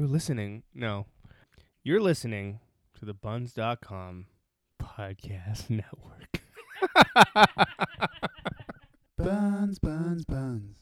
You're 0.00 0.08
listening. 0.08 0.62
No. 0.74 1.04
You're 1.84 2.00
listening 2.00 2.60
to 2.98 3.04
the 3.04 3.12
buns.com 3.12 4.28
podcast 4.82 5.68
network. 5.68 6.40
Buns, 9.18 9.78
buns, 9.78 10.24
buns. 10.24 10.78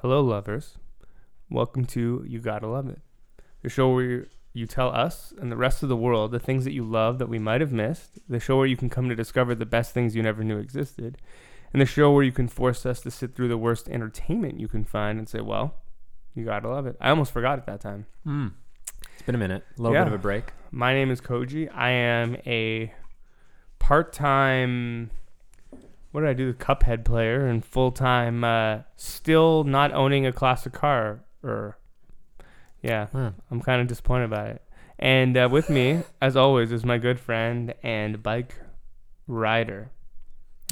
Hello, 0.00 0.22
lovers. 0.22 0.78
Welcome 1.50 1.84
to 1.88 2.24
You 2.26 2.38
Gotta 2.38 2.66
Love 2.66 2.88
It, 2.88 3.02
the 3.62 3.68
show 3.68 3.92
where 3.92 4.04
you, 4.04 4.26
you 4.54 4.66
tell 4.66 4.88
us 4.88 5.34
and 5.38 5.52
the 5.52 5.56
rest 5.58 5.82
of 5.82 5.90
the 5.90 5.96
world 5.98 6.32
the 6.32 6.40
things 6.40 6.64
that 6.64 6.72
you 6.72 6.82
love 6.82 7.18
that 7.18 7.28
we 7.28 7.38
might 7.38 7.60
have 7.60 7.72
missed, 7.72 8.18
the 8.26 8.40
show 8.40 8.56
where 8.56 8.66
you 8.66 8.78
can 8.78 8.88
come 8.88 9.10
to 9.10 9.14
discover 9.14 9.54
the 9.54 9.66
best 9.66 9.92
things 9.92 10.16
you 10.16 10.22
never 10.22 10.42
knew 10.42 10.56
existed, 10.56 11.18
and 11.74 11.82
the 11.82 11.86
show 11.86 12.10
where 12.12 12.22
you 12.22 12.32
can 12.32 12.48
force 12.48 12.86
us 12.86 13.00
to 13.02 13.10
sit 13.10 13.34
through 13.34 13.48
the 13.48 13.58
worst 13.58 13.88
entertainment 13.90 14.58
you 14.60 14.68
can 14.68 14.84
find 14.84 15.18
and 15.18 15.28
say, 15.28 15.40
well, 15.40 15.74
you 16.34 16.44
gotta 16.46 16.68
love 16.68 16.86
it. 16.86 16.96
I 17.00 17.10
almost 17.10 17.32
forgot 17.32 17.58
it 17.58 17.66
that 17.66 17.80
time. 17.82 18.06
Hmm. 18.24 18.48
It's 19.12 19.22
been 19.22 19.34
a 19.34 19.38
minute. 19.38 19.64
A 19.78 19.82
little 19.82 19.94
Yeah. 19.94 20.04
bit 20.04 20.12
of 20.14 20.18
a 20.20 20.22
break. 20.22 20.52
My 20.70 20.94
name 20.94 21.10
is 21.10 21.20
Koji. 21.20 21.68
I 21.74 21.90
am 21.90 22.36
a 22.46 22.92
part-time 23.78 25.10
what 26.12 26.20
did 26.20 26.30
I 26.30 26.34
do? 26.34 26.52
Cuphead 26.54 27.04
player 27.04 27.44
and 27.44 27.64
full-time 27.64 28.44
uh, 28.44 28.78
still 28.94 29.64
not 29.64 29.92
owning 29.92 30.24
a 30.26 30.32
classic 30.32 30.72
car 30.72 31.24
or 31.42 31.76
yeah, 32.82 33.08
Huh. 33.12 33.32
I'm 33.50 33.60
kind 33.60 33.80
of 33.82 33.88
disappointed 33.88 34.26
about 34.26 34.46
it. 34.48 34.62
And 34.98 35.36
uh, 35.36 35.48
with 35.50 35.68
me, 35.68 36.02
as 36.22 36.36
always, 36.36 36.70
is 36.70 36.84
my 36.84 36.98
good 36.98 37.18
friend 37.18 37.74
and 37.82 38.22
bike 38.22 38.54
rider, 39.26 39.90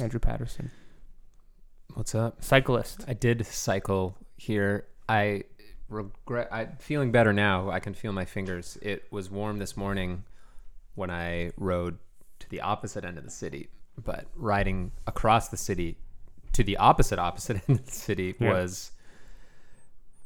Andrew 0.01 0.19
Patterson, 0.19 0.71
What's 1.93 2.15
up? 2.15 2.43
cyclist. 2.43 3.05
I 3.07 3.13
did 3.13 3.45
cycle 3.45 4.17
here. 4.37 4.87
I 5.07 5.43
regret. 5.89 6.49
I'm 6.51 6.75
feeling 6.79 7.11
better 7.11 7.33
now. 7.33 7.69
I 7.69 7.79
can 7.79 7.93
feel 7.93 8.11
my 8.13 8.25
fingers. 8.25 8.77
It 8.81 9.03
was 9.11 9.29
warm 9.29 9.59
this 9.59 9.77
morning 9.77 10.23
when 10.95 11.09
I 11.11 11.51
rode 11.57 11.97
to 12.39 12.49
the 12.49 12.61
opposite 12.61 13.05
end 13.05 13.17
of 13.17 13.23
the 13.23 13.29
city, 13.29 13.69
but 14.03 14.25
riding 14.35 14.91
across 15.07 15.49
the 15.49 15.57
city 15.57 15.97
to 16.53 16.63
the 16.63 16.77
opposite 16.77 17.19
opposite 17.19 17.57
end 17.69 17.79
of 17.79 17.85
the 17.85 17.91
city 17.91 18.35
Yeah. 18.39 18.51
was 18.53 18.91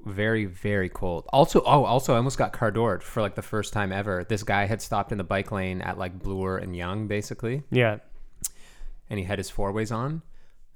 very 0.06 0.46
very 0.46 0.88
cold. 0.90 1.26
Also, 1.34 1.62
oh, 1.66 1.84
also 1.84 2.14
I 2.14 2.18
almost 2.18 2.38
got 2.38 2.54
car 2.54 2.72
doored 2.72 3.04
for 3.04 3.22
like 3.22 3.36
the 3.36 3.42
first 3.42 3.74
time 3.74 3.92
ever. 3.92 4.24
This 4.24 4.44
guy 4.44 4.66
had 4.66 4.82
stopped 4.82 5.12
in 5.12 5.18
the 5.18 5.24
bike 5.26 5.52
lane 5.52 5.82
at 5.82 5.98
like 5.98 6.18
Bloor 6.18 6.58
and 6.58 6.76
Yonge, 6.76 7.08
basically. 7.10 7.64
Yeah, 7.72 7.98
and 9.10 9.20
he 9.20 9.26
had 9.26 9.38
his 9.38 9.50
four 9.50 9.74
ways 9.74 9.92
on 9.92 10.22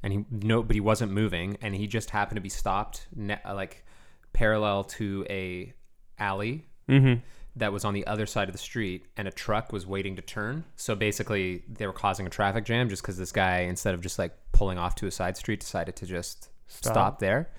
and 0.03 0.13
he 0.13 0.25
no 0.29 0.63
but 0.63 0.75
he 0.75 0.79
wasn't 0.79 1.11
moving 1.11 1.57
and 1.61 1.75
he 1.75 1.87
just 1.87 2.09
happened 2.09 2.37
to 2.37 2.41
be 2.41 2.49
stopped 2.49 3.07
ne- 3.15 3.39
uh, 3.45 3.53
like 3.53 3.85
parallel 4.33 4.83
to 4.83 5.25
a 5.29 5.73
alley 6.17 6.65
mm-hmm. 6.89 7.19
that 7.55 7.73
was 7.73 7.85
on 7.85 7.93
the 7.93 8.05
other 8.07 8.25
side 8.25 8.47
of 8.47 8.53
the 8.53 8.59
street 8.59 9.05
and 9.17 9.27
a 9.27 9.31
truck 9.31 9.71
was 9.71 9.85
waiting 9.85 10.15
to 10.15 10.21
turn 10.21 10.63
so 10.75 10.95
basically 10.95 11.63
they 11.67 11.85
were 11.85 11.93
causing 11.93 12.25
a 12.25 12.29
traffic 12.29 12.65
jam 12.65 12.89
just 12.89 13.01
because 13.01 13.17
this 13.17 13.31
guy 13.31 13.59
instead 13.59 13.93
of 13.93 14.01
just 14.01 14.17
like 14.17 14.33
pulling 14.51 14.77
off 14.77 14.95
to 14.95 15.07
a 15.07 15.11
side 15.11 15.37
street 15.37 15.59
decided 15.59 15.95
to 15.95 16.05
just 16.05 16.49
Stop. 16.67 16.93
stop, 16.93 17.19
there 17.19 17.49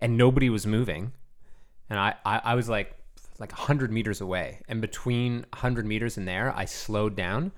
and 0.00 0.16
nobody 0.16 0.48
was 0.48 0.66
moving 0.66 1.12
and 1.90 1.98
I, 1.98 2.14
I 2.24 2.40
i 2.44 2.54
was 2.54 2.68
like 2.68 2.94
like 3.38 3.50
100 3.50 3.90
meters 3.90 4.20
away 4.20 4.62
and 4.68 4.80
between 4.80 5.40
100 5.52 5.84
meters 5.84 6.16
and 6.16 6.28
there 6.28 6.54
i 6.56 6.64
slowed 6.64 7.16
down 7.16 7.50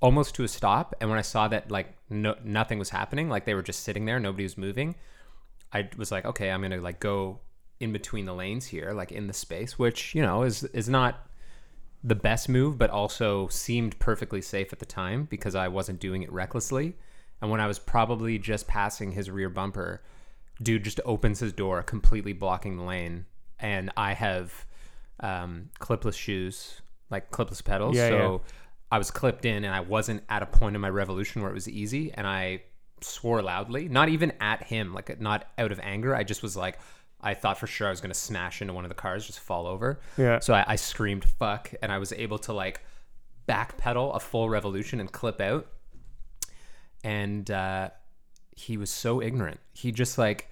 almost 0.00 0.34
to 0.34 0.44
a 0.44 0.48
stop. 0.48 0.94
And 1.00 1.08
when 1.10 1.18
i 1.18 1.22
saw 1.22 1.48
that 1.48 1.70
like 1.70 1.94
no 2.10 2.34
nothing 2.44 2.78
was 2.78 2.90
happening 2.90 3.28
like 3.28 3.44
they 3.44 3.54
were 3.54 3.62
just 3.62 3.84
sitting 3.84 4.04
there 4.04 4.18
nobody 4.18 4.42
was 4.42 4.58
moving 4.58 4.96
i 5.72 5.88
was 5.96 6.10
like 6.10 6.24
okay 6.24 6.50
i'm 6.50 6.60
gonna 6.60 6.80
like 6.80 6.98
go 6.98 7.38
in 7.78 7.92
between 7.92 8.26
the 8.26 8.34
lanes 8.34 8.66
here 8.66 8.92
like 8.92 9.12
in 9.12 9.28
the 9.28 9.32
space 9.32 9.78
which 9.78 10.14
you 10.14 10.20
know 10.20 10.42
is 10.42 10.64
is 10.64 10.88
not 10.88 11.26
the 12.02 12.14
best 12.14 12.48
move 12.48 12.76
but 12.76 12.90
also 12.90 13.46
seemed 13.48 13.98
perfectly 13.98 14.42
safe 14.42 14.72
at 14.72 14.80
the 14.80 14.86
time 14.86 15.26
because 15.30 15.54
i 15.54 15.68
wasn't 15.68 16.00
doing 16.00 16.22
it 16.22 16.32
recklessly. 16.32 16.96
And 17.42 17.50
when 17.50 17.60
i 17.60 17.66
was 17.66 17.78
probably 17.78 18.38
just 18.38 18.66
passing 18.66 19.12
his 19.12 19.30
rear 19.30 19.48
bumper 19.48 20.02
dude 20.62 20.84
just 20.84 21.00
opens 21.06 21.40
his 21.40 21.52
door 21.52 21.82
completely 21.82 22.34
blocking 22.34 22.76
the 22.76 22.82
lane. 22.82 23.26
And 23.58 23.90
i 23.96 24.14
have 24.14 24.66
um, 25.20 25.70
clipless 25.78 26.16
shoes 26.16 26.80
like 27.10 27.30
clipless 27.30 27.62
pedals. 27.62 27.96
Yeah, 27.96 28.08
so 28.08 28.42
i 28.90 28.98
was 28.98 29.10
clipped 29.10 29.44
in 29.44 29.64
and 29.64 29.74
i 29.74 29.80
wasn't 29.80 30.22
at 30.28 30.42
a 30.42 30.46
point 30.46 30.74
in 30.74 30.80
my 30.80 30.90
revolution 30.90 31.42
where 31.42 31.50
it 31.50 31.54
was 31.54 31.68
easy 31.68 32.12
and 32.14 32.26
i 32.26 32.60
swore 33.00 33.40
loudly 33.42 33.88
not 33.88 34.08
even 34.08 34.32
at 34.40 34.62
him 34.64 34.92
like 34.92 35.20
not 35.20 35.46
out 35.58 35.72
of 35.72 35.80
anger 35.80 36.14
i 36.14 36.22
just 36.22 36.42
was 36.42 36.56
like 36.56 36.78
i 37.20 37.32
thought 37.34 37.56
for 37.58 37.66
sure 37.66 37.86
i 37.86 37.90
was 37.90 38.00
going 38.00 38.12
to 38.12 38.18
smash 38.18 38.60
into 38.60 38.74
one 38.74 38.84
of 38.84 38.88
the 38.88 38.94
cars 38.94 39.26
just 39.26 39.40
fall 39.40 39.66
over 39.66 40.00
Yeah. 40.18 40.38
so 40.40 40.52
I, 40.54 40.64
I 40.68 40.76
screamed 40.76 41.24
fuck 41.24 41.72
and 41.82 41.90
i 41.90 41.98
was 41.98 42.12
able 42.12 42.38
to 42.40 42.52
like 42.52 42.82
backpedal 43.48 44.14
a 44.14 44.20
full 44.20 44.48
revolution 44.50 45.00
and 45.00 45.10
clip 45.10 45.40
out 45.40 45.66
and 47.02 47.50
uh, 47.50 47.90
he 48.54 48.76
was 48.76 48.90
so 48.90 49.22
ignorant. 49.22 49.58
He 49.72 49.90
just 49.90 50.18
like, 50.18 50.50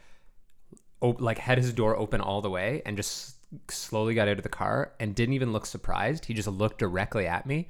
op- 1.00 1.20
like 1.20 1.38
had 1.38 1.58
his 1.58 1.72
door 1.72 1.96
open 1.96 2.20
all 2.20 2.40
the 2.40 2.48
way 2.50 2.80
and 2.86 2.96
just 2.96 3.36
slowly 3.70 4.14
got 4.14 4.28
out 4.28 4.38
of 4.38 4.42
the 4.42 4.48
car 4.48 4.92
and 4.98 5.14
didn't 5.14 5.34
even 5.34 5.52
look 5.52 5.66
surprised. 5.66 6.24
He 6.24 6.34
just 6.34 6.48
looked 6.48 6.78
directly 6.78 7.26
at 7.26 7.44
me, 7.46 7.68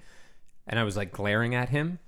and 0.68 0.78
I 0.78 0.84
was 0.84 0.96
like 0.96 1.12
glaring 1.12 1.54
at 1.54 1.68
him 1.68 1.98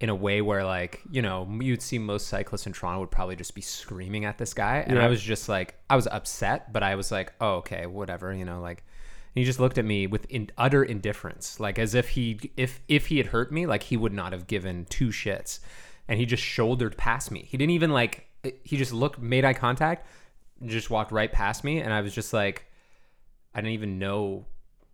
in 0.00 0.08
a 0.08 0.14
way 0.14 0.42
where 0.42 0.64
like 0.64 1.00
you 1.10 1.22
know 1.22 1.48
you'd 1.60 1.82
see 1.82 1.98
most 1.98 2.26
cyclists 2.28 2.66
in 2.66 2.72
Toronto 2.72 3.00
would 3.00 3.10
probably 3.10 3.36
just 3.36 3.54
be 3.54 3.60
screaming 3.60 4.24
at 4.24 4.38
this 4.38 4.52
guy, 4.54 4.78
and 4.86 4.96
Yeah. 4.96 5.04
I 5.04 5.08
was 5.08 5.22
just 5.22 5.48
like 5.48 5.76
I 5.88 5.96
was 5.96 6.06
upset, 6.08 6.72
but 6.72 6.82
I 6.82 6.94
was 6.96 7.10
like, 7.12 7.32
oh 7.40 7.54
okay, 7.56 7.86
whatever, 7.86 8.32
you 8.32 8.44
know, 8.44 8.60
like. 8.60 8.84
And 9.34 9.40
he 9.40 9.46
just 9.46 9.58
looked 9.60 9.78
at 9.78 9.86
me 9.86 10.06
with 10.06 10.26
in 10.26 10.50
utter 10.58 10.84
indifference, 10.84 11.58
like 11.58 11.78
as 11.78 11.94
if 11.94 12.10
he 12.10 12.50
if 12.58 12.80
if 12.86 13.06
he 13.06 13.16
had 13.16 13.28
hurt 13.28 13.50
me, 13.50 13.64
like 13.64 13.84
he 13.84 13.96
would 13.96 14.12
not 14.12 14.32
have 14.32 14.46
given 14.46 14.84
two 14.90 15.08
shits. 15.08 15.58
And 16.06 16.18
he 16.18 16.26
just 16.26 16.42
shouldered 16.42 16.98
past 16.98 17.30
me. 17.30 17.46
He 17.48 17.56
didn't 17.56 17.70
even 17.70 17.92
like. 17.92 18.26
Eh, 18.44 18.50
he 18.64 18.76
just 18.76 18.92
looked, 18.92 19.20
made 19.20 19.44
eye 19.46 19.54
contact, 19.54 20.06
just 20.66 20.90
walked 20.90 21.12
right 21.12 21.32
past 21.32 21.64
me, 21.64 21.78
and 21.80 21.94
I 21.94 22.02
was 22.02 22.12
just 22.12 22.34
like, 22.34 22.66
I 23.54 23.60
didn't 23.60 23.72
even 23.72 23.98
know 23.98 24.44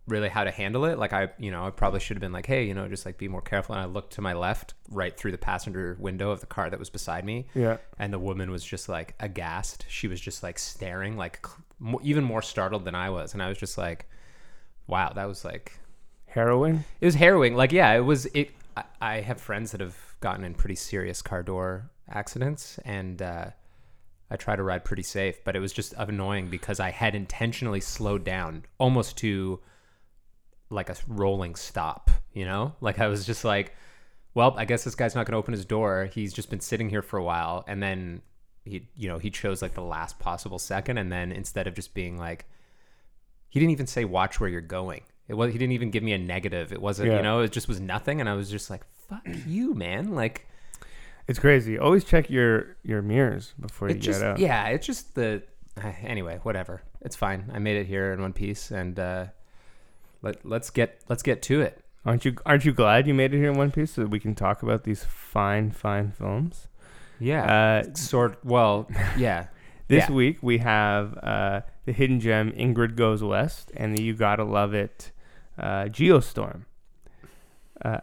really 0.09 0.29
how 0.29 0.43
to 0.43 0.51
handle 0.51 0.85
it. 0.85 0.97
Like 0.99 1.13
I, 1.13 1.29
you 1.39 1.51
know, 1.51 1.65
I 1.65 1.69
probably 1.69 1.99
should 1.99 2.17
have 2.17 2.21
been 2.21 2.31
like, 2.33 2.45
hey, 2.45 2.65
you 2.65 2.73
know, 2.73 2.87
just 2.87 3.05
like 3.05 3.17
be 3.17 3.27
more 3.27 3.41
careful. 3.41 3.73
And 3.75 3.81
I 3.81 3.85
looked 3.85 4.13
to 4.13 4.21
my 4.21 4.33
left, 4.33 4.73
right 4.89 5.15
through 5.15 5.31
the 5.31 5.37
passenger 5.37 5.95
window 5.99 6.31
of 6.31 6.39
the 6.41 6.45
car 6.45 6.69
that 6.69 6.77
was 6.79 6.89
beside 6.89 7.23
me, 7.25 7.47
Yeah. 7.55 7.77
and 7.97 8.11
the 8.11 8.19
woman 8.19 8.51
was 8.51 8.63
just 8.63 8.89
like 8.89 9.15
aghast. 9.19 9.85
She 9.87 10.07
was 10.07 10.19
just 10.19 10.43
like 10.43 10.59
staring, 10.59 11.15
like 11.17 11.45
even 12.03 12.23
more 12.23 12.41
startled 12.41 12.83
than 12.85 12.95
I 12.95 13.09
was, 13.09 13.33
and 13.33 13.41
I 13.41 13.47
was 13.49 13.57
just 13.57 13.77
like, 13.77 14.07
wow, 14.87 15.11
that 15.15 15.25
was 15.27 15.45
like 15.45 15.79
harrowing. 16.27 16.83
it 17.01 17.05
was 17.05 17.15
harrowing. 17.15 17.55
Like, 17.55 17.71
yeah, 17.71 17.93
it 17.93 18.01
was. 18.01 18.25
It. 18.27 18.51
I, 18.77 18.83
I 19.01 19.21
have 19.21 19.39
friends 19.41 19.71
that 19.71 19.81
have 19.81 19.95
gotten 20.19 20.43
in 20.43 20.53
pretty 20.53 20.75
serious 20.75 21.21
car 21.21 21.43
door 21.43 21.89
accidents, 22.09 22.79
and 22.85 23.21
uh, 23.21 23.45
I 24.31 24.35
try 24.35 24.55
to 24.55 24.63
ride 24.63 24.83
pretty 24.85 25.03
safe. 25.03 25.43
But 25.43 25.55
it 25.55 25.59
was 25.59 25.73
just 25.73 25.93
annoying 25.97 26.49
because 26.49 26.79
I 26.79 26.89
had 26.91 27.15
intentionally 27.15 27.81
slowed 27.81 28.23
down 28.23 28.65
almost 28.77 29.17
to 29.17 29.59
like 30.69 30.89
a 30.89 30.95
rolling 31.07 31.55
stop. 31.55 32.11
You 32.33 32.45
know, 32.45 32.75
like 32.81 32.99
I 32.99 33.07
was 33.07 33.25
just 33.25 33.43
like, 33.43 33.75
well, 34.33 34.53
I 34.57 34.65
guess 34.65 34.83
this 34.83 34.95
guy's 34.95 35.15
not 35.15 35.25
going 35.25 35.33
to 35.33 35.37
open 35.37 35.53
his 35.53 35.65
door. 35.65 36.09
He's 36.13 36.31
just 36.33 36.49
been 36.49 36.59
sitting 36.59 36.89
here 36.89 37.01
for 37.01 37.17
a 37.17 37.23
while, 37.23 37.63
and 37.67 37.81
then 37.81 38.21
he, 38.65 38.87
you 38.95 39.09
know, 39.09 39.17
he 39.17 39.29
chose 39.31 39.61
like 39.61 39.73
the 39.73 39.81
last 39.81 40.19
possible 40.19 40.59
second, 40.59 40.97
and 40.97 41.11
then 41.11 41.31
instead 41.31 41.67
of 41.67 41.73
just 41.73 41.93
being 41.93 42.17
like 42.17 42.45
he 43.49 43.59
didn't 43.59 43.71
even 43.71 43.87
say 43.87 44.05
watch 44.05 44.39
where 44.39 44.47
you're 44.49 44.61
going. 44.61 45.01
It 45.27 45.33
was 45.33 45.51
he 45.51 45.57
didn't 45.57 45.73
even 45.73 45.89
give 45.91 46.03
me 46.03 46.13
a 46.13 46.17
negative. 46.19 46.71
It 46.71 46.81
wasn't, 46.81 47.09
Yeah. 47.09 47.17
you 47.17 47.23
know, 47.23 47.39
it 47.41 47.51
just 47.51 47.67
was 47.67 47.79
nothing 47.79 48.19
and 48.19 48.29
I 48.29 48.33
was 48.33 48.49
just 48.49 48.69
like, 48.69 48.83
fuck 49.07 49.25
you, 49.47 49.73
man. 49.73 50.13
Like 50.13 50.47
It's 51.27 51.39
crazy. 51.39 51.77
Always 51.79 52.03
check 52.03 52.29
your 52.29 52.77
your 52.83 53.01
mirrors 53.01 53.53
before 53.59 53.89
you 53.89 53.95
just 53.95 54.21
get 54.21 54.29
out. 54.29 54.39
yeah, 54.39 54.67
it's 54.67 54.85
just 54.85 55.15
the 55.15 55.41
anyway, 56.03 56.39
whatever. 56.43 56.83
It's 57.01 57.15
fine. 57.15 57.49
I 57.53 57.57
made 57.59 57.77
it 57.77 57.85
here 57.87 58.13
in 58.13 58.21
one 58.21 58.33
piece 58.33 58.69
and 58.71 58.99
uh 58.99 59.25
let 60.21 60.45
let's 60.45 60.69
get 60.69 61.01
let's 61.09 61.23
get 61.23 61.41
to 61.43 61.61
it. 61.61 61.81
Aren't 62.05 62.25
you 62.25 62.35
aren't 62.45 62.65
you 62.65 62.71
glad 62.73 63.07
you 63.07 63.13
made 63.13 63.33
it 63.33 63.37
here 63.37 63.51
in 63.51 63.57
one 63.57 63.71
piece 63.71 63.91
so 63.93 64.01
that 64.01 64.09
we 64.09 64.19
can 64.19 64.35
talk 64.35 64.63
about 64.63 64.83
these 64.83 65.03
fine 65.03 65.71
fine 65.71 66.11
films? 66.11 66.67
Yeah. 67.19 67.83
Uh, 67.85 67.93
sort 67.95 68.39
well, 68.45 68.89
yeah. 69.17 69.47
this 69.87 70.07
Yeah. 70.09 70.15
week 70.15 70.37
we 70.41 70.59
have 70.59 71.17
uh, 71.21 71.61
the 71.85 71.91
hidden 71.91 72.19
gem 72.19 72.51
Ingrid 72.53 72.95
Goes 72.95 73.21
West 73.23 73.71
and 73.75 73.95
the 73.97 74.01
You 74.01 74.13
Gotta 74.13 74.43
Love 74.45 74.73
It 74.73 75.11
uh, 75.57 75.83
Geostorm. 75.85 76.61
Uh, 77.83 77.99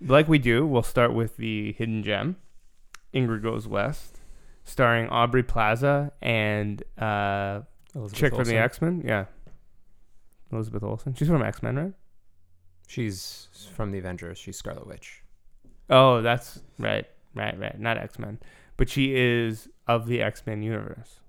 like 0.00 0.28
we 0.28 0.38
do, 0.38 0.66
we'll 0.66 0.82
start 0.82 1.12
with 1.14 1.36
the 1.36 1.72
hidden 1.72 2.02
gem 2.02 2.36
Ingrid 3.12 3.42
Goes 3.42 3.66
West, 3.66 4.20
starring 4.64 5.08
Aubrey 5.08 5.42
Plaza 5.42 6.12
and 6.22 6.82
uh, 6.98 7.60
Elizabeth 7.94 8.18
chick 8.18 8.34
from 8.34 8.44
the 8.44 8.56
X 8.56 8.80
Men. 8.80 9.02
Yeah, 9.04 9.24
Elizabeth 10.52 10.82
Olsen. 10.82 11.14
She's 11.14 11.28
from 11.28 11.42
X 11.42 11.62
Men, 11.62 11.76
right? 11.76 11.92
She's 12.86 13.48
from 13.74 13.90
the 13.90 13.98
Avengers. 13.98 14.38
She's 14.38 14.56
Scarlet 14.56 14.86
Witch. 14.86 15.22
Oh, 15.90 16.22
that's 16.22 16.60
right, 16.78 17.06
right, 17.34 17.58
right. 17.58 17.78
Not 17.78 17.98
X 17.98 18.18
Men, 18.18 18.38
but 18.76 18.88
she 18.88 19.14
is 19.16 19.68
of 19.86 20.06
the 20.06 20.22
X 20.22 20.42
Men 20.46 20.62
universe. 20.62 21.20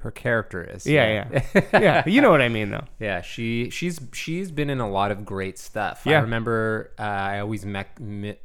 Her 0.00 0.10
character 0.12 0.62
is. 0.62 0.86
Yeah, 0.86 1.30
yeah, 1.52 1.62
Yeah. 1.72 2.02
you 2.08 2.20
know 2.20 2.30
what 2.30 2.40
I 2.40 2.48
mean, 2.48 2.70
though. 2.70 2.84
Yeah, 3.00 3.20
she 3.22 3.70
she's 3.70 3.98
she's 4.12 4.52
been 4.52 4.70
in 4.70 4.78
a 4.80 4.88
lot 4.88 5.10
of 5.10 5.24
great 5.24 5.58
stuff. 5.58 6.02
Yeah. 6.04 6.18
I 6.18 6.20
remember 6.22 6.92
uh, 6.98 7.02
I 7.02 7.40
always 7.40 7.64
mec- 7.66 7.98
mi- 8.00 8.38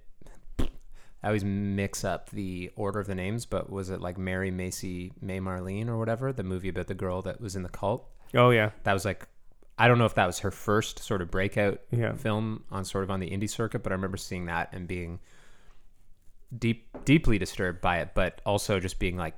I 0.60 1.28
always 1.28 1.44
mix 1.46 2.04
up 2.04 2.32
the 2.32 2.72
order 2.76 3.00
of 3.00 3.06
the 3.08 3.14
names, 3.16 3.46
but 3.46 3.70
was 3.72 3.90
it 3.92 4.02
like 4.02 4.18
Mary 4.18 4.50
Macy 4.52 5.14
May 5.22 5.40
Marlene 5.40 5.88
or 5.90 5.98
whatever? 5.98 6.34
The 6.34 6.44
movie 6.44 6.70
about 6.70 6.88
the 6.88 6.96
girl 6.96 7.22
that 7.22 7.40
was 7.40 7.56
in 7.56 7.62
the 7.64 7.70
cult. 7.70 8.10
Oh 8.34 8.50
yeah, 8.50 8.72
That 8.84 8.94
was 8.94 9.06
like 9.06 9.28
I 9.78 9.88
don't 9.88 9.98
know 9.98 10.06
if 10.06 10.16
that 10.16 10.28
was 10.28 10.40
her 10.40 10.52
first 10.52 11.00
sort 11.00 11.22
of 11.22 11.32
breakout 11.32 11.82
yeah, 11.92 12.14
film 12.14 12.64
on 12.72 12.86
sort 12.86 13.04
of 13.04 13.12
on 13.12 13.20
the 13.20 13.30
indie 13.30 13.50
circuit, 13.50 13.82
but 13.84 13.92
I 13.92 13.96
remember 13.96 14.18
seeing 14.18 14.46
that 14.46 14.70
and 14.72 14.88
being 14.88 15.20
deep 16.58 16.88
deeply 17.06 17.38
disturbed 17.38 17.82
by 17.82 18.00
it, 18.00 18.10
but 18.14 18.42
also 18.46 18.80
just 18.80 19.00
being 19.00 19.18
like, 19.18 19.36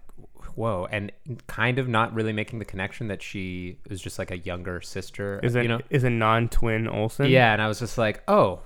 whoa, 0.55 0.87
and 0.91 1.11
kind 1.47 1.79
of 1.79 1.87
not 1.87 2.13
really 2.13 2.33
making 2.33 2.59
the 2.59 2.65
connection 2.65 3.07
that 3.07 3.21
she 3.21 3.79
was 3.89 4.01
just 4.01 4.19
like 4.19 4.31
a 4.31 4.37
younger 4.39 4.81
sister. 4.81 5.39
is 5.41 5.55
a 5.55 5.61
you 5.61 5.67
know? 5.69 5.79
is 5.89 6.03
a 6.03 6.09
non-twin 6.09 6.87
Olsen. 6.87 7.27
Yeah, 7.27 7.53
and 7.53 7.61
I 7.61 7.67
was 7.67 7.79
just 7.79 7.97
like, 7.97 8.21
oh, 8.27 8.59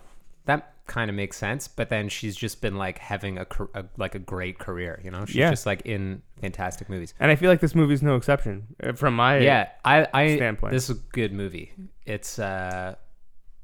that 0.46 0.74
kind 0.89 1.09
of 1.09 1.15
makes 1.15 1.38
sense. 1.38 1.69
But 1.69 1.88
then 1.88 2.09
she's 2.09 2.36
just 2.36 2.59
been 2.62 2.75
like 2.75 2.97
having 2.97 3.38
a, 3.38 3.47
a 3.74 3.86
like 3.95 4.15
a 4.15 4.19
great 4.19 4.59
career, 4.59 5.00
you 5.03 5.09
know? 5.12 5.25
She's 5.25 5.36
Yeah. 5.38 5.51
just 5.51 5.65
like 5.65 5.81
in 5.86 6.21
fantastic 6.41 6.89
movies. 6.89 7.13
and 7.21 7.31
I 7.31 7.36
feel 7.36 7.50
like 7.50 7.62
this 7.62 7.74
movie's 7.75 8.03
no 8.03 8.15
exception 8.18 8.68
uh, 8.83 8.91
from 8.94 9.15
my 9.15 9.38
yeah, 9.38 9.69
I, 9.86 10.06
I 10.13 10.36
standpoint. 10.36 10.74
this 10.74 10.89
is 10.89 10.97
a 10.97 11.00
good 11.13 11.31
movie. 11.31 11.71
It's 12.06 12.38
uh, 12.39 12.95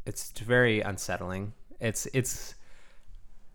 it's 0.05 0.31
very 0.39 0.79
unsettling. 0.81 1.51
It's 1.81 2.07
it's 2.13 2.55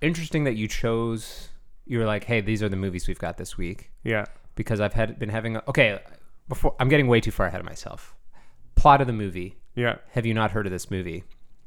interesting 0.02 0.44
that 0.44 0.56
you 0.56 0.68
chose. 0.68 1.48
You 1.86 1.98
were 1.98 2.04
like, 2.06 2.24
hey, 2.24 2.40
these 2.40 2.62
are 2.62 2.68
the 2.68 2.76
movies 2.76 3.08
we've 3.08 3.18
got 3.18 3.36
this 3.36 3.56
week 3.56 3.90
yeah. 4.04 4.26
because 4.54 4.80
I've 4.80 4.92
had 4.92 5.18
been 5.18 5.28
having. 5.30 5.56
A, 5.56 5.62
okay, 5.68 5.98
before 6.48 6.74
I'm 6.78 6.88
getting 6.88 7.08
way 7.08 7.20
too 7.20 7.30
far 7.30 7.46
ahead 7.46 7.60
of 7.60 7.66
myself. 7.66 8.14
Plot 8.76 9.00
of 9.00 9.06
the 9.06 9.12
movie. 9.12 9.56
Yeah, 9.74 9.96
Have 10.12 10.26
you 10.26 10.34
not 10.34 10.50
heard 10.50 10.66
of 10.66 10.72
this 10.72 10.90
movie? 10.90 11.24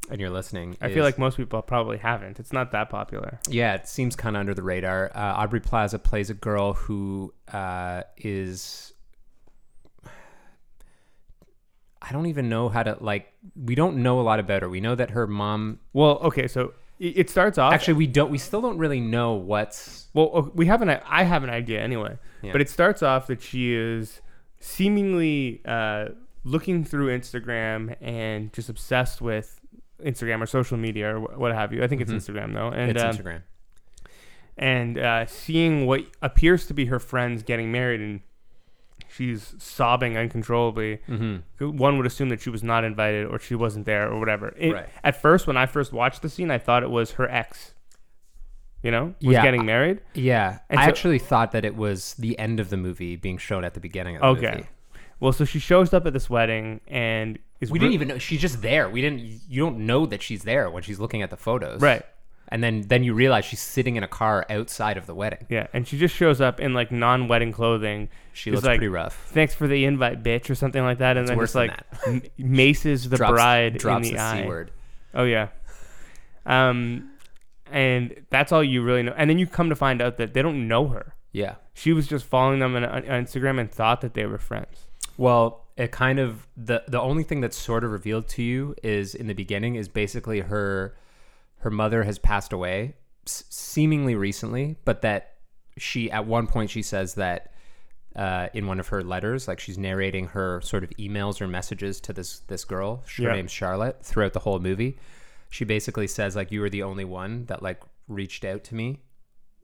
And 0.10 0.20
you're 0.20 0.30
listening. 0.30 0.78
I 0.82 0.88
is- 0.88 0.94
feel 0.94 1.04
like 1.04 1.18
most 1.18 1.38
people 1.38 1.62
probably 1.62 1.98
haven't. 1.98 2.40
It's 2.40 2.54
not 2.54 2.72
that 2.72 2.90
popular. 2.90 3.40
Yeah, 3.48 3.76
it 3.76 3.88
seems 3.88 4.16
kind 4.16 4.36
of 4.36 4.42
under 4.42 4.54
the 4.54 4.64
radar. 4.64 5.12
Uh, 5.16 5.20
Aubrey 5.20 5.60
Plaza 5.60 6.00
plays 6.00 6.30
a 6.30 6.34
girl 6.34 6.74
who 6.74 7.34
uh, 7.52 8.04
is. 8.18 8.94
I 12.02 12.12
don't 12.12 12.26
even 12.26 12.50
know 12.50 12.68
how 12.68 12.84
to 12.84 12.98
like. 13.00 13.34
We 13.56 13.76
don't 13.76 13.98
know 13.98 14.20
a 14.20 14.24
lot 14.24 14.40
about 14.40 14.62
her. 14.62 14.70
We 14.70 14.82
know 14.82 14.96
that 14.96 15.12
her 15.12 15.26
mom. 15.26 15.80
Well, 15.94 16.20
okay, 16.20 16.48
so 16.50 16.74
it, 17.00 17.30
starts 17.30 17.58
off. 17.58 17.74
Actually, 17.74 17.96
we 17.96 18.08
don't. 18.08 18.30
We 18.30 18.38
still 18.38 18.62
don't 18.62 18.78
really 18.78 19.00
know 19.00 19.34
what's. 19.34 20.08
well, 20.14 20.52
we 20.54 20.66
have 20.66 20.82
an. 20.82 20.90
I 20.90 21.24
have 21.24 21.44
an 21.44 21.50
idea 21.50 21.82
anyway. 21.82 22.18
Yeah. 22.42 22.52
But 22.52 22.62
it 22.62 22.70
starts 22.70 23.02
off 23.02 23.28
that 23.28 23.42
she 23.42 23.74
is 23.74 24.22
seemingly 24.60 25.62
uh, 25.66 26.10
looking 26.44 26.84
through 26.84 27.18
Instagram 27.18 27.96
and 28.02 28.52
just 28.54 28.70
obsessed 28.70 29.22
with 29.22 29.60
Instagram 30.04 30.42
or 30.42 30.46
social 30.46 30.78
media 30.78 31.16
or 31.16 31.20
what 31.38 31.54
have 31.54 31.74
you. 31.74 31.84
I 31.84 31.88
think 31.88 32.02
it's 32.02 32.12
Mhm. 32.12 32.16
Instagram 32.18 32.54
though, 32.54 32.70
and 32.70 32.92
it's 32.92 33.02
um, 33.04 33.12
Instagram. 33.16 33.42
and 34.58 34.98
uh, 34.98 35.26
seeing 35.26 35.86
what 35.86 36.02
appears 36.22 36.66
to 36.68 36.74
be 36.74 36.86
her 36.86 37.00
friends 37.00 37.44
getting 37.44 37.72
married, 37.72 38.02
and 38.02 38.22
she's 39.10 39.56
sobbing 39.58 40.18
uncontrollably. 40.18 41.00
Mm-hmm. 41.08 41.78
One 41.78 41.98
would 41.98 42.06
assume 42.06 42.30
that 42.30 42.42
she 42.42 42.50
was 42.50 42.64
not 42.64 42.84
invited 42.84 43.26
or 43.28 43.40
she 43.40 43.56
wasn't 43.56 43.86
there 43.86 44.10
or 44.12 44.20
whatever. 44.20 44.54
It- 44.58 44.74
Right. 44.74 44.90
At 45.04 45.22
first, 45.22 45.48
when 45.48 45.58
I 45.58 45.66
first 45.66 45.94
watched 45.94 46.22
the 46.22 46.30
scene, 46.30 46.52
I 46.52 46.58
thought 46.58 46.84
it 46.84 46.90
was 46.90 47.12
her 47.14 47.30
ex. 47.30 47.74
You 48.82 48.92
know, 48.92 49.06
was 49.22 49.34
Yeah, 49.36 49.44
getting 49.44 49.66
married. 49.66 50.02
Yeah, 50.14 50.60
And 50.70 50.78
I 50.80 50.84
so- 50.84 50.90
actually 50.90 51.20
thought 51.20 51.52
that 51.54 51.64
it 51.64 51.76
was 51.78 52.16
the 52.16 52.38
end 52.38 52.60
of 52.60 52.70
the 52.70 52.76
movie 52.76 53.16
being 53.16 53.38
shown 53.38 53.64
at 53.64 53.76
the 53.76 53.80
beginning 53.80 54.18
of 54.18 54.22
the 54.22 54.46
Okay. 54.48 54.56
movie. 54.58 54.70
Well, 55.20 55.32
so 55.32 55.46
she 55.46 55.60
shows 55.60 55.94
up 55.94 56.06
at 56.06 56.14
this 56.14 56.30
wedding 56.30 56.82
and 56.88 57.40
is 57.62 57.72
We 57.72 57.80
didn't 57.80 57.94
even 57.94 58.08
know 58.10 58.18
she's 58.18 58.42
just 58.42 58.62
there. 58.62 58.90
We 58.90 59.02
didn't. 59.02 59.20
You 59.20 59.62
don't 59.62 59.86
know 59.86 60.06
that 60.06 60.22
she's 60.22 60.44
there 60.44 60.70
when 60.70 60.84
she's 60.84 61.00
looking 61.00 61.22
at 61.22 61.30
the 61.30 61.38
photos. 61.38 61.82
right. 61.82 62.06
And 62.50 62.62
then 62.64 62.82
then 62.82 63.04
you 63.04 63.14
realize 63.16 63.46
she's 63.46 63.62
sitting 63.62 63.96
in 63.96 64.04
a 64.04 64.08
car 64.08 64.46
outside 64.50 64.98
of 64.98 65.08
the 65.08 65.16
wedding. 65.16 65.48
Yeah, 65.50 65.68
and 65.74 65.88
she 65.88 65.98
just 65.98 66.14
shows 66.14 66.40
up 66.40 66.60
in 66.60 66.74
like 66.76 66.92
non-wedding 66.92 67.52
clothing. 67.52 68.10
She 68.34 68.52
looks 68.52 68.64
like, 68.64 68.78
pretty 68.78 68.90
rough. 68.90 69.16
Thanks 69.30 69.56
for 69.56 69.66
the 69.66 69.86
invite, 69.86 70.22
bitch, 70.22 70.50
or 70.52 70.56
something 70.56 70.84
like 70.84 71.00
that, 71.00 71.18
and 71.18 71.22
It's 71.24 71.30
then 71.30 71.38
worse 71.38 71.54
just 71.54 71.74
than 72.06 72.14
like 72.14 72.32
m- 72.38 72.50
maces 72.56 73.10
the 73.10 73.18
drops, 73.18 73.32
bride 73.32 73.78
drops 73.80 74.08
in 74.08 74.14
the, 74.14 74.18
the 74.20 74.24
eye. 74.24 74.42
c 74.42 74.48
word. 74.48 74.72
Oh 75.16 75.24
yeah. 75.24 75.48
Um, 76.46 77.12
and 77.72 78.24
that's 78.30 78.52
all 78.52 78.64
you 78.64 78.84
really 78.84 79.04
know. 79.04 79.14
And 79.18 79.30
then 79.30 79.40
you 79.40 79.48
come 79.48 79.70
to 79.70 79.76
find 79.76 80.02
out 80.02 80.18
that 80.18 80.34
they 80.34 80.42
don't 80.42 80.68
know 80.68 80.88
her. 80.90 81.16
Yeah. 81.32 81.56
She 81.74 81.94
was 81.94 82.08
just 82.08 82.26
following 82.26 82.60
them 82.60 82.76
on, 82.76 82.84
on 82.84 83.02
Instagram 83.04 83.60
and 83.60 83.72
thought 83.72 84.02
that 84.02 84.14
they 84.14 84.26
were 84.26 84.38
friends. 84.38 84.86
Well, 85.18 85.66
it 85.78 85.92
kind 85.92 86.20
of 86.20 86.48
the 86.58 86.84
the 86.88 87.00
only 87.02 87.24
thing 87.24 87.42
that's 87.42 87.58
sort 87.58 87.84
of 87.84 87.92
revealed 87.92 88.28
to 88.30 88.44
you 88.44 88.76
is 88.84 89.16
in 89.16 89.28
the 89.28 89.34
beginning 89.34 89.76
is 89.76 89.88
basically 89.88 90.42
her 90.42 90.96
her 91.58 91.70
mother 91.72 92.04
has 92.04 92.20
passed 92.20 92.52
away 92.54 92.96
s- 93.26 93.44
seemingly 93.50 94.16
recently, 94.16 94.76
but 94.86 95.02
that 95.02 95.36
she 95.78 96.12
at 96.12 96.26
one 96.26 96.48
point 96.48 96.70
she 96.70 96.82
says 96.82 97.16
that 97.16 97.52
uh, 98.16 98.48
in 98.54 98.68
one 98.68 98.80
of 98.80 98.90
her 98.90 99.02
letters, 99.04 99.48
like 99.48 99.60
she's 99.60 99.78
narrating 99.78 100.28
her 100.28 100.62
sort 100.62 100.84
of 100.84 100.92
emails 101.00 101.42
or 101.42 101.48
messages 101.48 102.00
to 102.02 102.14
this 102.14 102.40
this 102.42 102.64
girl. 102.66 103.04
Her 103.18 103.24
Yeah. 103.24 103.34
name's 103.34 103.52
Charlotte. 103.52 104.04
Throughout 104.04 104.34
the 104.34 104.40
whole 104.40 104.60
movie, 104.60 104.98
she 105.50 105.66
basically 105.66 106.06
says 106.08 106.36
like 106.36 106.52
you 106.52 106.62
were 106.62 106.70
the 106.70 106.84
only 106.84 107.06
one 107.06 107.46
that 107.46 107.64
like 107.64 107.82
reached 108.08 108.44
out 108.46 108.64
to 108.66 108.76
me 108.76 109.00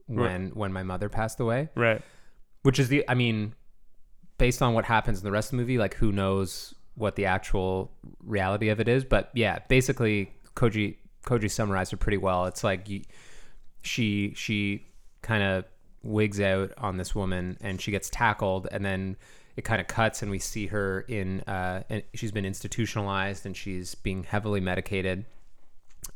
when 0.07 0.49
when 0.55 0.73
my 0.73 0.81
mother 0.81 1.09
passed 1.09 1.39
away 1.39 1.69
Right. 1.75 2.01
which 2.63 2.79
is 2.79 2.87
the 2.87 3.03
i 3.07 3.13
mean 3.13 3.53
based 4.39 4.63
on 4.63 4.73
what 4.73 4.85
happens 4.85 5.19
in 5.19 5.23
the 5.23 5.31
rest 5.31 5.47
of 5.47 5.51
the 5.51 5.57
movie 5.57 5.77
like 5.77 5.93
who 5.93 6.11
knows 6.11 6.73
what 6.95 7.15
the 7.15 7.25
actual 7.25 7.91
reality 8.23 8.69
of 8.69 8.79
it 8.79 8.87
is 8.87 9.03
but 9.03 9.29
yeah 9.33 9.59
basically 9.69 10.33
koji 10.55 10.95
koji 11.25 11.49
summarized 11.49 11.93
it 11.93 11.97
pretty 11.97 12.17
well. 12.17 12.45
It's 12.45 12.63
like 12.63 12.87
she 13.81 14.33
she 14.35 14.87
kind 15.21 15.43
of 15.43 15.65
wigs 16.03 16.39
out 16.39 16.71
on 16.77 16.97
this 16.97 17.13
woman 17.13 17.57
and 17.61 17.81
she 17.81 17.91
gets 17.91 18.09
tackled 18.09 18.67
and 18.71 18.85
then 18.85 19.17
it 19.57 19.65
kind 19.65 19.81
of 19.81 19.87
cuts 19.87 20.21
and 20.21 20.31
we 20.31 20.39
see 20.39 20.67
her 20.67 21.01
in 21.01 21.41
uh 21.41 21.83
and 21.89 22.03
she's 22.13 22.31
been 22.31 22.45
institutionalized 22.45 23.45
and 23.45 23.55
she's 23.55 23.95
being 23.95 24.23
heavily 24.23 24.59
medicated. 24.59 25.25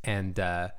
And 0.03 0.39
uh 0.39 0.69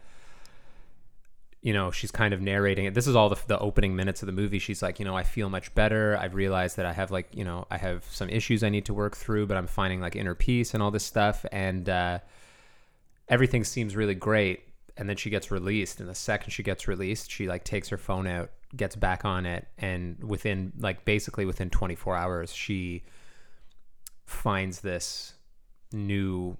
you 1.65 1.73
know, 1.73 1.91
she's 1.91 2.11
kind 2.11 2.35
of 2.35 2.43
narrating 2.43 2.85
it. 2.85 2.93
This 2.93 3.07
is 3.07 3.17
all 3.17 3.31
the, 3.31 3.41
the 3.47 3.59
opening 3.59 3.97
minutes 3.97 4.23
of 4.23 4.27
the 4.27 4.33
movie. 4.33 4.59
She's 4.59 4.83
like, 4.83 4.99
you 4.99 5.07
know, 5.07 5.17
I 5.17 5.23
feel 5.23 5.49
much 5.49 5.75
better. 5.75 6.15
I've 6.21 6.35
realized 6.35 6.77
that 6.77 6.85
I 6.85 6.93
have 6.93 7.11
like, 7.11 7.27
you 7.33 7.43
know, 7.43 7.67
I 7.71 7.79
have 7.79 8.05
some 8.11 8.29
issues 8.29 8.63
I 8.63 8.69
need 8.69 8.85
to 8.85 8.93
work 8.93 9.17
through, 9.17 9.47
but 9.47 9.57
I'm 9.57 9.67
finding 9.67 9.99
like 9.99 10.15
inner 10.15 10.35
peace 10.35 10.75
and 10.75 10.83
all 10.83 10.91
this 10.91 11.07
stuff. 11.07 11.47
And 11.51 11.89
uh, 11.89 12.19
everything 13.31 13.65
seems 13.65 13.97
really 13.97 14.15
great. 14.15 14.65
And 14.99 15.09
then 15.09 15.17
she 15.17 15.31
gets 15.31 15.51
released. 15.51 16.01
And 16.01 16.09
the 16.09 16.15
second 16.15 16.51
she 16.51 16.63
gets 16.63 16.87
released, 16.87 17.31
she 17.31 17.49
like 17.49 17.65
takes 17.65 17.89
her 17.89 17.97
phone 17.97 18.27
out, 18.27 18.51
gets 18.77 18.95
back 18.95 19.25
on 19.25 19.47
it. 19.47 19.67
And 19.79 20.23
within 20.23 20.75
like 20.79 21.07
basically 21.07 21.47
within 21.47 21.71
24 21.71 22.15
hours, 22.15 22.53
she 22.53 23.05
finds 24.27 24.83
this 24.83 25.33
new 25.95 26.59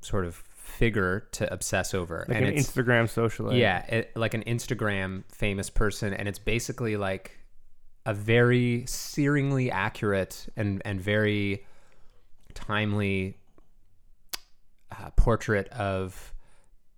sort 0.00 0.24
of 0.24 0.42
figure 0.78 1.28
to 1.32 1.52
obsess 1.52 1.94
over. 1.94 2.24
Like 2.28 2.38
and 2.38 2.46
an 2.46 2.54
Instagram 2.54 3.04
socialite. 3.04 3.58
yeah, 3.58 3.84
it, 3.86 4.16
like 4.16 4.34
an 4.34 4.42
Instagram 4.44 5.24
famous 5.30 5.70
person, 5.70 6.12
and 6.12 6.28
it's 6.28 6.38
basically 6.38 6.96
like 6.96 7.38
a 8.04 8.14
very 8.14 8.82
searingly 8.86 9.70
accurate 9.70 10.46
and 10.56 10.82
and 10.84 11.00
very 11.00 11.64
timely 12.54 13.36
uh, 14.90 15.10
portrait 15.16 15.68
of 15.68 16.34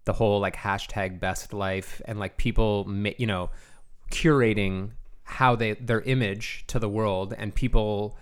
the 0.04 0.12
whole 0.12 0.40
like 0.40 0.56
hashtag 0.56 1.20
best 1.20 1.52
life 1.52 2.00
and 2.06 2.18
like 2.18 2.36
people 2.36 2.84
ma- 2.86 3.10
you 3.18 3.26
know 3.26 3.50
curating 4.10 4.90
how 5.24 5.56
they 5.56 5.72
their 5.74 6.02
image 6.02 6.64
to 6.66 6.78
the 6.78 6.88
world 6.88 7.34
and 7.36 7.54
people 7.54 8.16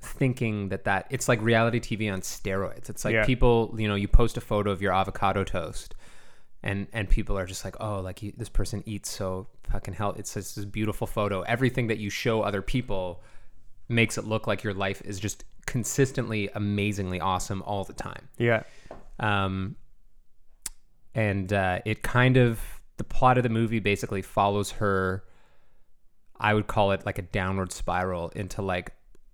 thinking 0.00 0.68
that 0.70 0.84
that 0.84 1.06
it's 1.10 1.28
like 1.28 1.40
reality 1.42 1.78
TV 1.80 2.12
on 2.12 2.20
steroids. 2.22 2.88
It's 2.88 3.04
like 3.04 3.14
Yeah. 3.14 3.24
people, 3.24 3.74
you 3.78 3.86
know, 3.88 3.94
you 3.94 4.08
post 4.08 4.36
a 4.36 4.40
photo 4.40 4.70
of 4.70 4.80
your 4.82 4.92
avocado 4.92 5.44
toast 5.44 5.94
and 6.62 6.86
and 6.92 7.08
people 7.08 7.38
are 7.38 7.46
just 7.46 7.64
like, 7.64 7.76
"Oh, 7.80 8.00
like 8.00 8.22
you, 8.22 8.32
this 8.36 8.48
person 8.48 8.82
eats 8.86 9.10
so 9.10 9.46
fucking 9.70 9.94
hell. 9.94 10.14
It's 10.18 10.34
just 10.34 10.56
this 10.56 10.64
beautiful 10.64 11.06
photo. 11.06 11.40
Everything 11.42 11.86
that 11.88 11.98
you 11.98 12.10
show 12.10 12.42
other 12.42 12.60
people 12.62 13.22
makes 13.88 14.18
it 14.18 14.24
look 14.24 14.46
like 14.46 14.62
your 14.62 14.74
life 14.74 15.00
is 15.04 15.18
just 15.18 15.44
consistently 15.66 16.48
amazingly 16.54 17.20
awesome 17.20 17.62
all 17.62 17.84
the 17.84 17.92
time." 17.94 18.28
Yeah. 18.38 18.62
um, 19.18 19.76
and 21.14 21.52
uh, 21.52 21.80
it 21.84 22.02
kind 22.02 22.36
of 22.36 22.60
the 22.96 23.04
plot 23.04 23.36
of 23.38 23.42
the 23.42 23.48
movie 23.48 23.78
basically 23.80 24.22
follows 24.22 24.72
her 24.72 25.24
i 26.38 26.52
would 26.54 26.66
call 26.66 26.92
it 26.92 27.04
like 27.06 27.18
a 27.18 27.22
downward 27.22 27.72
spiral 27.72 28.28
into 28.36 28.60
like 28.62 28.92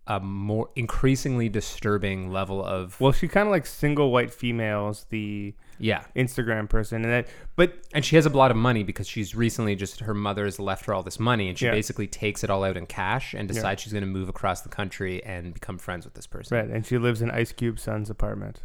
a 0.09 0.21
more 0.21 0.71
increasingly 0.77 1.49
disturbing 1.49 2.31
level 2.31 2.65
of 2.65 3.01
Well, 3.01 3.11
she 3.13 3.27
kind 3.27 3.49
of 3.49 3.53
like 3.53 3.67
single 3.67 4.13
white 4.13 4.33
females 4.33 5.05
the 5.11 5.53
yeah. 5.79 6.05
Instagram 6.15 6.69
person, 6.69 7.03
and 7.05 7.13
that. 7.13 7.29
But 7.57 7.75
And 7.93 8.05
she 8.05 8.15
has 8.17 8.25
a 8.25 8.31
lot 8.31 8.51
of 8.53 8.57
money 8.57 8.83
because 8.85 9.09
she's 9.09 9.35
recently 9.35 9.75
just 9.75 10.01
her 10.01 10.15
mother 10.15 10.45
has 10.45 10.61
left 10.61 10.87
her 10.87 10.95
all 10.95 11.03
this 11.03 11.19
money 11.19 11.49
and 11.49 11.59
she 11.59 11.65
Yeah. 11.67 11.73
basically 11.73 12.07
takes 12.07 12.45
it 12.45 12.51
all 12.51 12.63
out 12.65 12.77
in 12.77 12.87
cash 12.87 13.35
and 13.35 13.49
decides 13.49 13.83
she's 13.83 13.93
going 13.93 14.05
to 14.05 14.11
move 14.11 14.29
across 14.29 14.61
the 14.61 14.69
country 14.69 15.23
and 15.25 15.53
become 15.53 15.77
friends 15.77 16.05
with 16.05 16.15
this 16.15 16.27
person. 16.27 16.57
right, 16.57 16.69
and 16.69 16.87
she 16.87 16.99
lives 16.99 17.21
in 17.21 17.31
Ice 17.33 17.53
Cube's 17.53 17.83
son's 17.83 18.09
apartment. 18.09 18.63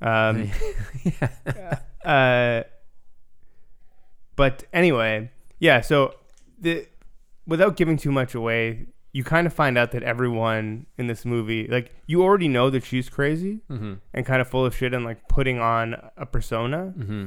Um. 0.00 0.50
uh. 2.04 2.62
But 4.34 4.64
anyway, 4.72 5.30
yeah. 5.58 5.82
So 5.82 6.14
the 6.58 6.86
without 7.46 7.76
giving 7.76 7.96
too 7.96 8.10
much 8.10 8.34
away, 8.34 8.86
you 9.12 9.22
kind 9.24 9.46
of 9.46 9.52
find 9.52 9.76
out 9.76 9.92
that 9.92 10.02
everyone 10.02 10.86
in 10.96 11.06
this 11.06 11.24
movie, 11.24 11.66
like, 11.68 11.94
you 12.06 12.22
already 12.22 12.48
know 12.48 12.70
that 12.70 12.82
she's 12.84 13.08
crazy 13.10 13.60
Mm-hmm. 13.70 13.94
and 14.14 14.24
kind 14.26 14.40
of 14.40 14.48
full 14.48 14.64
of 14.64 14.74
shit 14.76 14.94
and 14.94 15.04
like 15.04 15.28
putting 15.28 15.58
on 15.58 15.94
a 16.16 16.24
persona. 16.26 16.94
Mm-hmm. 16.96 17.26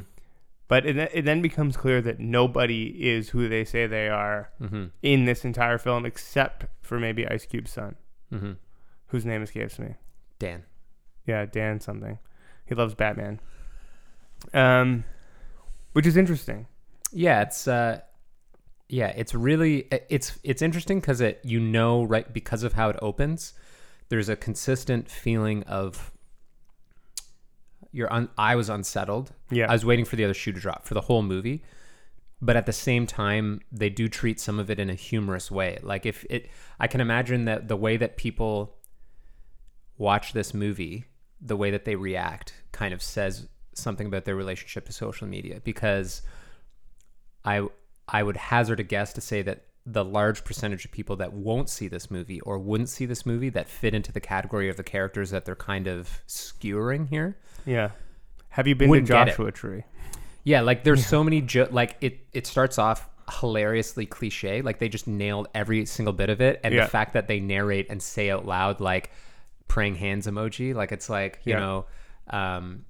But 0.67 0.87
it, 0.87 0.97
it 1.13 1.25
then 1.25 1.43
becomes 1.43 1.77
clear 1.77 2.01
that 2.01 2.19
nobody 2.19 2.85
is 3.07 3.29
who 3.29 3.47
they 3.47 3.63
say 3.65 3.85
they 3.85 4.09
are 4.09 4.49
Mm-hmm. 4.59 4.85
in 5.03 5.25
this 5.25 5.45
entire 5.45 5.77
film, 5.77 6.05
except 6.05 6.65
for 6.81 6.99
maybe 6.99 7.27
Ice 7.27 7.45
Cube's 7.45 7.71
son, 7.71 7.95
Mm-hmm. 8.33 8.53
whose 9.07 9.25
name 9.25 9.43
escapes 9.43 9.77
me. 9.77 9.93
Dan. 10.39 10.63
Yeah, 11.27 11.45
Dan 11.45 11.79
something. 11.79 12.17
He 12.65 12.73
loves 12.75 12.95
Batman. 12.95 13.39
Um, 14.53 15.03
which 15.93 16.05
is 16.07 16.17
interesting. 16.17 16.67
Yeah, 17.11 17.41
it's 17.43 17.67
uh 17.67 18.01
yeah, 18.89 19.07
it's 19.07 19.33
really 19.33 19.87
it's 20.09 20.37
it's 20.43 20.61
interesting 20.61 21.01
cuz 21.01 21.21
it 21.21 21.39
you 21.43 21.59
know 21.59 22.03
right 22.03 22.31
because 22.31 22.63
of 22.63 22.73
how 22.73 22.89
it 22.89 22.97
opens, 23.01 23.53
there's 24.09 24.29
a 24.29 24.35
consistent 24.35 25.09
feeling 25.09 25.63
of 25.63 26.11
you're 27.91 28.11
un, 28.11 28.29
I 28.37 28.55
was 28.55 28.69
unsettled. 28.69 29.31
Yeah. 29.49 29.69
I 29.69 29.73
was 29.73 29.85
waiting 29.85 30.05
for 30.05 30.17
the 30.17 30.25
other 30.25 30.33
shoe 30.33 30.51
to 30.51 30.59
drop 30.59 30.85
for 30.85 30.93
the 30.93 31.01
whole 31.01 31.23
movie. 31.23 31.63
But 32.41 32.57
at 32.57 32.65
the 32.65 32.73
same 32.73 33.07
time, 33.07 33.61
they 33.71 33.89
do 33.89 34.09
treat 34.09 34.39
some 34.39 34.59
of 34.59 34.69
it 34.69 34.79
in 34.79 34.89
a 34.89 34.93
humorous 34.93 35.49
way. 35.49 35.79
Like 35.81 36.05
if 36.05 36.25
it 36.29 36.49
I 36.79 36.87
can 36.87 37.01
imagine 37.01 37.45
that 37.45 37.69
the 37.69 37.77
way 37.77 37.97
that 37.97 38.17
people 38.17 38.75
watch 39.97 40.33
this 40.33 40.53
movie, 40.53 41.05
the 41.39 41.55
way 41.55 41.71
that 41.71 41.85
they 41.85 41.95
react 41.95 42.53
kind 42.71 42.93
of 42.93 43.01
says 43.01 43.47
something 43.73 44.07
about 44.07 44.25
their 44.25 44.35
relationship 44.35 44.85
to 44.85 44.93
social 44.93 45.27
media 45.27 45.61
because 45.63 46.21
I 47.43 47.67
I 48.07 48.23
would 48.23 48.37
hazard 48.37 48.79
a 48.79 48.83
guess 48.83 49.13
to 49.13 49.21
say 49.21 49.41
that 49.43 49.63
the 49.85 50.03
large 50.03 50.43
percentage 50.43 50.83
of 50.85 50.91
people 50.91 51.15
that 51.17 51.33
won't 51.33 51.69
see 51.69 51.87
this 51.87 52.09
movie 52.09 52.41
or 52.41 52.57
wouldn't 52.57 52.89
see 52.89 53.05
this 53.05 53.25
movie 53.25 53.49
that 53.49 53.67
fit 53.69 53.93
into 53.93 54.11
the 54.11 54.19
category 54.19 54.67
of 54.69 54.77
the 54.77 54.83
characters 54.83 55.29
that 55.29 55.45
they're 55.45 55.55
kind 55.55 55.87
of 55.87 56.21
skewering 56.27 57.07
here. 57.07 57.37
Yeah. 57.65 57.91
Have 58.49 58.67
you 58.67 58.75
been 58.75 58.91
to. 58.91 59.01
Joshua 59.01 59.51
Tree? 59.51 59.83
Yeah, 60.43 60.61
like 60.61 60.83
there's 60.83 61.05
so 61.15 61.23
many 61.23 61.41
jo- 61.41 61.67
like 61.71 61.97
it 62.01 62.19
it 62.33 62.47
starts 62.47 62.77
off 62.79 63.07
hilariously 63.41 64.05
cliche, 64.05 64.61
like 64.61 64.79
they 64.79 64.89
just 64.89 65.07
nailed 65.07 65.47
every 65.53 65.85
single 65.85 66.13
bit 66.13 66.29
of 66.29 66.41
it 66.41 66.59
and 66.63 66.73
Yeah. 66.73 66.83
the 66.85 66.89
fact 66.89 67.13
that 67.13 67.27
they 67.27 67.39
narrate 67.39 67.87
and 67.89 68.01
say 68.01 68.29
out 68.31 68.45
loud 68.45 68.79
like 68.79 69.11
praying 69.67 69.95
hands 69.95 70.25
emoji, 70.27 70.73
like 70.75 70.91
it's 70.91 71.09
like, 71.09 71.41
you 71.43 71.53
Yeah. 71.53 71.59
know, 71.59 71.85
um 72.29 72.85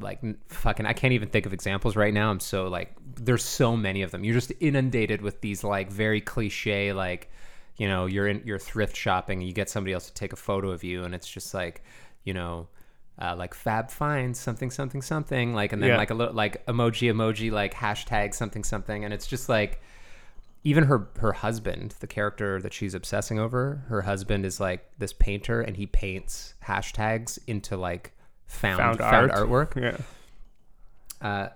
like 0.00 0.20
fucking 0.48 0.86
I 0.86 0.92
can't 0.92 1.12
even 1.12 1.28
think 1.28 1.46
of 1.46 1.52
examples 1.52 1.96
right 1.96 2.12
now. 2.14 2.30
I'm 2.30 2.40
so 2.40 2.68
like 2.68 2.94
there's 3.16 3.44
so 3.44 3.76
many 3.76 4.02
of 4.02 4.10
them. 4.10 4.24
You're 4.24 4.34
just 4.34 4.52
inundated 4.60 5.22
with 5.22 5.40
these 5.40 5.62
like 5.64 5.90
very 5.90 6.20
cliche 6.20 6.92
like 6.92 7.30
you 7.78 7.88
know, 7.88 8.06
you're 8.06 8.28
in 8.28 8.42
you're 8.44 8.58
thrift 8.58 8.96
shopping 8.96 9.38
and 9.40 9.48
you 9.48 9.54
get 9.54 9.68
somebody 9.70 9.92
else 9.94 10.06
to 10.06 10.14
take 10.14 10.32
a 10.32 10.36
photo 10.36 10.70
of 10.70 10.84
you 10.84 11.04
and 11.04 11.14
it's 11.14 11.28
just 11.28 11.54
like, 11.54 11.82
you 12.24 12.34
know, 12.34 12.68
uh, 13.20 13.34
like 13.36 13.54
Fab 13.54 13.90
finds 13.90 14.38
something 14.38 14.70
something 14.70 15.02
something 15.02 15.54
like 15.54 15.72
and 15.72 15.82
then 15.82 15.90
Yeah. 15.90 15.96
like 15.96 16.10
a 16.10 16.14
little 16.14 16.34
like 16.34 16.64
emoji 16.66 17.12
emoji 17.12 17.50
like 17.50 17.74
hashtag 17.74 18.34
something 18.34 18.64
something 18.64 19.04
and 19.04 19.12
it's 19.14 19.26
just 19.26 19.48
like 19.48 19.80
even 20.64 20.84
her 20.84 21.08
her 21.18 21.32
husband, 21.32 21.94
the 22.00 22.06
character 22.06 22.60
that 22.62 22.72
she's 22.72 22.94
obsessing 22.94 23.38
over, 23.40 23.84
her 23.88 24.02
husband 24.02 24.46
is 24.46 24.60
like 24.60 24.88
this 24.98 25.12
painter 25.12 25.60
and 25.60 25.76
he 25.76 25.86
paints 25.86 26.54
hashtags 26.64 27.38
into 27.48 27.76
like 27.76 28.12
found 28.52 28.78
Found 28.78 28.98
found, 28.98 29.32
art. 29.32 29.48
artwork. 29.48 29.82
Yeah. 31.22 31.26
Uh, 31.26 31.48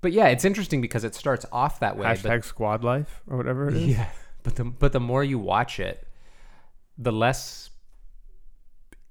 but 0.00 0.12
yeah, 0.12 0.28
it's 0.28 0.44
interesting 0.44 0.80
because 0.80 1.04
it 1.04 1.14
starts 1.14 1.46
off 1.50 1.80
that 1.80 1.96
way. 1.96 2.06
Hashtag 2.06 2.44
squad 2.44 2.84
life 2.84 3.20
or 3.28 3.36
whatever 3.36 3.68
it 3.68 3.72
but, 3.72 3.80
yeah, 3.80 4.08
but 4.42 4.56
the 4.56 4.64
but 4.64 4.92
the 4.92 5.00
more 5.00 5.24
you 5.24 5.38
watch 5.38 5.80
it, 5.80 6.06
the 6.96 7.12
less 7.12 7.70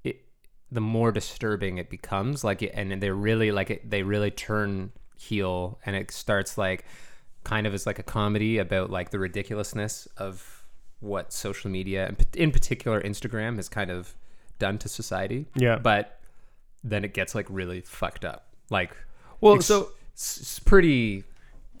it, 0.04 0.22
the 0.70 0.80
more 0.80 1.12
disturbing 1.12 1.78
it 1.78 1.90
becomes. 1.90 2.44
Like, 2.44 2.62
and 2.74 3.02
they 3.02 3.10
really 3.10 3.50
like 3.50 3.70
it. 3.70 3.90
They 3.90 4.02
really 4.02 4.30
turn 4.30 4.92
heel, 5.16 5.78
and 5.84 5.96
it 5.96 6.10
starts 6.10 6.56
like 6.56 6.84
kind 7.44 7.66
of 7.66 7.74
as 7.74 7.86
like 7.86 7.98
a 7.98 8.02
comedy 8.02 8.58
about 8.58 8.90
like 8.90 9.10
the 9.10 9.18
ridiculousness 9.18 10.06
of 10.16 10.64
what 11.00 11.32
social 11.32 11.70
media, 11.70 12.06
and 12.06 12.26
in 12.34 12.50
particular 12.50 13.00
Instagram, 13.02 13.56
has 13.56 13.68
kind 13.68 13.90
of 13.90 14.14
done 14.58 14.78
to 14.78 14.88
society. 14.88 15.46
Yeah. 15.54 15.76
But 15.78 16.17
then 16.84 17.04
it 17.04 17.14
gets 17.14 17.34
like 17.34 17.46
really 17.48 17.80
fucked 17.80 18.24
up. 18.24 18.46
Like, 18.70 18.96
Well, 19.40 19.54
it's- 19.54 19.66
so 19.66 19.90
it's, 20.12 20.58
pretty. 20.60 21.24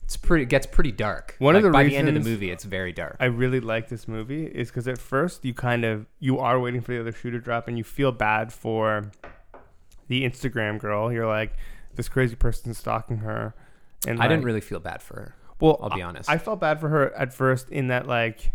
It's 0.04 0.16
pretty. 0.16 0.44
It 0.44 0.48
gets 0.48 0.66
pretty 0.66 0.92
dark. 0.92 1.34
One 1.38 1.54
of 1.56 1.62
the 1.62 1.70
by 1.70 1.84
the 1.84 1.94
end 1.96 2.08
of 2.08 2.14
the 2.14 2.20
movie, 2.20 2.50
it's 2.50 2.64
very 2.64 2.92
dark. 2.92 3.16
I 3.20 3.26
really 3.26 3.60
like 3.60 3.88
this 3.90 4.08
movie 4.08 4.46
is 4.46 4.68
because 4.70 4.88
at 4.88 4.96
first 4.98 5.44
you 5.44 5.52
kind 5.52 5.84
of 5.84 6.06
you 6.18 6.38
are 6.38 6.58
waiting 6.58 6.80
for 6.80 6.92
the 6.94 7.00
other 7.00 7.12
shoe 7.12 7.30
to 7.30 7.38
drop 7.38 7.68
and 7.68 7.76
you 7.76 7.84
feel 7.84 8.10
bad 8.10 8.50
for 8.52 9.10
the 10.06 10.22
Instagram 10.24 10.78
girl. 10.78 11.12
You're 11.12 11.26
like, 11.26 11.56
this 11.96 12.08
crazy 12.08 12.36
person's 12.36 12.78
stalking 12.78 13.18
her. 13.18 13.54
And 14.06 14.18
I 14.22 14.28
didn't 14.28 14.44
really 14.44 14.60
feel 14.62 14.78
bad 14.80 15.02
for 15.02 15.14
her. 15.16 15.34
Well, 15.60 15.78
I'll 15.82 15.90
be 15.90 16.00
I- 16.02 16.06
honest. 16.06 16.30
I 16.30 16.38
felt 16.38 16.60
bad 16.60 16.80
for 16.80 16.88
her 16.88 17.12
at 17.14 17.34
first 17.34 17.68
in 17.68 17.88
that 17.88 18.06
like, 18.06 18.52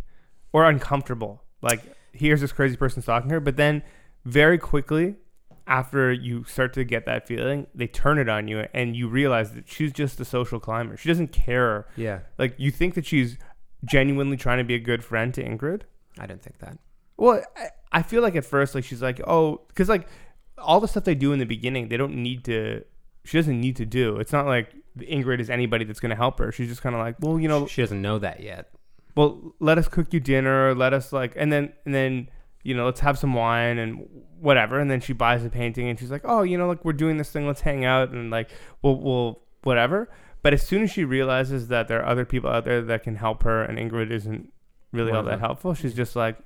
or 0.53 0.65
uncomfortable. 0.67 1.43
Like, 1.61 1.81
here's 2.13 2.41
this 2.41 2.51
crazy 2.51 2.77
person 2.77 3.01
stalking 3.03 3.29
her, 3.29 3.39
but 3.39 3.57
then 3.57 3.83
very 4.25 4.57
quickly 4.57 5.15
after 5.67 6.11
you 6.11 6.43
start 6.43 6.73
to 6.73 6.83
get 6.83 7.05
that 7.05 7.27
feeling, 7.27 7.67
they 7.73 7.87
turn 7.87 8.17
it 8.19 8.27
on 8.29 8.47
you, 8.47 8.65
and 8.73 8.95
you 8.95 9.07
realize 9.07 9.51
that 9.53 9.67
she's 9.67 9.91
just 9.93 10.19
a 10.19 10.25
social 10.25 10.59
climber. 10.59 10.97
She 10.97 11.07
doesn't 11.09 11.31
care. 11.31 11.87
Yeah, 11.95 12.19
Like, 12.37 12.55
you 12.57 12.69
think 12.71 12.95
that 12.95 13.05
she's 13.05 13.37
genuinely 13.85 14.37
trying 14.37 14.57
to 14.59 14.63
be 14.63 14.75
a 14.75 14.79
good 14.79 15.03
friend 15.03 15.33
to 15.33 15.43
Ingrid. 15.43 15.81
I 16.19 16.25
don't 16.25 16.41
think 16.41 16.59
that. 16.59 16.77
Well, 17.17 17.43
I, 17.55 17.67
I 17.91 18.01
feel 18.01 18.21
like 18.21 18.35
at 18.35 18.45
first, 18.45 18.75
like 18.75 18.83
she's 18.83 19.01
like, 19.01 19.21
oh, 19.27 19.61
because 19.67 19.87
like 19.89 20.07
all 20.57 20.79
the 20.79 20.87
stuff 20.87 21.03
they 21.05 21.15
do 21.15 21.31
in 21.33 21.39
the 21.39 21.45
beginning, 21.45 21.87
they 21.89 21.97
don't 21.97 22.15
need 22.15 22.43
to. 22.45 22.83
She 23.25 23.37
doesn't 23.37 23.59
need 23.59 23.75
to 23.77 23.85
do. 23.85 24.17
It's 24.17 24.33
not 24.33 24.45
like 24.45 24.73
Ingrid 24.99 25.39
is 25.39 25.49
anybody 25.49 25.85
that's 25.85 25.99
going 25.99 26.09
to 26.09 26.15
help 26.15 26.39
her. 26.39 26.51
She's 26.51 26.67
just 26.67 26.81
kind 26.81 26.93
of 26.95 26.99
like, 27.01 27.15
well, 27.19 27.39
you 27.39 27.47
know, 27.47 27.67
She 27.67 27.81
doesn't 27.81 28.01
know 28.01 28.19
that 28.19 28.41
yet. 28.41 28.69
well, 29.15 29.53
let 29.59 29.77
us 29.77 29.87
cook 29.87 30.13
you 30.13 30.19
dinner. 30.19 30.75
Let 30.75 30.91
us 30.93 31.13
like, 31.13 31.33
and 31.37 31.51
then 31.53 31.71
and 31.85 31.93
then 31.95 32.29
you 32.63 32.73
know, 32.73 32.85
let's 32.85 33.01
have 33.01 33.19
some 33.19 33.33
wine 33.33 33.77
and 33.77 34.07
whatever. 34.39 34.79
And 34.79 34.89
then 34.89 35.01
she 35.01 35.13
buys 35.13 35.45
a 35.45 35.49
painting, 35.49 35.89
and 35.89 35.99
she's 35.99 36.11
like, 36.11 36.23
oh, 36.23 36.43
you 36.43 36.57
know, 36.57 36.67
like 36.67 36.83
we're 36.83 36.93
doing 36.93 37.17
this 37.17 37.29
thing. 37.29 37.45
Let's 37.45 37.61
hang 37.61 37.85
out 37.85 38.09
and 38.09 38.31
like 38.31 38.49
we'll 38.81 38.99
we'll 38.99 39.43
whatever. 39.63 40.09
But 40.41 40.53
as 40.53 40.61
soon 40.61 40.83
as 40.83 40.91
she 40.91 41.05
realizes 41.05 41.69
that 41.69 41.87
there 41.87 42.01
are 42.01 42.05
other 42.05 42.25
people 42.25 42.49
out 42.49 42.65
there 42.65 42.81
that 42.81 43.03
can 43.03 43.15
help 43.15 43.43
her, 43.43 43.63
and 43.63 43.77
Ingrid 43.77 44.11
isn't 44.11 44.51
really 44.91 45.11
all 45.11 45.23
that 45.23 45.39
helpful, 45.39 45.73
she's 45.73 45.93
just 45.93 46.15
like, 46.15 46.37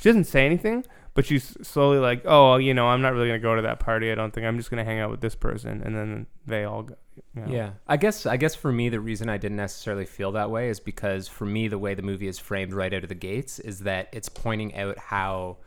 she 0.00 0.08
doesn't 0.08 0.24
say 0.24 0.46
anything, 0.46 0.84
but 1.14 1.26
she's 1.26 1.56
slowly 1.66 1.98
like, 1.98 2.22
oh, 2.24 2.56
you 2.56 2.72
know, 2.74 2.88
I'm 2.88 3.02
not 3.02 3.12
really 3.12 3.28
gonna 3.28 3.38
go 3.38 3.54
to 3.56 3.62
that 3.62 3.80
party. 3.80 4.10
I 4.10 4.14
don't 4.14 4.32
think 4.32 4.46
I'm 4.46 4.56
just 4.56 4.70
gonna 4.70 4.84
hang 4.84 4.98
out 5.00 5.10
with 5.10 5.20
this 5.20 5.34
person, 5.34 5.82
and 5.84 5.94
then 5.96 6.26
they 6.46 6.64
all 6.64 6.82
go. 6.84 6.94
You 7.34 7.42
know. 7.42 7.52
Yeah, 7.52 7.70
I 7.86 7.96
guess. 7.98 8.24
I 8.26 8.36
guess 8.38 8.54
for 8.54 8.72
me, 8.72 8.88
the 8.88 9.00
reason 9.00 9.28
I 9.28 9.36
didn't 9.36 9.56
necessarily 9.58 10.06
feel 10.06 10.32
that 10.32 10.50
way 10.50 10.68
is 10.70 10.80
because 10.80 11.28
for 11.28 11.44
me, 11.44 11.68
the 11.68 11.78
way 11.78 11.94
the 11.94 12.02
movie 12.02 12.28
is 12.28 12.38
framed 12.38 12.72
right 12.72 12.92
out 12.92 13.02
of 13.02 13.08
the 13.10 13.14
gates 13.14 13.58
is 13.58 13.80
that 13.80 14.08
it's 14.12 14.28
pointing 14.30 14.74
out 14.76 14.96
how, 14.98 15.58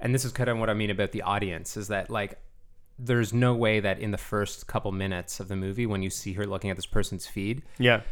and 0.00 0.14
this 0.14 0.24
is 0.24 0.32
kind 0.32 0.50
of 0.50 0.58
what 0.58 0.68
I 0.70 0.74
mean 0.74 0.90
about 0.90 1.12
the 1.12 1.22
audience 1.22 1.76
is 1.76 1.88
that 1.88 2.10
like. 2.10 2.38
There's 2.98 3.32
no 3.32 3.54
way 3.54 3.80
that 3.80 3.98
in 3.98 4.10
the 4.12 4.18
first 4.18 4.66
couple 4.68 4.92
minutes 4.92 5.40
of 5.40 5.48
the 5.48 5.56
movie, 5.56 5.86
when 5.86 6.02
you 6.02 6.10
see 6.10 6.34
her 6.34 6.46
looking 6.46 6.70
at 6.70 6.76
this 6.76 6.86
person's 6.86 7.26
feed, 7.26 7.62
Yeah. 7.78 8.02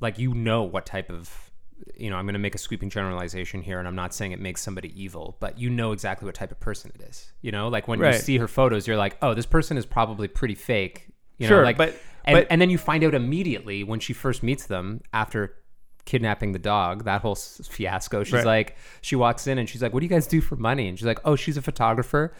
like 0.00 0.18
you 0.18 0.34
know 0.34 0.62
what 0.64 0.84
type 0.86 1.10
of 1.10 1.51
you 1.96 2.10
know 2.10 2.16
i'm 2.16 2.24
going 2.24 2.32
to 2.34 2.38
make 2.38 2.54
a 2.54 2.58
sweeping 2.58 2.88
generalization 2.90 3.62
here 3.62 3.78
and 3.78 3.88
i'm 3.88 3.94
not 3.94 4.14
saying 4.14 4.32
it 4.32 4.40
makes 4.40 4.60
somebody 4.62 4.92
evil 5.00 5.36
but 5.40 5.58
you 5.58 5.68
know 5.70 5.92
exactly 5.92 6.26
what 6.26 6.34
type 6.34 6.50
of 6.52 6.60
person 6.60 6.90
it 6.94 7.02
is 7.02 7.32
you 7.40 7.50
know 7.52 7.68
like 7.68 7.88
when 7.88 7.98
you 8.00 8.12
see 8.14 8.38
her 8.38 8.48
photos 8.48 8.86
you're 8.86 8.96
like 8.96 9.16
oh 9.22 9.34
this 9.34 9.46
person 9.46 9.76
is 9.76 9.84
probably 9.86 10.28
pretty 10.28 10.54
fake 10.54 11.06
you 11.38 11.46
Sure, 11.48 11.58
know 11.58 11.64
like 11.64 11.76
but- 11.76 11.94
and, 12.24 12.36
but- 12.36 12.46
and 12.50 12.60
then 12.60 12.70
you 12.70 12.78
find 12.78 13.02
out 13.04 13.14
immediately 13.14 13.82
when 13.84 13.98
she 14.00 14.12
first 14.12 14.42
meets 14.42 14.66
them 14.66 15.00
after 15.12 15.54
kidnapping 16.04 16.52
the 16.52 16.58
dog 16.58 17.04
that 17.04 17.20
whole 17.20 17.34
fiasco 17.36 18.24
she's 18.24 18.32
Right. 18.34 18.44
like 18.44 18.76
she 19.00 19.14
walks 19.16 19.46
in 19.46 19.58
and 19.58 19.68
she's 19.68 19.82
like 19.82 19.92
what 19.92 20.00
do 20.00 20.06
you 20.06 20.10
guys 20.10 20.26
do 20.26 20.40
for 20.40 20.56
money 20.56 20.88
and 20.88 20.98
she's 20.98 21.06
like 21.06 21.20
oh 21.24 21.36
she's 21.36 21.56
a 21.56 21.62
photographer 21.62 22.34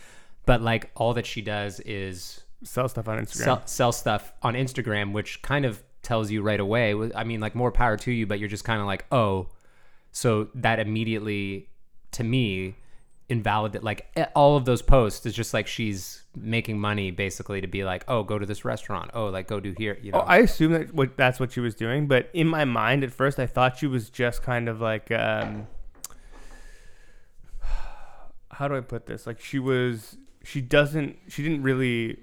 but 0.47 0.61
like 0.63 0.91
all 0.97 1.15
that 1.15 1.27
she 1.27 1.43
does 1.43 1.81
is 1.81 2.41
Sell 2.65 2.89
stuff 2.89 3.09
on 3.09 3.19
Instagram. 3.19 3.45
sell, 3.45 3.63
sell 3.67 3.91
stuff 3.93 4.33
on 4.41 4.55
Instagram, 4.55 5.11
which 5.13 5.43
kind 5.43 5.65
of 5.65 5.83
tells 6.03 6.31
you 6.31 6.43
right 6.43 6.61
away. 6.61 7.11
I 7.15 7.25
mean, 7.25 7.41
like 7.41 7.55
more 7.55 7.71
power 7.73 7.97
to 7.99 8.11
you, 8.13 8.27
but 8.27 8.39
you're 8.39 8.49
just 8.49 8.65
kind 8.65 8.81
of 8.81 8.87
like, 8.87 9.05
oh, 9.13 9.49
So 10.11 10.49
that 10.55 10.79
immediately, 10.81 11.69
to 12.13 12.25
me, 12.25 12.77
invalidate 13.29 13.83
like 13.83 14.07
all 14.35 14.57
of 14.57 14.67
those 14.67 14.83
posts 14.83 15.25
is 15.25 15.35
just 15.35 15.55
like 15.55 15.67
she's 15.67 16.23
making 16.37 16.79
money 16.79 17.11
basically 17.11 17.61
to 17.63 17.67
be 17.67 17.83
like, 17.85 18.05
oh, 18.09 18.23
go 18.23 18.39
to 18.39 18.45
this 18.45 18.65
restaurant. 18.65 19.11
Oh, 19.15 19.27
like 19.27 19.47
go 19.49 19.59
do 19.61 19.75
here. 19.79 19.99
You 20.03 20.13
know, 20.13 20.21
Oh, 20.21 20.25
I 20.25 20.39
assume 20.39 20.73
that 20.73 20.93
what 20.93 21.17
that's 21.17 21.41
what 21.41 21.53
she 21.53 21.61
was 21.61 21.75
doing, 21.75 22.07
but 22.09 22.29
in 22.35 22.47
my 22.47 22.65
mind 22.65 23.05
at 23.05 23.13
first, 23.13 23.39
I 23.39 23.47
thought 23.47 23.79
she 23.79 23.87
was 23.87 24.11
just 24.11 24.43
kind 24.43 24.69
of 24.69 24.81
like, 24.81 25.11
um, 25.11 25.67
how 28.51 28.69
do 28.69 28.77
I 28.77 28.81
put 28.81 29.07
this? 29.07 29.27
Like 29.27 29.41
she 29.41 29.59
was, 29.59 30.17
she 30.45 30.61
doesn't, 30.61 31.17
she 31.29 31.43
didn't 31.43 31.63
really. 31.63 32.19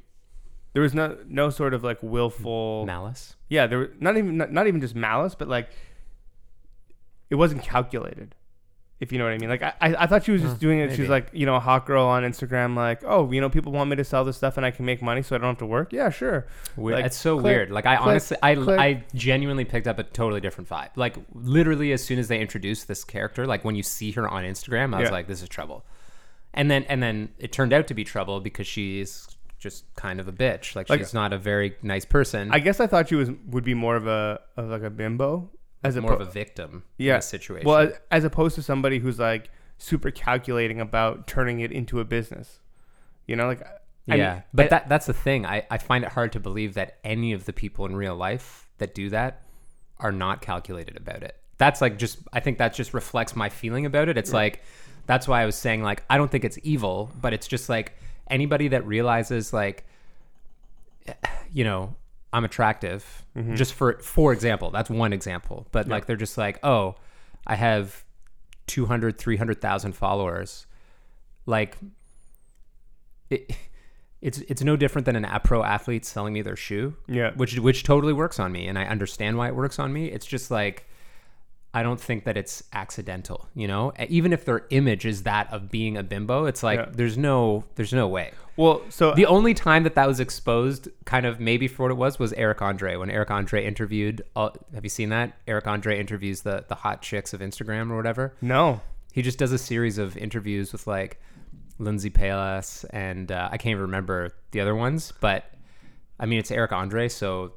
There 0.73 0.81
was 0.81 0.93
no 0.93 1.17
no 1.27 1.49
sort 1.49 1.73
of 1.73 1.83
like 1.83 1.97
willful. 2.01 2.85
malice. 2.85 3.35
Yeah, 3.49 3.65
there 3.67 3.77
were 3.79 3.91
not 3.99 4.17
even 4.17 4.37
not, 4.37 4.51
not 4.51 4.67
even 4.67 4.81
just 4.81 4.95
malice, 4.95 5.35
but 5.35 5.47
like 5.47 5.69
it 7.29 7.35
wasn't 7.35 7.63
calculated. 7.63 8.35
If 8.99 9.13
you 9.13 9.17
know 9.17 9.23
what 9.23 9.31
I 9.33 9.37
mean, 9.37 9.49
like 9.49 9.63
I, 9.63 9.73
I 9.79 10.07
thought 10.07 10.25
she 10.25 10.31
was 10.33 10.41
just 10.41 10.55
Huh, 10.55 10.59
doing 10.59 10.79
it. 10.79 10.93
She's 10.93 11.07
like, 11.07 11.29
you 11.31 11.45
know, 11.45 11.55
a 11.55 11.59
hot 11.61 11.85
girl 11.85 12.03
on 12.03 12.23
Instagram, 12.23 12.75
like, 12.75 13.01
oh, 13.05 13.31
you 13.31 13.39
know, 13.39 13.49
people 13.49 13.71
want 13.71 13.89
me 13.89 13.95
to 13.95 14.03
sell 14.03 14.25
this 14.25 14.35
stuff 14.35 14.57
and 14.57 14.65
I 14.65 14.71
can 14.71 14.83
make 14.85 15.01
money, 15.01 15.21
so 15.21 15.35
I 15.37 15.39
don't 15.39 15.47
have 15.47 15.57
to 15.59 15.65
work. 15.65 15.93
Yeah, 15.93 16.09
sure. 16.09 16.47
Weird. 16.75 16.97
Like, 16.97 17.05
it's 17.05 17.15
so 17.17 17.35
click, 17.39 17.45
weird. 17.45 17.71
Like 17.71 17.85
I 17.85 17.95
click, 17.95 18.07
honestly, 18.09 18.37
I 18.43 18.55
click. 18.55 18.77
I 18.79 19.03
genuinely 19.15 19.63
picked 19.63 19.87
up 19.87 19.99
a 19.99 20.03
totally 20.03 20.41
different 20.41 20.69
vibe. 20.69 20.89
Like 20.97 21.15
literally, 21.33 21.93
as 21.93 22.03
soon 22.03 22.19
as 22.19 22.27
they 22.27 22.41
introduced 22.41 22.89
this 22.89 23.05
character, 23.05 23.47
like 23.47 23.63
when 23.63 23.75
you 23.75 23.83
see 23.83 24.11
her 24.11 24.27
on 24.27 24.43
Instagram, 24.43 24.93
I 24.93 24.99
was 24.99 25.07
Yeah. 25.07 25.11
like, 25.13 25.27
this 25.27 25.41
is 25.41 25.47
trouble. 25.47 25.85
And 26.53 26.69
then 26.69 26.83
and 26.89 27.01
then 27.01 27.29
it 27.39 27.53
turned 27.53 27.71
out 27.71 27.87
to 27.87 27.93
be 27.93 28.03
trouble 28.03 28.41
because 28.41 28.67
she's 28.67 29.29
just 29.59 29.93
kind 29.95 30.19
of 30.19 30.27
a 30.27 30.31
bitch. 30.31 30.75
Like, 30.75 30.89
Like- 30.89 30.99
she's 30.99 31.13
not 31.13 31.33
a 31.33 31.37
very 31.37 31.75
nice 31.81 32.05
person. 32.05 32.51
I 32.51 32.59
guess 32.59 32.79
I 32.79 32.87
thought 32.87 33.09
she 33.09 33.15
was 33.15 33.29
would 33.47 33.63
be 33.63 33.73
more 33.73 33.95
of 33.95 34.07
a 34.07 34.39
of 34.57 34.69
like 34.69 34.83
a 34.83 34.89
bimbo 34.89 35.49
as 35.83 35.95
more 35.97 36.11
oppo- 36.11 36.21
of 36.21 36.27
a 36.27 36.31
victim. 36.31 36.83
Yeah. 36.97 37.13
in 37.15 37.19
a 37.19 37.21
situation. 37.21 37.67
Well, 37.67 37.79
as, 37.79 37.93
as 38.11 38.23
opposed 38.23 38.55
to 38.55 38.61
somebody 38.63 38.99
who's 38.99 39.19
like 39.19 39.49
super 39.77 40.11
calculating 40.11 40.81
about 40.81 41.27
turning 41.27 41.59
it 41.59 41.71
into 41.71 41.99
a 41.99 42.05
business. 42.05 42.59
You 43.27 43.35
know, 43.35 43.47
like 43.47 43.61
I 44.09 44.15
yeah, 44.15 44.33
mean, 44.33 44.43
but 44.53 44.65
I- 44.65 44.69
that 44.69 44.89
that's 44.89 45.05
the 45.05 45.13
thing. 45.13 45.45
I, 45.45 45.65
I 45.69 45.77
find 45.77 46.03
it 46.03 46.11
hard 46.11 46.31
to 46.33 46.39
believe 46.39 46.73
that 46.73 46.97
any 47.03 47.33
of 47.33 47.45
the 47.45 47.53
people 47.53 47.85
in 47.85 47.95
real 47.95 48.15
life 48.15 48.67
that 48.79 48.95
do 48.95 49.09
that 49.11 49.43
are 49.99 50.11
not 50.13 50.41
calculated 50.41 50.95
about 50.97 51.21
it. 51.23 51.35
That's 51.57 51.81
like 51.81 51.97
just 51.97 52.19
I 52.31 52.39
think 52.39 52.57
that 52.59 52.73
just 52.73 52.93
reflects 52.93 53.35
my 53.35 53.49
feeling 53.49 53.85
about 53.85 54.07
it. 54.09 54.17
It's 54.17 54.31
like 54.33 54.61
that's 55.05 55.27
why 55.27 55.41
I 55.41 55.45
was 55.45 55.55
saying 55.55 55.83
like 55.83 56.03
I 56.09 56.17
don't 56.17 56.31
think 56.31 56.45
it's 56.45 56.57
evil, 56.63 57.11
but 57.21 57.33
it's 57.33 57.47
just 57.47 57.67
like 57.67 57.93
anybody 58.29 58.69
that 58.69 58.85
realizes 58.85 59.53
like 59.53 59.85
you 61.51 61.63
know, 61.63 61.95
I'm 62.31 62.45
attractive. 62.45 63.25
Mm-hmm. 63.35 63.55
Just 63.55 63.73
for 63.73 63.99
for 63.99 64.33
example, 64.33 64.71
that's 64.71 64.89
one 64.89 65.13
example. 65.13 65.67
But 65.71 65.87
like 65.87 66.05
they're 66.05 66.15
just 66.15 66.37
like, 66.37 66.59
"Oh, 66.63 66.95
I 67.47 67.55
have 67.55 68.03
200 68.67 69.17
300,000 69.17 69.93
followers." 69.93 70.67
Like 71.45 71.77
it, 73.29 73.51
it's 74.21 74.39
it's 74.39 74.61
no 74.61 74.75
different 74.75 75.05
than 75.05 75.15
an 75.15 75.27
pro 75.43 75.63
athlete 75.63 76.05
selling 76.05 76.33
me 76.33 76.41
their 76.41 76.55
shoe, 76.55 76.95
yeah, 77.07 77.31
which 77.35 77.57
which 77.57 77.83
totally 77.83 78.13
works 78.13 78.39
on 78.39 78.51
me, 78.51 78.67
and 78.67 78.77
I 78.77 78.85
understand 78.85 79.37
why 79.37 79.47
it 79.47 79.55
works 79.55 79.79
on 79.79 79.91
me. 79.91 80.07
It's 80.07 80.25
just 80.25 80.51
like 80.51 80.85
I 81.73 81.83
don't 81.83 82.01
think 82.01 82.23
that 82.23 82.35
it's 82.35 82.63
accidental, 82.73 83.47
you 83.53 83.67
know. 83.67 83.93
Even 84.07 84.33
if 84.33 84.43
their 84.45 84.65
image 84.71 85.05
is 85.05 85.23
that 85.23 85.51
of 85.53 85.69
being 85.69 85.97
a 85.97 86.03
bimbo, 86.03 86.45
it's 86.45 86.63
like 86.63 86.79
Yeah. 86.79 86.89
there's 86.91 87.17
no 87.17 87.63
there's 87.75 87.93
no 87.93 88.07
way. 88.07 88.31
well, 88.57 88.81
so 88.89 89.13
The 89.13 89.27
only 89.27 89.53
time 89.53 89.83
that 89.83 89.93
that 89.95 90.07
was 90.07 90.19
exposed, 90.19 90.89
kind 91.05 91.25
of 91.27 91.39
maybe 91.39 91.67
for 91.67 91.83
what 91.83 91.91
it 91.91 91.95
was, 91.97 92.17
was 92.19 92.33
Eric 92.33 92.61
Andre 92.61 92.95
when 92.95 93.09
Eric 93.11 93.29
Andre 93.31 93.65
interviewed. 93.65 94.23
Uh, 94.35 94.49
have 94.73 94.83
you 94.83 94.89
seen 94.89 95.09
that? 95.09 95.33
Eric 95.47 95.67
Andre 95.67 95.99
interviews 95.99 96.41
the 96.41 96.65
the 96.67 96.75
hot 96.75 97.01
chicks 97.03 97.33
of 97.33 97.39
Instagram 97.41 97.91
or 97.91 97.95
whatever 97.97 98.33
no, 98.41 98.81
he 99.13 99.21
just 99.21 99.37
does 99.37 99.51
a 99.51 99.57
series 99.59 99.97
of 99.99 100.17
interviews 100.17 100.71
with 100.71 100.87
like 100.87 101.21
Lindsey 101.77 102.09
Pelas 102.09 102.83
and 102.85 103.31
uh, 103.31 103.47
I 103.51 103.57
can't 103.57 103.71
even 103.71 103.83
remember 103.83 104.31
the 104.51 104.59
other 104.61 104.75
ones, 104.75 105.13
but 105.21 105.45
I 106.19 106.25
mean 106.25 106.39
it's 106.39 106.51
Eric 106.51 106.71
Andre, 106.71 107.07
so 107.09 107.53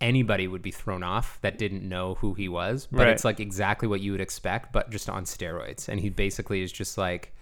anybody 0.00 0.48
would 0.48 0.62
be 0.62 0.70
thrown 0.70 1.02
off 1.02 1.38
that 1.42 1.58
didn't 1.58 1.86
know 1.86 2.14
who 2.14 2.34
he 2.34 2.48
was. 2.48 2.86
But 2.90 3.00
Right. 3.00 3.08
it's 3.08 3.24
like 3.24 3.38
exactly 3.40 3.86
what 3.88 4.00
you 4.00 4.12
would 4.12 4.20
expect, 4.20 4.72
but 4.72 4.90
just 4.90 5.08
on 5.10 5.24
steroids. 5.24 5.88
And 5.88 6.00
he 6.00 6.08
basically 6.08 6.62
is 6.62 6.72
just 6.72 6.96
like 6.98 7.34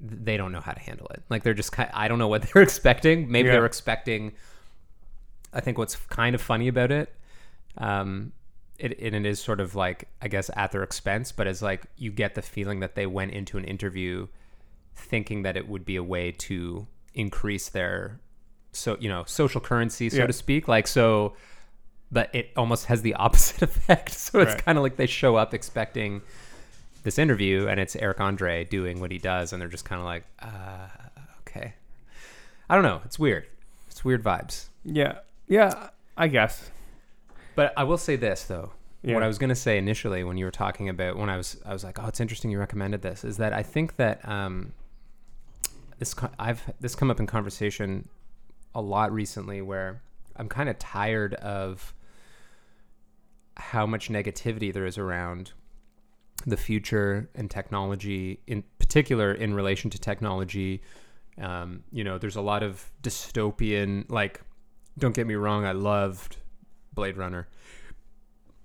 they 0.00 0.36
don't 0.36 0.52
know 0.52 0.60
how 0.60 0.72
to 0.72 0.80
handle 0.80 1.08
it. 1.08 1.22
Like 1.28 1.42
they're 1.42 1.54
just 1.54 1.72
kind 1.72 1.90
I 1.94 2.08
don't 2.08 2.18
know 2.18 2.28
what 2.28 2.42
they're 2.52 2.62
expecting. 2.62 3.30
Maybe 3.30 3.46
Yeah. 3.48 3.54
they're 3.54 3.66
expecting 3.66 4.32
I 5.52 5.60
think 5.60 5.78
what's 5.78 5.96
kind 5.96 6.34
of 6.34 6.40
funny 6.42 6.68
about 6.68 6.90
it 6.92 7.14
um 7.78 8.32
it, 8.78 8.98
and 9.00 9.14
it 9.14 9.26
is 9.26 9.40
sort 9.40 9.60
of 9.60 9.74
like 9.74 10.08
I 10.22 10.28
guess 10.28 10.50
at 10.56 10.72
their 10.72 10.82
expense, 10.82 11.32
but 11.32 11.46
it's 11.46 11.62
like 11.62 11.86
you 11.96 12.10
get 12.12 12.34
the 12.34 12.42
feeling 12.42 12.80
that 12.80 12.94
they 12.94 13.06
went 13.06 13.32
into 13.32 13.58
an 13.58 13.64
interview 13.64 14.28
thinking 14.94 15.42
that 15.42 15.56
it 15.56 15.68
would 15.68 15.84
be 15.84 15.96
a 15.96 16.02
way 16.02 16.32
to 16.32 16.86
increase 17.14 17.68
their 17.68 18.20
so 18.72 18.96
you 19.00 19.08
know 19.08 19.24
social 19.26 19.60
currency, 19.60 20.10
so 20.10 20.18
Yeah. 20.18 20.26
to 20.26 20.32
speak. 20.32 20.68
Like 20.68 20.86
so, 20.86 21.34
but 22.12 22.34
it 22.34 22.50
almost 22.56 22.86
has 22.86 23.02
the 23.02 23.14
opposite 23.24 23.62
effect. 23.62 24.10
So 24.12 24.40
it's 24.40 24.52
Right. 24.54 24.64
kind 24.64 24.78
of 24.78 24.82
like 24.82 24.96
they 24.96 25.06
show 25.06 25.36
up 25.36 25.54
expecting 25.54 26.22
this 27.04 27.18
interview, 27.18 27.66
and 27.68 27.78
it's 27.80 27.96
Eric 27.96 28.20
Andre 28.20 28.64
doing 28.64 29.00
what 29.00 29.10
he 29.10 29.18
does, 29.18 29.52
and 29.52 29.60
they're 29.62 29.68
just 29.68 29.84
kind 29.84 30.00
of 30.00 30.04
like, 30.04 30.24
uh, 30.40 30.88
okay. 31.40 31.74
I 32.68 32.74
don't 32.74 32.84
know. 32.84 33.00
It's 33.04 33.18
weird. 33.18 33.46
It's 33.88 34.04
weird 34.04 34.22
vibes. 34.22 34.66
yeah, 34.84 35.18
yeah, 35.48 35.88
I 36.16 36.28
guess. 36.28 36.70
But 37.54 37.72
I 37.76 37.84
will 37.84 37.98
say 37.98 38.16
this 38.16 38.44
though. 38.44 38.72
Yeah. 39.02 39.14
What 39.14 39.22
I 39.22 39.26
was 39.28 39.38
going 39.38 39.48
to 39.50 39.54
say 39.56 39.78
initially 39.78 40.22
when 40.24 40.36
you 40.36 40.44
were 40.44 40.50
talking 40.50 40.88
about 40.88 41.16
when 41.16 41.30
I 41.30 41.36
was 41.36 41.56
I 41.64 41.72
was 41.72 41.82
like, 41.84 41.98
"Oh, 42.02 42.06
it's 42.08 42.20
interesting 42.20 42.50
you 42.50 42.58
recommended 42.58 43.00
this." 43.02 43.24
Is 43.24 43.36
that 43.38 43.52
I 43.52 43.62
think 43.62 43.96
that 43.96 44.28
um 44.28 44.72
this 45.98 46.14
I've 46.38 46.62
this 46.80 46.94
come 46.94 47.10
up 47.10 47.18
in 47.20 47.26
conversation 47.26 48.08
a 48.74 48.80
lot 48.80 49.12
recently 49.12 49.62
where 49.62 50.02
I'm 50.36 50.48
kind 50.48 50.68
of 50.68 50.78
tired 50.78 51.34
of 51.34 51.94
how 53.56 53.86
much 53.86 54.08
negativity 54.08 54.72
there 54.72 54.86
is 54.86 54.98
around 54.98 55.52
the 56.46 56.56
future 56.56 57.28
and 57.34 57.50
technology 57.50 58.40
in 58.46 58.62
particular 58.78 59.32
in 59.32 59.54
relation 59.54 59.90
to 59.90 59.98
technology. 59.98 60.82
Um, 61.40 61.84
you 61.92 62.04
know 62.04 62.18
there's 62.18 62.36
a 62.36 62.40
lot 62.40 62.62
of 62.62 62.90
dystopian 63.02 64.04
like 64.08 64.40
don't 64.98 65.14
get 65.14 65.26
me 65.26 65.36
wrong 65.36 65.64
i 65.64 65.70
loved 65.70 66.36
blade 66.92 67.16
runner 67.16 67.46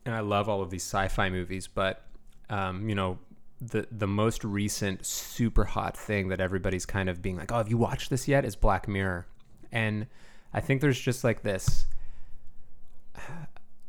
and 0.05 0.15
i 0.15 0.19
love 0.19 0.49
all 0.49 0.61
of 0.61 0.71
these 0.71 0.83
sci-fi 0.83 1.29
movies 1.29 1.67
but 1.67 2.07
um, 2.49 2.89
you 2.89 2.95
know 2.95 3.19
the 3.61 3.87
the 3.91 4.07
most 4.07 4.43
recent 4.43 5.05
super 5.05 5.63
hot 5.63 5.95
thing 5.95 6.27
that 6.29 6.41
everybody's 6.41 6.85
kind 6.85 7.09
of 7.09 7.21
being 7.21 7.37
like 7.37 7.51
oh 7.51 7.57
have 7.57 7.69
you 7.69 7.77
watched 7.77 8.09
this 8.09 8.27
yet? 8.27 8.43
is 8.43 8.55
black 8.55 8.87
mirror 8.87 9.25
and 9.73 10.07
i 10.53 10.61
think 10.61 10.79
there's 10.79 10.99
just 10.99 11.23
like 11.25 11.43
this 11.43 11.85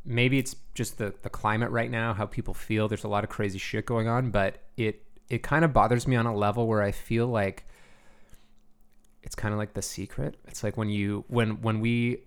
maybe 0.05 0.39
it's 0.39 0.57
just 0.75 0.99
the 0.99 1.15
the 1.23 1.31
climate 1.31 1.71
right 1.71 1.91
now, 1.91 2.13
how 2.13 2.27
people 2.27 2.55
feel. 2.55 2.89
There's 2.89 3.05
a 3.05 3.09
lot 3.09 3.25
of 3.25 3.31
crazy 3.31 3.59
shit 3.59 3.87
going 3.87 4.09
on, 4.09 4.31
but 4.31 4.59
it 4.77 5.03
it 5.29 5.43
kind 5.43 5.65
of 5.65 5.73
bothers 5.73 6.07
me 6.07 6.17
on 6.17 6.27
a 6.27 6.35
level 6.35 6.67
where 6.67 6.83
I 6.83 6.91
feel 6.91 7.27
like 7.27 7.65
it's 9.23 9.35
kind 9.35 9.55
of 9.55 9.59
like 9.59 9.75
the 9.75 9.83
secret. 9.83 10.37
It's 10.47 10.63
like 10.63 10.77
when 10.77 10.91
you 10.91 11.25
when 11.29 11.63
when 11.63 11.81
we 11.81 12.23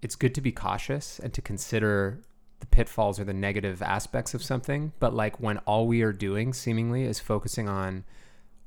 it's 0.00 0.16
good 0.16 0.34
to 0.36 0.40
be 0.40 0.52
cautious 0.52 1.18
and 1.18 1.32
to 1.34 1.42
consider 1.42 2.20
the 2.60 2.66
pitfalls 2.66 3.18
or 3.20 3.24
the 3.24 3.34
negative 3.34 3.82
aspects 3.82 4.34
of 4.34 4.42
something, 4.42 4.92
but 5.00 5.14
like 5.14 5.40
when 5.40 5.58
all 5.58 5.86
we 5.86 6.02
are 6.02 6.12
doing 6.12 6.52
seemingly 6.52 7.02
is 7.04 7.18
focusing 7.18 7.68
on 7.68 8.04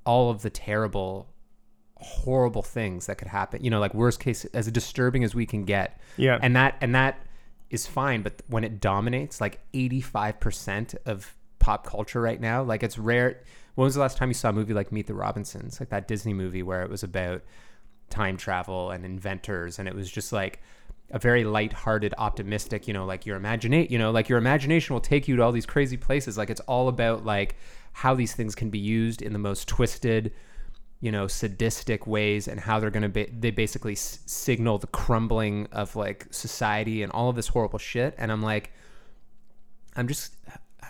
all 0.06 0.30
of 0.30 0.42
the 0.42 0.50
terrible 0.50 1.28
horrible 1.98 2.64
things 2.64 3.08
that 3.08 3.18
could 3.18 3.28
happen. 3.28 3.64
You 3.64 3.70
know, 3.70 3.80
like 3.80 3.94
worst 3.94 4.20
case 4.20 4.46
as 4.46 4.70
disturbing 4.72 5.24
as 5.24 5.34
we 5.34 5.46
can 5.46 5.66
get. 5.66 6.00
Yeah, 6.18 6.40
and 6.42 6.56
that 6.56 6.78
and 6.82 6.94
that 6.96 7.20
is 7.70 7.88
fine 7.88 8.22
but 8.22 8.42
when 8.48 8.64
it 8.64 8.80
dominates 8.80 9.42
like 9.42 9.60
85% 9.74 10.96
of 11.06 11.36
pop 11.60 11.86
culture 11.86 12.22
right 12.22 12.40
now 12.40 12.64
like 12.64 12.84
it's 12.84 12.98
rare. 12.98 13.42
When 13.74 13.86
was 13.86 13.96
the 13.96 14.02
last 14.02 14.18
time 14.18 14.30
you 14.30 14.34
saw 14.34 14.50
a 14.50 14.54
movie 14.54 14.74
like 14.74 14.92
meet 14.92 15.08
the 15.08 15.16
robinsons 15.16 15.80
like 15.80 15.90
that 15.90 16.08
disney 16.08 16.34
movie 16.34 16.64
where 16.64 16.84
it 16.84 16.90
was 16.90 17.04
about 17.04 17.42
time 18.10 18.38
travel 18.38 18.92
and 18.92 19.04
inventors 19.04 19.80
and 19.80 19.88
it 19.88 19.96
was 19.96 20.10
just 20.10 20.32
like 20.32 20.62
a 21.12 21.20
very 21.20 21.44
light-hearted 21.44 22.14
optimistic 22.18 22.88
you 22.88 22.94
know 22.94 23.06
like 23.06 23.26
your 23.26 23.36
imagination 23.36 23.92
you 23.92 24.00
know 24.00 24.12
like 24.12 24.30
your 24.30 24.38
imagination 24.38 24.94
will 24.94 25.02
take 25.02 25.28
you 25.28 25.36
to 25.36 25.42
all 25.44 25.52
these 25.52 25.66
crazy 25.66 25.98
places. 25.98 26.38
Like 26.38 26.50
it's 26.50 26.62
all 26.62 26.88
about 26.88 27.26
like 27.26 27.56
how 27.94 28.14
these 28.14 28.34
things 28.34 28.56
can 28.56 28.70
be 28.70 28.80
used 28.80 29.22
in 29.22 29.34
the 29.34 29.40
most 29.40 29.68
twisted 29.68 30.34
you 31.02 31.12
know 31.12 31.28
sadistic 31.28 32.08
ways 32.08 32.48
and 32.48 32.60
how 32.60 32.80
they're 32.80 32.90
going 32.90 33.04
to 33.04 33.10
be 33.10 33.26
they 33.26 33.52
basically 33.52 33.94
s- 33.94 34.20
signal 34.26 34.78
the 34.78 34.88
crumbling 34.88 35.68
of 35.72 35.96
like 35.96 36.26
society 36.32 37.04
and 37.04 37.12
all 37.12 37.30
of 37.30 37.36
this 37.36 37.48
horrible 37.50 37.80
shit. 37.80 38.16
And 38.18 38.32
i'm 38.32 38.42
like 38.42 38.72
i'm 39.96 40.08
just 40.08 40.36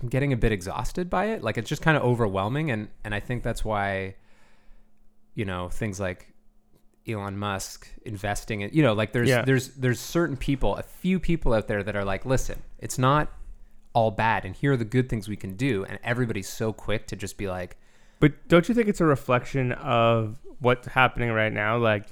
i'm 0.01 0.07
getting 0.07 0.31
a 0.33 0.37
bit 0.37 0.51
exhausted 0.51 1.09
by 1.09 1.25
it. 1.27 1.43
Like 1.43 1.57
it's 1.57 1.69
just 1.69 1.81
kind 1.81 1.97
of 1.97 2.03
overwhelming. 2.03 2.71
And 2.71 2.87
and 3.03 3.13
i 3.15 3.19
think 3.19 3.43
that's 3.43 3.65
why 3.65 4.15
you 5.33 5.45
know 5.45 5.69
things 5.69 5.99
like 5.99 6.33
Elon 7.07 7.37
Musk 7.37 7.87
investing 8.03 8.61
in 8.61 8.71
you 8.73 8.81
know 8.81 8.93
like 8.93 9.11
there's 9.13 9.29
Yeah. 9.29 9.43
there's 9.43 9.69
there's 9.75 9.99
certain 9.99 10.37
people 10.37 10.75
a 10.75 10.83
few 10.83 11.19
people 11.19 11.53
out 11.53 11.67
there 11.67 11.83
that 11.83 11.95
are 11.95 12.05
like 12.05 12.25
listen 12.25 12.61
it's 12.79 12.97
not 12.97 13.31
all 13.93 14.11
bad. 14.11 14.43
And 14.43 14.53
here 14.53 14.73
are 14.73 14.77
the 14.77 14.83
good 14.83 15.07
things 15.07 15.29
we 15.29 15.37
can 15.37 15.55
do. 15.55 15.85
And 15.85 15.99
everybody's 16.03 16.49
so 16.49 16.73
quick 16.73 17.07
to 17.07 17.15
just 17.15 17.37
be 17.37 17.47
like 17.47 17.77
But 18.19 18.47
don't 18.47 18.67
you 18.67 18.75
think 18.75 18.88
it's 18.88 19.01
a 19.01 19.06
reflection 19.06 19.71
of 19.73 20.39
what's 20.60 20.88
happening 20.88 21.32
right 21.32 21.51
now? 21.51 21.78
Like, 21.78 22.08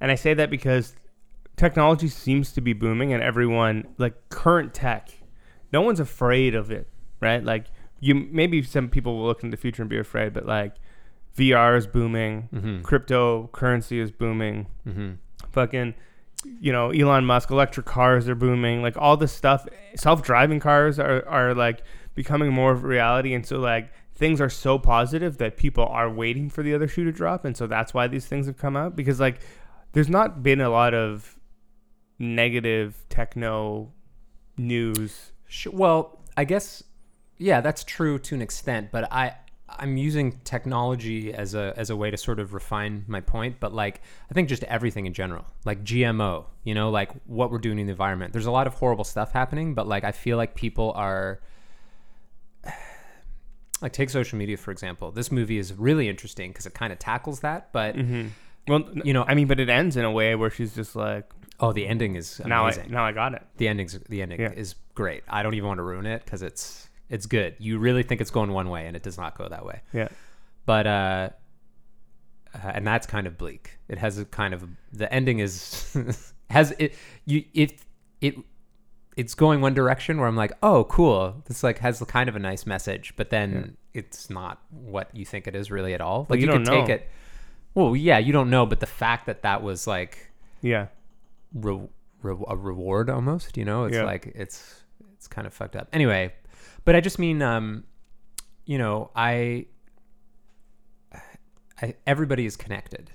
and 0.00 0.10
I 0.10 0.14
say 0.14 0.34
that 0.34 0.50
because 0.50 0.94
technology 1.56 2.08
seems 2.08 2.52
to 2.52 2.60
be 2.60 2.72
booming, 2.72 3.12
and 3.12 3.22
everyone 3.22 3.86
like 3.98 4.14
current 4.28 4.72
tech, 4.74 5.10
no 5.72 5.82
one's 5.82 6.00
afraid 6.00 6.54
of 6.54 6.70
it, 6.70 6.88
right? 7.20 7.44
Like, 7.44 7.66
you 8.00 8.14
maybe 8.14 8.62
some 8.62 8.88
people 8.88 9.18
will 9.18 9.26
look 9.26 9.42
in 9.42 9.50
the 9.50 9.56
future 9.56 9.82
and 9.82 9.90
be 9.90 9.98
afraid, 9.98 10.32
but 10.32 10.46
like, 10.46 10.76
VR 11.36 11.76
is 11.76 11.86
booming, 11.86 12.48
mm-hmm, 12.52 12.80
cryptocurrency 12.82 14.00
is 14.00 14.10
booming, 14.10 14.66
mm-hmm. 14.86 15.12
fucking. 15.50 15.94
You 16.42 16.72
know, 16.72 16.88
Elon 16.88 17.26
Musk, 17.26 17.50
electric 17.50 17.84
cars 17.84 18.26
are 18.26 18.34
booming. 18.34 18.80
Like 18.80 18.96
all 18.96 19.18
this 19.18 19.30
stuff, 19.30 19.68
self-driving 19.94 20.60
cars 20.60 20.98
are, 20.98 21.22
are 21.28 21.54
like 21.54 21.82
becoming 22.14 22.50
more 22.50 22.72
of 22.72 22.82
a 22.82 22.86
reality. 22.86 23.34
And 23.34 23.44
so 23.44 23.58
like 23.58 23.92
things 24.20 24.40
are 24.40 24.50
so 24.50 24.78
positive 24.78 25.38
that 25.38 25.56
people 25.56 25.84
are 25.84 26.08
waiting 26.08 26.48
for 26.48 26.62
the 26.62 26.72
other 26.72 26.86
shoe 26.86 27.04
to 27.04 27.10
drop 27.10 27.44
and 27.44 27.56
so 27.56 27.66
that's 27.66 27.92
why 27.92 28.06
these 28.06 28.26
things 28.26 28.46
have 28.46 28.56
come 28.56 28.76
out 28.76 28.94
because 28.94 29.18
like 29.18 29.40
there's 29.92 30.08
not 30.08 30.42
been 30.42 30.60
a 30.60 30.68
lot 30.68 30.94
of 30.94 31.36
negative 32.20 33.04
techno 33.08 33.92
news 34.56 35.32
Well, 35.72 36.20
I 36.36 36.44
guess 36.44 36.84
yeah, 37.38 37.60
that's 37.60 37.84
true 37.84 38.18
to 38.18 38.34
an 38.34 38.42
extent, 38.42 38.90
but 38.92 39.10
I 39.12 39.34
I'm 39.68 39.96
using 39.96 40.38
technology 40.44 41.32
as 41.32 41.54
a 41.54 41.72
as 41.76 41.90
a 41.90 41.96
way 41.96 42.10
to 42.10 42.16
sort 42.16 42.38
of 42.38 42.54
refine 42.54 43.04
my 43.08 43.20
point, 43.20 43.56
but 43.60 43.72
like 43.72 44.02
I 44.30 44.34
think 44.34 44.48
just 44.48 44.62
everything 44.64 45.06
in 45.06 45.14
general, 45.14 45.46
like 45.64 45.82
GMO, 45.82 46.44
you 46.64 46.74
know, 46.74 46.90
like 46.90 47.10
what 47.26 47.50
we're 47.50 47.58
doing 47.58 47.78
in 47.78 47.86
the 47.86 47.92
environment. 47.92 48.32
There's 48.32 48.46
a 48.46 48.50
lot 48.50 48.66
of 48.66 48.74
horrible 48.74 49.04
stuff 49.04 49.32
happening, 49.32 49.74
but 49.74 49.88
like 49.88 50.04
I 50.04 50.12
feel 50.12 50.36
like 50.36 50.54
people 50.54 50.92
are 50.94 51.40
like 53.82 53.92
take 53.92 54.10
social 54.10 54.38
media 54.38 54.56
for 54.56 54.70
example. 54.70 55.10
This 55.10 55.30
movie 55.32 55.58
is 55.58 55.72
really 55.72 56.08
interesting 56.08 56.50
because 56.50 56.66
it 56.66 56.74
kind 56.74 56.92
of 56.92 56.98
tackles 56.98 57.40
that, 57.40 57.72
but 57.72 57.96
mm-hmm. 57.96 58.28
well 58.68 58.84
you 59.04 59.12
know, 59.12 59.24
i 59.24 59.34
mean 59.34 59.46
but 59.46 59.58
it 59.60 59.68
ends 59.68 59.96
in 59.96 60.04
a 60.04 60.10
way 60.10 60.34
where 60.34 60.50
she's 60.50 60.74
just 60.74 60.94
like 60.94 61.30
oh, 61.60 61.72
the 61.72 61.86
ending 61.86 62.16
is 62.16 62.40
now 62.46 62.66
I, 62.66 62.86
now 62.88 63.04
i 63.04 63.12
got 63.12 63.34
it 63.34 63.42
the 63.58 63.68
ending's 63.68 63.98
the 64.08 64.22
ending 64.22 64.40
Yeah. 64.40 64.52
is 64.52 64.74
great. 64.94 65.22
I 65.28 65.42
don't 65.42 65.54
even 65.54 65.68
want 65.68 65.78
to 65.78 65.82
ruin 65.82 66.06
it 66.06 66.24
because 66.24 66.42
it's 66.42 66.88
it's 67.08 67.26
good. 67.26 67.56
You 67.58 67.78
really 67.78 68.02
think 68.02 68.20
it's 68.20 68.30
going 68.30 68.52
one 68.52 68.68
way 68.68 68.86
and 68.86 68.94
it 68.96 69.02
does 69.02 69.18
not 69.18 69.36
go 69.36 69.48
that 69.48 69.64
way. 69.64 69.80
yeah 69.92 70.08
But 70.66 70.86
uh, 70.86 71.30
uh 72.54 72.72
and 72.74 72.86
that's 72.86 73.06
kind 73.06 73.26
of 73.26 73.36
bleak. 73.38 73.78
It 73.88 73.98
has 73.98 74.18
a 74.18 74.24
kind 74.24 74.54
of 74.54 74.64
the 74.92 75.12
ending 75.12 75.38
is 75.40 76.32
has 76.50 76.72
it 76.78 76.94
you 77.24 77.44
it 77.54 77.74
it 78.20 78.34
it's 79.16 79.34
going 79.34 79.60
one 79.60 79.74
direction 79.74 80.18
where 80.18 80.28
I'm 80.28 80.36
like, 80.36 80.52
oh, 80.62 80.84
cool. 80.84 81.42
This 81.46 81.62
like 81.62 81.78
has 81.80 82.00
kind 82.06 82.28
of 82.28 82.36
a 82.36 82.38
nice 82.38 82.64
message, 82.66 83.14
but 83.16 83.30
then 83.30 83.76
it's 83.92 84.30
not 84.30 84.60
what 84.70 85.14
you 85.14 85.24
think 85.24 85.46
it 85.46 85.54
is 85.54 85.70
really 85.70 85.94
at 85.94 86.00
all. 86.00 86.26
Like 86.28 86.38
you 86.40 86.46
you, 86.46 86.52
don't 86.52 86.64
could 86.64 86.72
take 86.72 86.88
it. 86.88 87.08
Well, 87.74 87.94
yeah, 87.96 88.18
you 88.18 88.32
don't 88.32 88.50
know, 88.50 88.66
but 88.66 88.80
the 88.80 88.86
fact 88.86 89.26
that 89.26 89.42
that 89.42 89.62
was 89.62 89.86
like 89.86 90.30
yeah 90.62 90.86
re- 91.54 91.88
re- 92.22 92.44
a 92.48 92.56
reward 92.56 93.08
almost 93.08 93.56
you 93.56 93.64
know 93.64 93.84
it's 93.84 93.96
Yeah. 93.96 94.04
like 94.04 94.26
it's 94.34 94.82
it's 95.14 95.26
kind 95.26 95.46
of 95.46 95.54
fucked 95.54 95.74
up 95.74 95.88
anyway 95.92 96.32
but 96.84 96.94
i 96.94 97.00
just 97.00 97.18
mean 97.18 97.40
um 97.40 97.84
you 98.66 98.76
know 98.76 99.10
i 99.16 99.64
I, 101.80 101.94
everybody 102.06 102.44
is 102.44 102.56
connected 102.56 103.10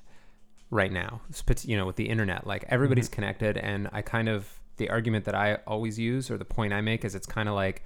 right 0.71 0.91
now 0.91 1.21
you 1.65 1.77
know 1.77 1.85
with 1.85 1.95
the 1.97 2.09
internet 2.09 2.47
like 2.47 2.65
everybody's 2.69 3.07
connected 3.09 3.57
and 3.57 3.87
i 3.93 4.01
kind 4.01 4.27
of 4.27 4.49
the 4.77 4.89
argument 4.89 5.25
that 5.25 5.35
i 5.35 5.57
always 5.67 5.97
use 5.97 6.29
or 6.29 6.37
the 6.37 6.45
point 6.45 6.73
i 6.73 6.81
make 6.81 7.05
is 7.05 7.15
it's 7.15 7.27
kind 7.27 7.49
of 7.49 7.55
like 7.55 7.83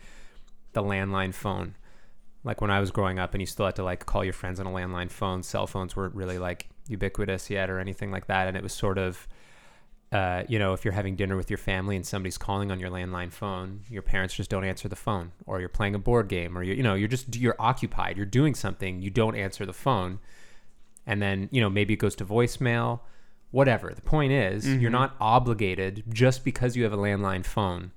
the 0.73 0.83
landline 0.83 1.33
phone. 1.33 1.75
Like 2.43 2.61
when 2.61 2.71
i 2.71 2.79
was 2.79 2.91
growing 2.91 3.19
up 3.19 3.33
and 3.33 3.41
you 3.41 3.47
still 3.47 3.65
had 3.65 3.75
to 3.75 3.83
like 3.83 4.05
call 4.05 4.23
your 4.23 4.33
friends 4.33 4.59
on 4.59 4.65
a 4.65 4.69
landline 4.69 5.11
phone 5.11 5.43
cell 5.43 5.67
phones 5.67 5.95
weren't 5.95 6.15
really 6.15 6.37
like 6.37 6.69
ubiquitous 6.87 7.49
yet 7.49 7.69
or 7.69 7.79
anything 7.79 8.11
like 8.11 8.27
that 8.27 8.47
and 8.47 8.55
it 8.55 8.63
was 8.63 8.73
sort 8.73 8.97
of 8.97 9.27
uh, 10.11 10.43
you 10.47 10.57
know, 10.57 10.73
if 10.73 10.83
you're 10.83 10.93
having 10.93 11.15
dinner 11.15 11.37
with 11.37 11.51
your 11.51 11.57
family 11.57 11.95
and 11.95 12.05
somebody's 12.05 12.37
calling 12.37 12.71
on 12.71 12.79
your 12.79 12.89
landline 12.89 13.31
phone, 13.31 13.81
your 13.89 14.01
parents 14.01 14.33
just 14.33 14.49
don't 14.49 14.63
answer 14.63 14.87
the 14.87 14.95
phone, 14.95 15.31
or 15.45 15.59
you're 15.59 15.69
playing 15.69 15.93
a 15.93 15.99
board 15.99 16.27
game, 16.27 16.57
or 16.57 16.63
you 16.63 16.73
you 16.73 16.81
know, 16.81 16.95
you're 16.95 17.07
just 17.07 17.35
you're 17.35 17.55
occupied, 17.59 18.17
you're 18.17 18.25
doing 18.25 18.55
something, 18.55 19.01
you 19.03 19.11
don't 19.11 19.35
answer 19.35 19.67
the 19.67 19.73
phone, 19.73 20.19
and 21.05 21.21
then 21.21 21.47
you 21.51 21.61
know 21.61 21.69
maybe 21.69 21.93
it 21.93 21.97
goes 21.97 22.15
to 22.15 22.25
voicemail, 22.25 23.01
whatever. 23.51 23.91
The 23.93 24.01
point 24.01 24.31
is, 24.31 24.67
you're 24.67 24.89
Mhm. 24.89 24.93
not 24.93 25.15
obligated 25.19 26.03
just 26.09 26.43
because 26.43 26.75
you 26.75 26.83
have 26.83 26.93
a 26.93 26.97
landline 26.97 27.45
phone 27.45 27.91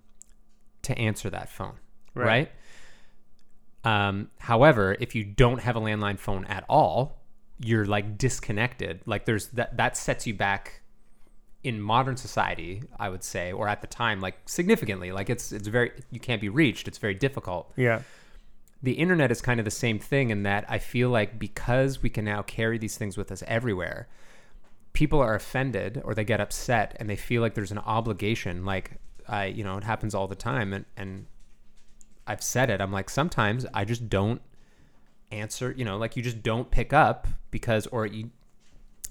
to 0.82 0.96
answer 0.98 1.28
that 1.30 1.48
phone, 1.48 1.74
right? 2.14 2.50
Um, 3.84 4.30
however, 4.38 4.96
if 5.00 5.14
you 5.14 5.24
don't 5.24 5.60
have 5.60 5.74
a 5.76 5.80
landline 5.80 6.18
phone 6.18 6.44
at 6.46 6.64
all, 6.68 7.18
you're 7.58 7.84
like 7.84 8.16
disconnected. 8.16 9.00
Like 9.06 9.24
there's 9.24 9.48
that 9.48 9.76
that 9.76 9.96
sets 9.96 10.26
you 10.26 10.34
back 10.34 10.80
in 11.64 11.80
modern 11.80 12.16
society, 12.16 12.82
I 12.98 13.08
would 13.08 13.22
say, 13.24 13.52
or 13.52 13.68
at 13.68 13.80
the 13.80 13.86
time, 13.86 14.20
like 14.20 14.36
significantly. 14.46 15.12
Like 15.12 15.28
it's 15.30 15.52
it's 15.52 15.68
very 15.68 15.92
you 16.10 16.20
can't 16.20 16.40
be 16.40 16.48
reached. 16.48 16.86
It's 16.88 16.98
very 16.98 17.14
difficult. 17.14 17.72
yeah 17.76 18.02
The 18.82 18.92
internet 18.92 19.30
is 19.30 19.40
kind 19.40 19.60
of 19.60 19.64
the 19.64 19.70
same 19.70 19.98
thing 19.98 20.30
in 20.30 20.42
that 20.44 20.64
I 20.68 20.78
feel 20.78 21.10
like 21.10 21.38
because 21.38 22.02
we 22.02 22.10
can 22.10 22.24
now 22.24 22.42
carry 22.42 22.78
these 22.78 22.96
things 22.96 23.16
with 23.16 23.30
us 23.32 23.42
everywhere, 23.46 24.08
people 24.92 25.20
are 25.20 25.34
offended 25.34 26.00
or 26.04 26.14
they 26.14 26.24
get 26.24 26.40
upset 26.40 26.96
and 27.00 27.08
they 27.08 27.16
feel 27.16 27.42
like 27.42 27.54
there's 27.54 27.72
an 27.72 27.78
obligation. 27.78 28.64
Like 28.64 28.92
I, 29.28 29.46
you 29.46 29.64
know, 29.64 29.76
it 29.78 29.84
happens 29.84 30.14
all 30.14 30.28
the 30.28 30.36
time, 30.36 30.72
and 30.72 30.84
and 30.96 31.26
I've 32.26 32.42
said 32.42 32.70
it. 32.70 32.80
I'm 32.80 32.92
like 32.92 33.10
sometimes 33.10 33.66
I 33.72 33.84
just 33.84 34.08
don't 34.08 34.42
answer. 35.30 35.74
You 35.76 35.84
know, 35.84 35.96
like 35.96 36.16
you 36.16 36.22
just 36.22 36.42
don't 36.42 36.70
pick 36.70 36.92
up 36.92 37.26
because 37.50 37.86
or 37.88 38.06
you 38.06 38.30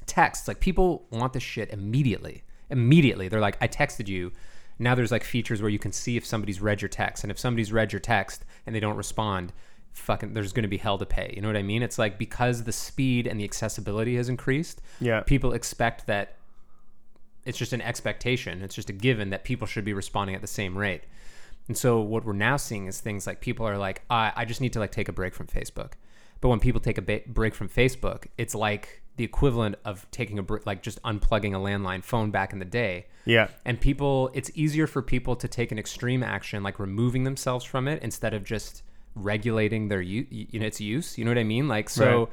text. 0.05 0.47
Like 0.47 0.59
people 0.59 1.05
want 1.11 1.33
this 1.33 1.43
shit 1.43 1.71
immediately. 1.71 2.43
Immediately, 2.69 3.27
they're 3.27 3.41
like, 3.41 3.57
I 3.59 3.67
texted 3.67 4.07
you. 4.07 4.31
Now 4.79 4.95
there's 4.95 5.11
like 5.11 5.23
features 5.23 5.61
where 5.61 5.69
you 5.69 5.77
can 5.77 5.91
see 5.91 6.17
if 6.17 6.25
somebody's 6.25 6.61
read 6.61 6.81
your 6.81 6.89
text, 6.89 7.23
and 7.23 7.31
if 7.31 7.39
somebody's 7.39 7.71
read 7.71 7.91
your 7.91 7.99
text 7.99 8.45
and 8.65 8.75
they 8.75 8.79
don't 8.79 8.97
respond, 8.97 9.53
fucking, 9.93 10.33
there's 10.33 10.53
going 10.53 10.63
to 10.63 10.69
be 10.69 10.77
hell 10.77 10.97
to 10.97 11.05
pay. 11.05 11.33
You 11.35 11.41
know 11.41 11.49
what 11.49 11.57
I 11.57 11.63
mean? 11.63 11.83
It's 11.83 11.97
like 11.97 12.17
because 12.17 12.63
the 12.63 12.71
speed 12.71 13.27
and 13.27 13.39
the 13.39 13.43
accessibility 13.43 14.15
has 14.17 14.29
increased, 14.29 14.81
yeah 14.99 15.21
people 15.21 15.53
expect 15.53 16.07
that 16.07 16.37
it's 17.45 17.57
just 17.57 17.73
an 17.73 17.81
expectation 17.81 18.61
it's 18.61 18.75
just 18.75 18.89
a 18.89 18.93
given 18.93 19.29
that 19.29 19.43
people 19.43 19.65
should 19.65 19.85
be 19.85 19.93
responding 19.93 20.35
at 20.35 20.41
the 20.41 20.47
same 20.47 20.77
rate 20.77 21.03
and 21.67 21.77
so 21.77 21.99
what 21.99 22.25
we're 22.25 22.33
now 22.33 22.57
seeing 22.57 22.85
is 22.85 22.99
things 22.99 23.25
like 23.25 23.41
people 23.41 23.65
are 23.67 23.77
like 23.77 24.01
i, 24.09 24.31
I 24.35 24.45
just 24.45 24.61
need 24.61 24.73
to 24.73 24.79
like 24.79 24.91
take 24.91 25.09
a 25.09 25.13
break 25.13 25.33
from 25.33 25.47
facebook 25.47 25.93
but 26.41 26.49
when 26.49 26.59
people 26.59 26.81
take 26.81 26.97
a 26.97 27.01
ba- 27.01 27.21
break 27.27 27.55
from 27.55 27.69
facebook 27.69 28.27
it's 28.37 28.53
like 28.53 29.01
the 29.17 29.23
equivalent 29.23 29.75
of 29.85 30.09
taking 30.11 30.37
a 30.37 30.43
break 30.43 30.65
like 30.65 30.83
just 30.83 31.01
unplugging 31.03 31.53
a 31.53 31.59
landline 31.59 32.03
phone 32.03 32.31
back 32.31 32.53
in 32.53 32.59
the 32.59 32.65
day 32.65 33.07
yeah 33.25 33.47
and 33.65 33.79
people 33.79 34.29
it's 34.33 34.51
easier 34.53 34.87
for 34.87 35.01
people 35.01 35.35
to 35.35 35.47
take 35.47 35.71
an 35.71 35.79
extreme 35.79 36.23
action 36.23 36.61
like 36.63 36.79
removing 36.79 37.23
themselves 37.23 37.65
from 37.65 37.87
it 37.87 38.01
instead 38.03 38.33
of 38.33 38.43
just 38.43 38.83
regulating 39.15 39.87
their 39.89 40.01
use 40.01 40.27
you 40.29 40.59
know 40.59 40.65
its 40.65 40.79
use 40.79 41.17
you 41.17 41.25
know 41.25 41.31
what 41.31 41.37
i 41.37 41.43
mean 41.43 41.67
like 41.67 41.89
so 41.89 42.19
Right. 42.19 42.27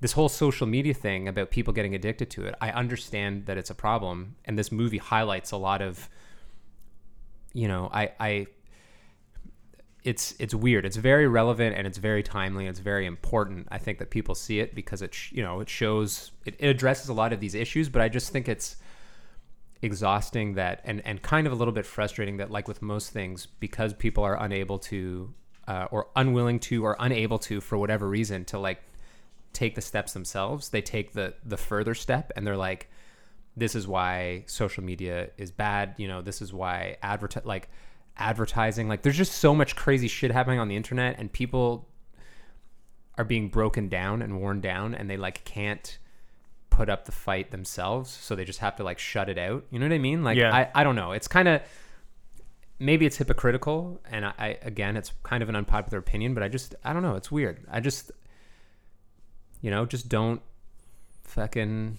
this 0.00 0.12
whole 0.12 0.28
social 0.28 0.66
media 0.66 0.92
thing 0.94 1.28
about 1.28 1.50
people 1.50 1.72
getting 1.72 1.94
addicted 1.94 2.28
to 2.30 2.44
it 2.44 2.54
i 2.60 2.70
understand 2.70 3.46
that 3.46 3.56
it's 3.56 3.70
a 3.70 3.74
problem 3.74 4.36
and 4.44 4.58
this 4.58 4.70
movie 4.70 4.98
highlights 4.98 5.50
a 5.52 5.56
lot 5.56 5.80
of 5.80 6.08
you 7.54 7.66
know 7.68 7.88
i 7.92 8.10
i 8.20 8.46
it's 10.02 10.34
it's 10.38 10.54
weird 10.54 10.84
it's 10.86 10.96
very 10.96 11.28
relevant 11.28 11.76
and 11.76 11.86
it's 11.86 11.98
very 11.98 12.22
timely 12.22 12.64
and 12.66 12.70
it's 12.70 12.80
very 12.80 13.04
important 13.06 13.66
i 13.70 13.78
think 13.78 13.98
that 13.98 14.10
people 14.10 14.34
see 14.34 14.58
it 14.60 14.74
because 14.74 15.02
it 15.02 15.14
sh- 15.14 15.32
you 15.32 15.42
know 15.42 15.60
it 15.60 15.68
shows 15.68 16.32
it, 16.46 16.54
it 16.58 16.68
addresses 16.68 17.08
a 17.08 17.12
lot 17.14 17.32
of 17.32 17.40
these 17.40 17.54
issues 17.54 17.88
but 17.88 18.00
i 18.00 18.08
just 18.08 18.32
think 18.32 18.48
it's 18.48 18.76
exhausting 19.82 20.54
that 20.54 20.80
and 20.84 21.00
and 21.06 21.22
kind 21.22 21.46
of 21.46 21.52
a 21.52 21.56
little 21.56 21.72
bit 21.72 21.84
frustrating 21.86 22.36
that 22.38 22.50
like 22.50 22.66
with 22.68 22.80
most 22.82 23.10
things 23.10 23.46
because 23.46 23.92
people 23.94 24.22
are 24.24 24.42
unable 24.42 24.78
to 24.78 25.32
uh, 25.70 25.86
or 25.92 26.08
unwilling 26.16 26.58
to 26.58 26.84
or 26.84 26.96
unable 26.98 27.38
to 27.38 27.60
for 27.60 27.78
whatever 27.78 28.08
reason 28.08 28.44
to 28.44 28.58
like 28.58 28.82
take 29.52 29.76
the 29.76 29.80
steps 29.80 30.12
themselves. 30.12 30.70
They 30.70 30.82
take 30.82 31.12
the 31.12 31.34
the 31.44 31.56
further 31.56 31.94
step 31.94 32.32
and 32.34 32.44
they're 32.44 32.56
like 32.56 32.90
this 33.56 33.76
is 33.76 33.86
why 33.86 34.44
social 34.46 34.82
media 34.82 35.30
is 35.36 35.52
bad. 35.52 35.94
You 35.96 36.08
know 36.08 36.22
this 36.22 36.42
is 36.42 36.52
why 36.52 36.96
advert 37.04 37.46
like 37.46 37.68
advertising 38.16 38.88
like 38.88 39.02
there's 39.02 39.16
just 39.16 39.34
so 39.34 39.54
much 39.54 39.76
crazy 39.76 40.08
shit 40.08 40.32
happening 40.32 40.58
on 40.58 40.66
the 40.66 40.74
internet 40.74 41.18
and 41.20 41.32
people 41.32 41.88
are 43.16 43.24
being 43.24 43.48
broken 43.48 43.88
down 43.88 44.22
and 44.22 44.40
worn 44.40 44.60
down 44.60 44.92
and 44.92 45.08
they 45.08 45.16
like 45.16 45.44
can't 45.44 45.98
put 46.68 46.90
up 46.90 47.04
the 47.04 47.12
fight 47.12 47.52
themselves. 47.52 48.10
So 48.10 48.34
they 48.34 48.44
just 48.44 48.58
have 48.58 48.74
to 48.76 48.82
like 48.82 48.98
shut 48.98 49.28
it 49.28 49.38
out. 49.38 49.66
You 49.70 49.78
know 49.78 49.86
what 49.86 49.94
i 49.94 49.98
mean? 49.98 50.24
Like 50.24 50.36
Yeah. 50.36 50.52
I, 50.52 50.68
I 50.74 50.82
don't 50.82 50.96
know. 50.96 51.12
It's 51.12 51.28
kind 51.28 51.46
of 51.46 51.62
maybe 52.80 53.06
it's 53.06 53.18
hypocritical 53.18 54.00
and 54.10 54.24
I, 54.24 54.32
I 54.38 54.58
again 54.62 54.96
it's 54.96 55.12
kind 55.22 55.42
of 55.42 55.48
an 55.48 55.54
unpopular 55.54 55.98
opinion 55.98 56.34
but 56.34 56.42
i 56.42 56.48
just 56.48 56.74
i 56.82 56.92
don't 56.92 57.02
know 57.02 57.14
it's 57.14 57.30
weird 57.30 57.64
i 57.70 57.78
just 57.78 58.10
you 59.60 59.70
know 59.70 59.84
just 59.86 60.08
don't 60.08 60.40
fucking 61.24 61.98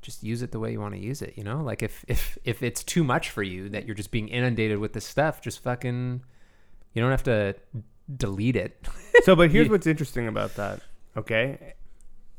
just 0.00 0.22
use 0.22 0.40
it 0.42 0.52
the 0.52 0.58
way 0.58 0.72
you 0.72 0.80
want 0.80 0.94
to 0.94 1.00
use 1.00 1.20
it 1.22 1.34
you 1.36 1.44
know 1.44 1.60
like 1.60 1.82
if 1.82 2.04
if 2.08 2.38
if 2.44 2.62
it's 2.62 2.82
too 2.82 3.04
much 3.04 3.30
for 3.30 3.42
you 3.42 3.68
that 3.68 3.84
you're 3.84 3.94
just 3.96 4.10
being 4.10 4.28
inundated 4.28 4.78
with 4.78 4.92
this 4.94 5.04
stuff 5.04 5.42
just 5.42 5.62
fucking 5.62 6.22
You 6.94 7.02
don't 7.02 7.10
have 7.10 7.22
to 7.24 7.54
delete 8.16 8.56
it. 8.56 8.88
So, 9.24 9.36
but 9.36 9.50
here's 9.50 9.68
what's 9.68 9.86
interesting 9.86 10.28
about 10.28 10.54
that. 10.56 10.80
Okay, 11.14 11.74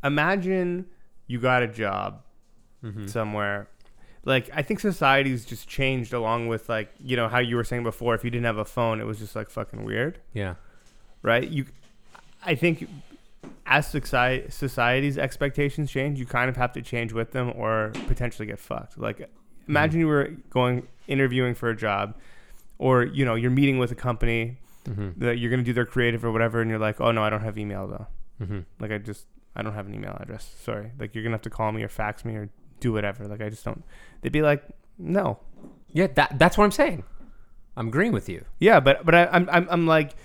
imagine 0.04 0.88
you 1.28 1.40
got 1.40 1.62
a 1.64 1.68
job 1.68 2.24
Mm-hmm. 2.84 3.06
somewhere. 3.06 3.68
Like 4.24 4.50
I 4.54 4.62
think 4.62 4.80
society's 4.80 5.46
just 5.46 5.68
changed 5.68 6.14
along 6.14 6.48
with 6.48 6.70
like 6.70 6.92
you 7.04 7.16
know 7.18 7.28
how 7.28 7.40
you 7.40 7.56
were 7.56 7.64
saying 7.64 7.84
before. 7.84 8.14
If 8.16 8.24
you 8.24 8.30
didn't 8.30 8.46
have 8.46 8.58
a 8.58 8.66
phone, 8.66 9.02
it 9.02 9.06
was 9.06 9.18
just 9.20 9.36
like 9.36 9.50
fucking 9.50 9.84
weird, 9.84 10.20
Yeah. 10.34 10.56
right? 11.24 11.48
You, 11.48 11.66
I 12.46 12.54
think, 12.56 12.88
as 13.66 13.88
society 13.88 14.50
society's 14.52 15.18
expectations 15.18 15.90
change, 15.92 16.20
you 16.20 16.26
kind 16.28 16.50
of 16.50 16.58
have 16.58 16.74
to 16.74 16.82
change 16.82 17.14
with 17.14 17.32
them 17.32 17.52
or 17.56 17.92
potentially 18.08 18.46
get 18.46 18.60
fucked. 18.60 18.98
Like 18.98 19.28
imagine 19.68 20.00
you 20.00 20.08
were 20.08 20.32
going 20.52 20.88
interviewing 21.08 21.56
for 21.56 21.70
a 21.70 21.76
job, 21.76 22.16
or 22.78 23.04
you 23.04 23.26
know 23.26 23.34
you're 23.36 23.52
meeting 23.52 23.78
with 23.80 23.92
a 23.92 23.96
company 23.96 24.58
Mm-hmm. 24.90 25.24
that 25.24 25.38
you're 25.38 25.52
gonna 25.52 25.62
do 25.62 25.74
their 25.74 25.86
creative 25.86 26.26
or 26.26 26.32
whatever, 26.32 26.60
and 26.60 26.68
you're 26.68 26.80
like, 26.80 27.00
oh 27.00 27.12
no, 27.12 27.24
I 27.24 27.30
don't 27.30 27.42
have 27.44 27.56
email 27.56 27.86
though. 27.88 28.08
Mm-hmm. 28.44 28.60
Like 28.80 28.92
I 28.92 28.98
just 28.98 29.28
I 29.56 29.62
don't 29.62 29.74
have 29.76 29.86
an 29.86 29.94
email 29.94 30.18
address. 30.20 30.56
Sorry. 30.64 30.92
Like 30.98 31.14
you're 31.14 31.24
gonna 31.24 31.36
have 31.36 31.44
to 31.44 31.52
call 31.52 31.72
me 31.72 31.84
or 31.84 31.88
fax 31.88 32.26
me 32.26 32.34
or 32.34 32.50
do 32.82 32.92
whatever. 32.94 33.26
Like 33.28 33.42
I 33.42 33.50
just 33.50 33.64
don't. 33.64 33.84
They'd 34.22 34.32
be 34.34 34.42
like, 34.42 34.64
no. 34.98 35.40
Yeah, 35.94 36.08
that 36.16 36.38
that's 36.38 36.58
what 36.58 36.66
I'm 36.66 36.72
saying. 36.72 37.04
I'm 37.78 37.88
agreeing 37.88 38.12
with 38.12 38.28
you. 38.28 38.44
Yeah, 38.60 38.80
but 38.82 39.06
but 39.06 39.16
I, 39.16 39.26
I'm 39.28 39.48
I'm 39.52 39.68
I'm 39.70 39.88
like, 39.88 40.16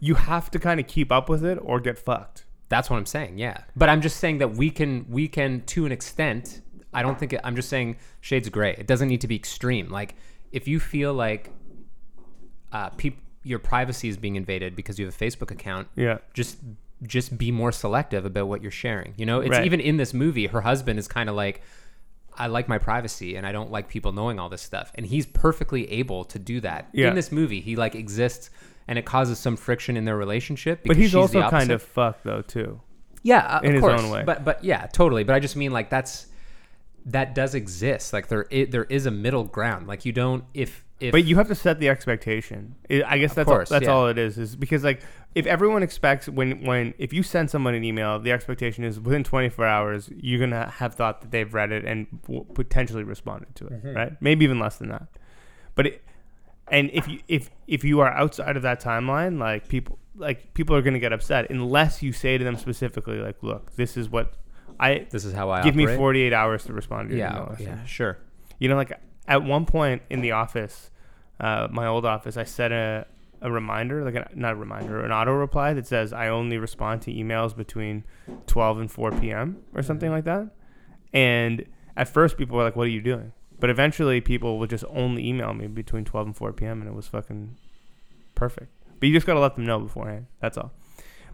you 0.00 0.14
have 0.14 0.50
to 0.52 0.58
kind 0.58 0.80
of 0.80 0.86
keep 0.86 1.12
up 1.12 1.28
with 1.28 1.44
it 1.44 1.58
or 1.62 1.78
get 1.80 1.98
fucked. 1.98 2.44
That's 2.70 2.88
what 2.88 2.96
I'm 2.96 3.06
saying. 3.06 3.38
Yeah, 3.38 3.58
but 3.76 3.88
I'm 3.88 4.00
just 4.00 4.16
saying 4.18 4.38
that 4.38 4.52
we 4.54 4.70
can 4.70 5.04
we 5.08 5.28
can 5.28 5.62
to 5.66 5.84
an 5.86 5.92
extent. 5.92 6.62
I 6.92 7.02
don't 7.02 7.18
think 7.18 7.32
it, 7.32 7.40
I'm 7.44 7.54
just 7.56 7.68
saying 7.68 7.96
shades 8.20 8.46
of 8.48 8.52
gray. 8.52 8.74
It 8.78 8.86
doesn't 8.86 9.08
need 9.08 9.20
to 9.20 9.28
be 9.28 9.36
extreme. 9.36 9.88
Like 9.90 10.14
if 10.52 10.66
you 10.66 10.80
feel 10.80 11.12
like 11.14 11.50
uh, 12.72 12.90
peop- 12.90 13.20
your 13.42 13.58
privacy 13.58 14.08
is 14.08 14.16
being 14.16 14.36
invaded 14.36 14.76
because 14.76 14.98
you 14.98 15.04
have 15.06 15.14
a 15.14 15.18
Facebook 15.18 15.50
account, 15.50 15.88
Yeah. 15.96 16.18
just 16.34 16.58
just 17.06 17.38
be 17.38 17.50
more 17.50 17.72
selective 17.72 18.26
about 18.26 18.46
what 18.48 18.60
you're 18.60 18.70
sharing. 18.70 19.14
You 19.16 19.24
know, 19.24 19.40
it's 19.40 19.50
Right. 19.52 19.64
even 19.64 19.80
in 19.80 19.96
this 19.96 20.12
movie, 20.12 20.46
her 20.48 20.60
husband 20.60 20.98
is 20.98 21.08
kind 21.08 21.30
of 21.30 21.34
like, 21.34 21.62
I 22.40 22.46
like 22.46 22.68
my 22.68 22.78
privacy 22.78 23.36
and 23.36 23.46
I 23.46 23.52
don't 23.52 23.70
like 23.70 23.88
people 23.88 24.12
knowing 24.12 24.38
all 24.38 24.48
this 24.48 24.62
stuff. 24.62 24.90
And 24.94 25.04
he's 25.04 25.26
perfectly 25.26 25.90
able 25.92 26.24
to 26.24 26.38
do 26.38 26.60
that. 26.62 26.88
Yeah. 26.92 27.08
In 27.08 27.14
this 27.14 27.30
movie, 27.30 27.60
he 27.60 27.76
like 27.76 27.94
exists 27.94 28.50
and 28.88 28.98
it 28.98 29.04
causes 29.04 29.38
some 29.38 29.56
friction 29.56 29.96
in 29.96 30.06
their 30.06 30.16
relationship. 30.16 30.80
But 30.84 30.96
he's 30.96 31.14
also 31.14 31.48
kind 31.50 31.70
of 31.70 31.82
fucked 31.82 32.24
though 32.24 32.42
too. 32.42 32.80
Yeah, 33.22 33.46
uh, 33.46 33.60
in 33.60 33.68
of 33.68 33.74
his 33.74 33.80
course. 33.82 34.02
own 34.02 34.10
way. 34.10 34.22
But 34.24 34.44
but 34.44 34.64
yeah, 34.64 34.86
totally. 34.86 35.22
But 35.22 35.34
I 35.34 35.40
just 35.40 35.54
mean 35.54 35.70
like 35.72 35.90
that's 35.90 36.26
that 37.06 37.34
does 37.34 37.54
exist. 37.54 38.12
Like 38.12 38.28
there 38.28 38.46
i 38.50 38.64
there 38.64 38.84
is 38.84 39.06
a 39.06 39.10
middle 39.10 39.44
ground. 39.44 39.86
Like 39.86 40.04
you 40.06 40.12
don't 40.12 40.44
if 40.54 40.84
if 40.98 41.12
But 41.12 41.24
you 41.24 41.36
have 41.36 41.48
to 41.48 41.54
set 41.54 41.78
the 41.78 41.88
expectation. 41.88 42.74
I 42.90 43.02
I 43.06 43.18
guess 43.18 43.34
that's 43.34 43.48
course, 43.48 43.70
all, 43.70 43.78
that's 43.78 43.86
yeah. 43.86 43.92
all 43.92 44.08
it 44.08 44.18
is. 44.18 44.38
Is 44.38 44.56
because 44.56 44.82
like 44.82 45.02
if 45.34 45.46
everyone 45.46 45.82
expects 45.82 46.28
when 46.28 46.64
when 46.64 46.92
if 46.98 47.12
you 47.12 47.22
send 47.22 47.50
someone 47.50 47.74
an 47.74 47.84
email, 47.84 48.18
the 48.18 48.32
expectation 48.32 48.82
is 48.84 48.98
within 48.98 49.22
24 49.24 49.64
hours 49.66 50.10
you're 50.20 50.40
gonna 50.40 50.68
have 50.70 50.94
thought 50.94 51.20
that 51.22 51.30
they've 51.30 51.52
read 51.54 51.70
it 51.72 51.84
and 51.84 52.06
w- 52.22 52.44
potentially 52.54 53.04
responded 53.04 53.54
to 53.56 53.66
it, 53.66 53.72
Mm-hmm. 53.72 53.96
right? 53.96 54.12
Maybe 54.20 54.44
even 54.44 54.58
less 54.58 54.76
than 54.76 54.88
that. 54.88 55.06
But 55.74 55.86
it, 55.86 56.02
and 56.68 56.90
if 56.92 57.06
you 57.08 57.20
if 57.28 57.50
if 57.66 57.84
you 57.84 58.00
are 58.00 58.12
outside 58.12 58.56
of 58.56 58.62
that 58.62 58.82
timeline, 58.82 59.38
like 59.38 59.68
people 59.68 59.98
like 60.16 60.52
people 60.54 60.74
are 60.76 60.82
gonna 60.82 60.98
get 60.98 61.12
upset 61.12 61.48
unless 61.50 62.02
you 62.02 62.12
say 62.12 62.36
to 62.36 62.44
them 62.44 62.56
specifically 62.56 63.18
like, 63.18 63.42
look, 63.42 63.74
this 63.76 63.96
is 63.96 64.08
what 64.08 64.34
I 64.80 65.06
this 65.10 65.24
is 65.24 65.32
how 65.32 65.50
I 65.50 65.62
give 65.62 65.76
me 65.76 65.86
48 65.86 66.32
hours 66.32 66.64
to 66.64 66.72
respond 66.72 67.10
to 67.10 67.16
your 67.16 67.26
Yeah, 67.26 67.30
email. 67.32 67.42
or 67.44 67.56
something. 67.56 67.66
yeah, 67.66 67.84
sure. 67.84 68.18
You 68.58 68.68
know, 68.68 68.76
like 68.76 68.92
at 69.28 69.42
one 69.44 69.64
point 69.66 70.02
in 70.10 70.20
the 70.22 70.32
office, 70.32 70.90
uh, 71.38 71.68
my 71.70 71.86
old 71.86 72.04
office, 72.04 72.36
I 72.36 72.44
set 72.44 72.72
a, 72.72 73.06
a 73.42 73.50
reminder, 73.50 74.04
like 74.04 74.14
a, 74.14 74.28
not 74.34 74.52
a 74.52 74.56
reminder, 74.56 75.02
an 75.04 75.12
auto 75.12 75.32
reply 75.32 75.72
that 75.74 75.86
says 75.86 76.12
I 76.12 76.28
only 76.28 76.58
respond 76.58 77.02
to 77.02 77.12
emails 77.12 77.56
between 77.56 78.04
12 78.46 78.80
and 78.80 78.90
4 78.90 79.12
p.m. 79.12 79.62
or 79.74 79.82
something 79.82 80.10
like 80.10 80.24
that. 80.24 80.48
And 81.12 81.64
at 81.96 82.08
first, 82.08 82.36
people 82.36 82.56
were 82.56 82.64
like, 82.64 82.76
"What 82.76 82.86
are 82.86 82.90
you 82.90 83.00
doing?" 83.00 83.32
But 83.58 83.70
eventually, 83.70 84.20
people 84.20 84.58
would 84.58 84.70
just 84.70 84.84
only 84.90 85.26
email 85.28 85.52
me 85.54 85.66
between 85.66 86.04
12 86.04 86.26
and 86.28 86.36
4 86.36 86.52
p.m. 86.52 86.80
and 86.80 86.88
it 86.88 86.94
was 86.94 87.06
fucking 87.08 87.56
perfect. 88.34 88.72
But 88.98 89.08
you 89.08 89.14
just 89.14 89.26
gotta 89.26 89.40
let 89.40 89.54
them 89.56 89.64
know 89.66 89.80
beforehand. 89.80 90.26
That's 90.40 90.56
all. 90.58 90.72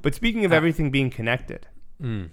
But 0.03 0.15
speaking 0.15 0.45
of 0.45 0.53
Uh, 0.53 0.57
everything 0.57 0.91
being 0.91 1.11
connected, 1.11 1.67
Mm. 2.03 2.31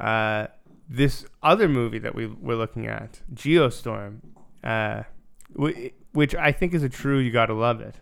uh, 0.00 0.48
this 0.88 1.24
other 1.42 1.68
movie 1.68 1.98
that 1.98 2.14
we 2.14 2.26
we're 2.26 2.56
looking 2.56 2.86
at, 2.86 3.20
Geostorm, 3.32 4.18
uh, 4.62 5.04
wh- 5.58 5.88
which 6.12 6.34
I 6.34 6.52
think 6.52 6.74
is 6.74 6.82
a 6.82 6.88
true 6.88 7.18
you 7.18 7.30
gotta 7.30 7.54
love 7.54 7.80
it, 7.80 7.96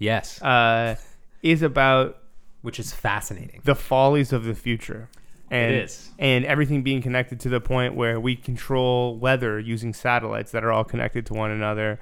Yes, 0.00 0.42
uh, 0.42 0.96
is 1.42 1.62
about 1.62 2.16
which 2.62 2.80
is 2.80 2.92
fascinating. 2.92 3.60
the 3.64 3.76
follies 3.76 4.32
of 4.32 4.42
the 4.44 4.54
future. 4.56 5.08
And, 5.52 5.72
it 5.74 5.84
is. 5.84 6.10
and 6.18 6.44
everything 6.44 6.82
being 6.82 7.02
connected 7.02 7.38
to 7.40 7.48
the 7.48 7.60
point 7.60 7.94
where 7.96 8.20
we 8.20 8.36
control 8.36 9.16
weather 9.16 9.58
using 9.58 9.92
satellites 9.92 10.52
that 10.52 10.62
are 10.64 10.70
all 10.72 10.84
connected 10.84 11.26
to 11.26 11.34
one 11.34 11.50
another, 11.50 11.98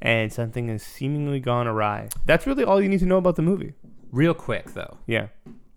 and 0.00 0.32
something 0.32 0.68
has 0.68 0.82
seemingly 0.82 1.40
gone 1.40 1.66
awry. 1.66 2.08
That's 2.26 2.46
really 2.46 2.62
all 2.64 2.80
you 2.80 2.88
need 2.88 3.00
to 3.00 3.06
know 3.06 3.16
about 3.18 3.36
the 3.36 3.42
movie. 3.42 3.72
Real 4.12 4.34
quick 4.34 4.72
though, 4.74 4.98
Yeah. 5.06 5.28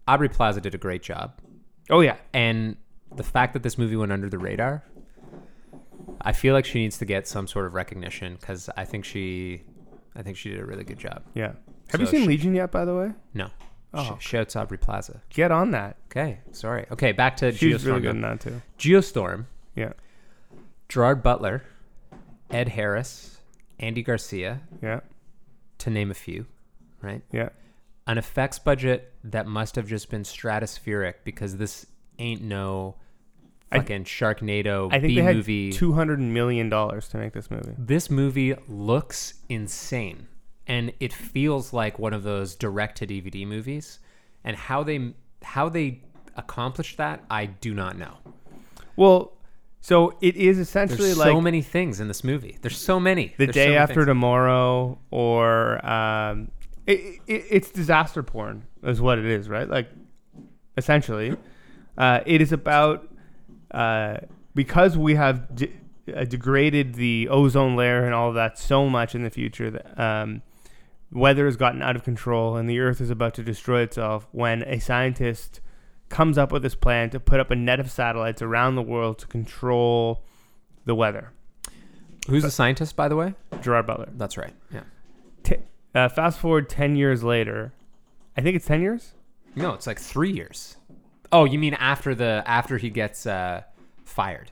Aubrey 0.07 0.29
Plaza 0.29 0.61
did 0.61 0.73
a 0.75 0.77
great 0.77 1.01
job, 1.03 1.33
Oh 1.89 1.99
yeah. 2.01 2.17
and 2.33 2.77
the 3.15 3.23
fact 3.23 3.53
that 3.53 3.63
this 3.63 3.77
movie 3.77 3.95
went 3.95 4.11
under 4.11 4.29
the 4.29 4.37
radar, 4.37 4.83
I 6.21 6.31
feel 6.33 6.53
like 6.53 6.65
she 6.65 6.79
needs 6.79 6.97
to 6.99 7.05
get 7.05 7.27
some 7.27 7.47
sort 7.47 7.65
of 7.65 7.73
recognition 7.73 8.37
because 8.39 8.69
I 8.77 8.85
think 8.85 9.03
she, 9.05 9.63
I 10.17 10.23
think 10.23 10.35
she 10.35 10.49
did 10.49 10.59
a 10.59 10.65
really 10.65 10.83
good 10.83 10.97
job. 10.99 11.23
Yeah. 11.35 11.53
Have 11.91 12.01
you 12.01 12.07
seen 12.07 12.21
she- 12.23 12.27
Legion 12.27 12.55
yet? 12.55 12.71
By 12.71 12.83
the 12.85 12.95
way, 12.95 13.11
No, 13.33 13.49
Oh. 13.93 14.17
Sh- 14.19 14.27
shouts 14.29 14.55
Aubrey 14.55 14.77
Plaza. 14.77 15.21
get 15.29 15.51
on 15.51 15.71
that. 15.71 15.95
Okay, 16.07 16.39
sorry. 16.51 16.85
Okay, 16.91 17.11
back 17.13 17.37
to 17.37 17.51
She's 17.53 17.81
Geostorm. 17.81 17.85
really 17.85 18.01
good 18.01 18.15
in 18.15 18.21
that 18.21 18.41
too. 18.41 18.61
Geostorm. 18.77 19.45
Yeah. 19.75 19.93
Gerard 20.89 21.21
Butler, 21.23 21.63
Ed 22.49 22.69
Harris, 22.69 23.37
Andy 23.79 24.01
Garcia, 24.03 24.61
Yeah. 24.81 25.01
to 25.79 25.89
name 25.89 26.09
a 26.11 26.15
few, 26.15 26.45
right? 27.01 27.21
Yeah. 27.31 27.49
An 28.07 28.17
effects 28.17 28.57
budget 28.59 29.13
that 29.23 29.45
must 29.47 29.75
have 29.75 29.87
just 29.87 30.09
been 30.09 30.23
stratospheric 30.23 31.15
because 31.23 31.57
this 31.57 31.85
ain't 32.19 32.41
no 32.41 32.95
I- 33.71 33.77
fucking 33.79 34.05
Sharknado 34.05 34.87
I 34.91 34.99
think 34.99 35.09
B 35.09 35.15
they 35.15 35.21
had 35.23 35.35
movie. 35.35 35.71
two 35.73 35.93
hundred 35.93 36.19
million 36.19 36.69
dollars 36.69 37.07
to 37.09 37.17
make 37.17 37.33
this 37.33 37.51
movie. 37.51 37.73
this 37.77 38.09
movie 38.09 38.55
looks 38.67 39.33
insane 39.49 40.27
and 40.67 40.93
it 40.99 41.11
feels 41.13 41.73
like 41.73 41.99
one 41.99 42.13
of 42.13 42.23
those 42.23 42.55
direct 42.55 42.97
to 42.99 43.07
DVD 43.07 43.45
movies 43.47 43.99
and 44.43 44.55
how 44.55 44.83
they 44.83 45.13
how 45.43 45.69
they 45.69 46.01
accomplished 46.35 46.97
that 46.97 47.23
I 47.29 47.45
do 47.47 47.73
not 47.73 47.97
know. 47.97 48.13
Well, 48.95 49.33
so 49.81 50.17
it 50.21 50.35
is 50.35 50.59
essentially 50.59 51.07
There's 51.07 51.17
like 51.17 51.27
so 51.31 51.39
many 51.41 51.61
things 51.61 51.99
in 51.99 52.07
this 52.07 52.23
movie. 52.23 52.57
There's 52.61 52.77
so 52.77 52.99
many. 52.99 53.33
the 53.37 53.45
There's 53.45 53.55
so 53.55 53.59
day 53.61 53.65
many 53.67 53.77
after 53.77 53.93
things. 53.95 54.07
tomorrow, 54.07 54.97
or 55.11 55.85
um, 55.85 56.51
it, 56.85 57.19
it, 57.27 57.45
it's 57.49 57.69
disaster 57.71 58.23
porn, 58.23 58.65
is 58.83 58.99
what 58.99 59.19
it 59.19 59.25
is, 59.25 59.47
right? 59.49 59.69
Like, 59.69 59.89
essentially, 60.77 61.35
uh, 61.97 62.21
it 62.25 62.41
is 62.41 62.51
about 62.51 63.07
uh, 63.71 64.17
because 64.55 64.97
we 64.97 65.15
have 65.15 65.55
de- 65.55 65.73
uh, 66.15 66.23
degraded 66.23 66.95
the 66.95 67.27
ozone 67.29 67.75
layer 67.75 68.05
and 68.05 68.13
all 68.13 68.29
of 68.29 68.35
that 68.35 68.57
so 68.57 68.89
much 68.89 69.13
in 69.15 69.23
the 69.23 69.29
future 69.29 69.69
that 69.69 69.99
um, 69.99 70.41
weather 71.11 71.45
has 71.45 71.57
gotten 71.57 71.81
out 71.81 71.95
of 71.95 72.03
control 72.03 72.55
and 72.55 72.69
the 72.69 72.79
Earth 72.79 73.01
is 73.01 73.09
about 73.09 73.33
to 73.35 73.43
destroy 73.43 73.81
itself. 73.81 74.27
When 74.31 74.63
a 74.63 74.79
scientist 74.79 75.59
comes 76.09 76.37
up 76.37 76.51
with 76.51 76.63
this 76.63 76.75
plan 76.75 77.09
to 77.09 77.19
put 77.19 77.39
up 77.39 77.51
a 77.51 77.55
net 77.55 77.79
of 77.79 77.91
satellites 77.91 78.41
around 78.41 78.75
the 78.75 78.81
world 78.81 79.19
to 79.19 79.27
control 79.27 80.23
the 80.85 80.95
weather. 80.95 81.31
Who's 82.29 82.43
the 82.43 82.51
scientist 82.51 82.95
by 82.95 83.07
the 83.07 83.15
way? 83.15 83.33
Gerard 83.61 83.87
Butler. 83.87 84.09
That's 84.15 84.37
right. 84.37 84.53
Yeah. 84.73 84.83
Uh, 85.95 86.07
fast 86.07 86.39
forward 86.39 86.69
10 86.69 86.95
years 86.95 87.23
later. 87.23 87.73
I 88.37 88.41
think 88.41 88.55
it's 88.55 88.67
10 88.67 88.81
years? 88.81 89.13
No, 89.55 89.73
it's 89.73 89.87
like 89.87 89.99
3 89.99 90.31
years. 90.31 90.76
Oh, 91.31 91.45
you 91.45 91.59
mean 91.59 91.73
after 91.75 92.15
the 92.15 92.43
after 92.45 92.77
he 92.77 92.89
gets 92.89 93.25
uh 93.25 93.63
fired? 94.05 94.51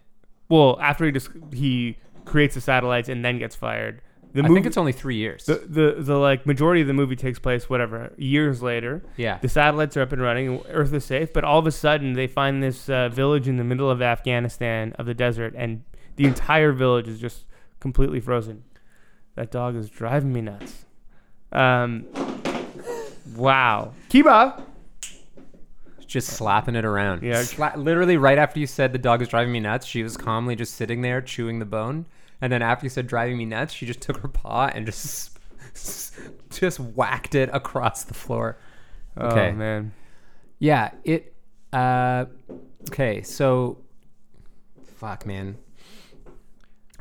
Well, 0.49 0.77
after 0.81 1.05
he 1.05 1.11
just 1.11 1.29
he 1.53 1.97
creates 2.25 2.55
the 2.55 2.61
satellites 2.61 3.09
and 3.09 3.23
then 3.23 3.39
gets 3.39 3.55
fired. 3.55 4.01
The 4.33 4.43
I 4.43 4.47
think 4.49 4.65
it's 4.65 4.75
only 4.75 4.91
3 4.91 5.15
years. 5.15 5.45
the, 5.45 5.55
the 5.65 5.95
the 5.99 6.17
like 6.17 6.45
majority 6.45 6.81
of 6.81 6.87
the 6.87 6.93
movie 6.93 7.15
takes 7.15 7.39
place 7.39 7.69
whatever 7.69 8.11
years 8.17 8.61
later. 8.61 9.01
yeah. 9.15 9.37
The 9.37 9.47
satellites 9.47 9.95
are 9.95 10.01
up 10.01 10.11
and 10.11 10.21
running. 10.21 10.61
Earth 10.69 10.91
is 10.93 11.05
safe, 11.05 11.31
but 11.31 11.45
all 11.45 11.59
of 11.59 11.65
a 11.67 11.71
sudden 11.71 12.13
they 12.13 12.27
find 12.27 12.61
this 12.61 12.89
uh, 12.89 13.07
village 13.07 13.47
in 13.47 13.55
the 13.55 13.63
middle 13.63 13.89
of 13.89 14.01
Afghanistan 14.01 14.91
of 14.99 15.05
the 15.05 15.13
desert, 15.13 15.53
and 15.55 15.83
the 16.17 16.25
entire 16.25 16.73
village 16.73 17.07
is 17.07 17.19
just 17.19 17.45
completely 17.79 18.19
frozen. 18.19 18.63
That 19.35 19.51
dog 19.51 19.75
is 19.77 19.89
driving 19.89 20.33
me 20.33 20.41
nuts. 20.41 20.83
Um, 21.53 22.05
wow, 23.35 23.93
Kiba. 24.09 24.61
Just 26.15 26.29
slapping 26.29 26.75
it 26.75 26.85
around. 26.85 27.23
Yeah. 27.23 27.41
Sla- 27.41 27.75
literally 27.75 28.15
right 28.15 28.37
after 28.37 28.57
you 28.57 28.67
said 28.67 28.93
the 28.93 28.97
dog 28.97 29.21
is 29.21 29.27
driving 29.27 29.51
me 29.51 29.59
nuts, 29.59 29.85
she 29.85 30.01
was 30.01 30.15
calmly 30.15 30.55
just 30.55 30.75
sitting 30.75 31.01
there 31.01 31.21
chewing 31.21 31.59
the 31.59 31.65
bone. 31.65 32.05
And 32.39 32.53
then 32.53 32.61
after 32.61 32.85
you 32.85 32.89
said 32.89 33.05
driving 33.05 33.37
me 33.37 33.43
nuts, 33.43 33.73
she 33.73 33.85
just 33.85 33.99
took 33.99 34.19
her 34.19 34.29
paw 34.29 34.71
and 34.73 34.85
just 34.85 35.37
just 36.49 36.79
whacked 36.79 37.35
it 37.35 37.49
across 37.51 38.05
the 38.05 38.13
floor. 38.13 38.57
Okay. 39.17 39.49
Oh 39.49 39.53
man. 39.53 39.93
Yeah, 40.57 40.91
it. 41.03 41.33
Uh, 41.73 42.25
okay, 42.89 43.21
so, 43.21 43.77
fuck, 44.95 45.25
man. 45.25 45.57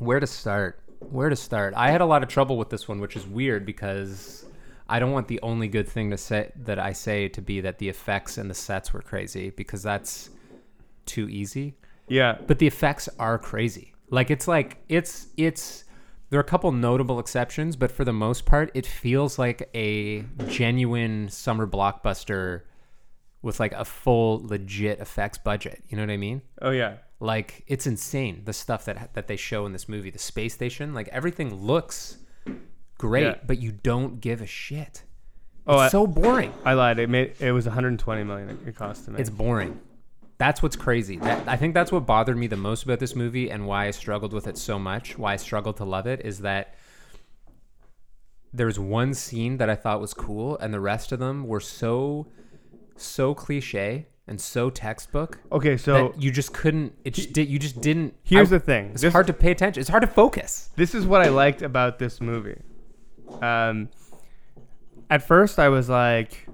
Where 0.00 0.18
to 0.18 0.26
start? 0.26 0.80
Where 0.98 1.28
to 1.28 1.36
start? 1.36 1.72
I 1.76 1.92
had 1.92 2.00
a 2.00 2.06
lot 2.06 2.24
of 2.24 2.28
trouble 2.28 2.58
with 2.58 2.70
this 2.70 2.88
one, 2.88 2.98
which 2.98 3.14
is 3.14 3.24
weird 3.24 3.64
because 3.64 4.44
I 4.88 4.98
don't 4.98 5.12
want 5.12 5.28
the 5.28 5.40
only 5.42 5.68
good 5.68 5.88
thing 5.88 6.10
to 6.10 6.18
say 6.18 6.52
that 6.56 6.78
I 6.78 6.92
say 6.92 7.28
to 7.28 7.40
be 7.40 7.60
that 7.62 7.78
the 7.78 7.88
effects 7.88 8.36
and 8.38 8.50
the 8.50 8.54
sets 8.54 8.92
were 8.92 9.00
crazy 9.00 9.50
because 9.50 9.82
that's 9.82 10.30
too 11.06 11.28
easy. 11.28 11.74
Yeah. 12.08 12.38
But 12.46 12.58
the 12.58 12.66
effects 12.66 13.08
are 13.18 13.38
crazy. 13.38 13.94
Like 14.10 14.30
it's 14.30 14.46
like 14.46 14.78
it's 14.88 15.28
it's 15.36 15.84
there 16.30 16.38
are 16.38 16.42
a 16.42 16.44
couple 16.46 16.70
notable 16.72 17.18
exceptions, 17.18 17.76
but 17.76 17.90
for 17.90 18.04
the 18.04 18.12
most 18.12 18.44
part, 18.44 18.70
it 18.74 18.86
feels 18.86 19.38
like 19.38 19.70
a 19.74 20.24
genuine 20.48 21.28
summer 21.28 21.66
blockbuster 21.66 22.62
with 23.40 23.60
like 23.60 23.72
a 23.72 23.84
full 23.84 24.46
legit 24.46 25.00
effects 25.00 25.38
budget. 25.38 25.82
You 25.88 25.96
know 25.96 26.02
what 26.02 26.10
I 26.10 26.16
mean? 26.16 26.42
Oh 26.60 26.70
yeah. 26.70 26.96
Like 27.20 27.64
it's 27.66 27.86
insane 27.86 28.42
the 28.44 28.52
stuff 28.52 28.84
that 28.84 29.14
that 29.14 29.28
they 29.28 29.36
show 29.36 29.64
in 29.64 29.72
this 29.72 29.88
movie. 29.88 30.10
The 30.10 30.18
space 30.18 30.52
station, 30.52 30.92
like 30.92 31.08
everything 31.08 31.54
looks 31.54 32.18
great, 33.08 33.24
Yeah. 33.24 33.34
but 33.46 33.58
you 33.58 33.72
don't 33.72 34.20
give 34.20 34.40
a 34.40 34.46
shit. 34.46 35.02
Oh, 35.66 35.74
it's 35.76 35.82
I- 35.82 35.88
so 35.88 36.06
boring. 36.06 36.52
I 36.64 36.72
lied. 36.74 36.98
It 36.98 37.08
made 37.10 37.34
it 37.40 37.52
was 37.52 37.66
120 37.66 38.24
million 38.24 38.58
it- 38.66 38.76
cost 38.76 39.04
to 39.04 39.10
make. 39.10 39.20
It's 39.20 39.30
boring. 39.30 39.80
That's 40.38 40.62
what's 40.62 40.76
crazy. 40.76 41.16
That, 41.18 41.46
I 41.48 41.56
think 41.56 41.74
that's 41.74 41.92
what 41.92 42.06
bothered 42.06 42.36
me 42.36 42.46
the 42.48 42.56
most 42.56 42.82
about 42.82 42.98
this 42.98 43.14
movie 43.14 43.50
and 43.50 43.66
why 43.66 43.86
I 43.86 43.90
struggled 43.92 44.32
with 44.32 44.46
it 44.48 44.58
so 44.58 44.78
much, 44.78 45.16
why 45.16 45.34
I 45.34 45.36
struggled 45.36 45.76
to 45.76 45.84
love 45.84 46.06
it, 46.06 46.22
is 46.24 46.40
that 46.40 46.74
there's 48.52 48.78
one 48.78 49.14
scene 49.14 49.56
that 49.58 49.68
I 49.70 49.74
thought 49.74 50.00
was 50.00 50.14
cool, 50.14 50.56
and 50.58 50.72
the 50.72 50.80
rest 50.80 51.12
of 51.12 51.18
them 51.18 51.46
were 51.46 51.60
so, 51.60 52.26
so 52.96 53.34
cliche 53.34 54.06
and 54.26 54.40
so 54.40 54.70
textbook 54.70 55.38
okay, 55.52 55.76
so 55.76 56.08
that 56.12 56.22
you 56.22 56.30
just 56.30 56.52
couldn't. 56.54 56.94
It 57.04 57.14
just 57.14 57.32
did. 57.32 57.48
You 57.48 57.58
just 57.58 57.80
didn't. 57.80 58.14
here's 58.22 58.52
I- 58.52 58.58
the 58.58 58.64
thing. 58.64 58.90
It's 58.92 59.02
This- 59.02 59.12
hard 59.12 59.26
to 59.28 59.32
pay 59.32 59.50
attention. 59.50 59.80
It's 59.80 59.90
hard 59.90 60.02
to 60.02 60.06
focus. 60.08 60.70
this 60.76 60.94
is 60.94 61.04
what 61.06 61.20
I 61.22 61.28
liked 61.28 61.62
about 61.62 61.98
this 61.98 62.20
movie. 62.20 62.60
Um, 63.40 63.88
at 65.10 65.26
first, 65.26 65.58
I 65.58 65.68
was 65.68 65.88
like, 65.88 66.46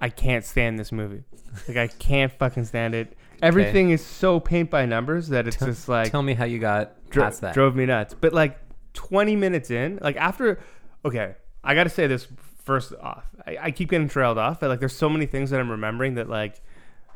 I 0.00 0.08
can't 0.08 0.44
stand 0.44 0.78
this 0.78 0.92
movie. 0.92 1.24
Like, 1.68 1.76
I 1.76 1.86
can't 1.88 2.32
fucking 2.32 2.64
stand 2.64 2.94
it. 2.94 3.16
Everything 3.42 3.90
is 3.90 4.04
so 4.04 4.40
paint 4.40 4.70
by 4.70 4.86
numbers 4.86 5.28
that 5.28 5.46
it's 5.46 5.58
just 5.58 5.88
like 5.88 6.10
Tell 6.10 6.22
me 6.22 6.32
how 6.32 6.46
you 6.46 6.58
got 6.58 7.10
dro- 7.10 7.24
past 7.24 7.42
that. 7.42 7.54
drove 7.54 7.76
me 7.76 7.84
nuts. 7.84 8.14
But 8.14 8.32
like 8.32 8.58
20 8.94 9.36
minutes 9.36 9.70
in, 9.70 9.98
like 10.00 10.16
after, 10.16 10.58
okay, 11.04 11.34
I 11.62 11.74
got 11.74 11.84
to 11.84 11.90
say 11.90 12.06
this 12.06 12.26
first 12.64 12.94
off. 12.94 13.26
I, 13.46 13.58
I 13.60 13.70
keep 13.70 13.90
getting 13.90 14.08
trailed 14.08 14.38
off, 14.38 14.60
but 14.60 14.70
like 14.70 14.80
there's 14.80 14.96
so 14.96 15.08
many 15.08 15.26
things 15.26 15.50
that 15.50 15.60
I'm 15.60 15.70
remembering 15.70 16.14
that 16.14 16.28
like, 16.28 16.62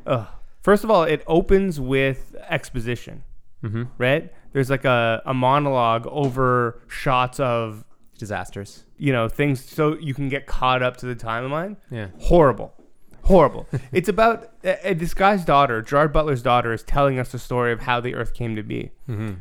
ugh. 0.06 0.26
First 0.62 0.84
of 0.84 0.90
all, 0.90 1.04
it 1.04 1.22
opens 1.26 1.80
with 1.80 2.36
exposition, 2.46 3.24
mm-hmm. 3.64 3.84
right? 3.96 4.30
There's 4.52 4.68
like 4.68 4.84
a, 4.84 5.22
a 5.24 5.32
monologue 5.32 6.06
over 6.06 6.82
shots 6.86 7.40
of 7.40 7.84
Disasters. 8.18 8.84
You 9.00 9.14
know 9.14 9.28
things 9.28 9.64
so 9.64 9.96
you 9.96 10.12
can 10.12 10.28
get 10.28 10.46
caught 10.46 10.82
up 10.82 10.98
to 10.98 11.06
the 11.06 11.16
timeline. 11.16 11.76
Yeah. 11.90 12.08
horrible. 12.20 12.74
Horrible. 13.24 13.66
It's 13.92 14.08
about 14.08 14.50
uh, 14.62 14.74
uh, 14.84 14.94
this 14.94 15.14
guy's 15.14 15.44
daughter 15.44 15.80
gerard 15.80 16.12
butler's 16.12 16.42
daughter 16.42 16.72
is 16.72 16.82
telling 16.82 17.18
us 17.18 17.32
the 17.32 17.38
story 17.38 17.72
of 17.72 17.80
how 17.80 18.00
the 18.00 18.14
earth 18.14 18.34
came 18.34 18.54
to 18.56 18.62
be. 18.62 18.90
Mm-hmm. 19.08 19.34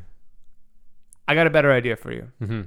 i 1.27 1.35
got 1.35 1.45
a 1.45 1.49
better 1.49 1.71
idea 1.73 1.97
for 1.97 2.11
you. 2.13 2.31
Mm-hmm. 2.41 2.61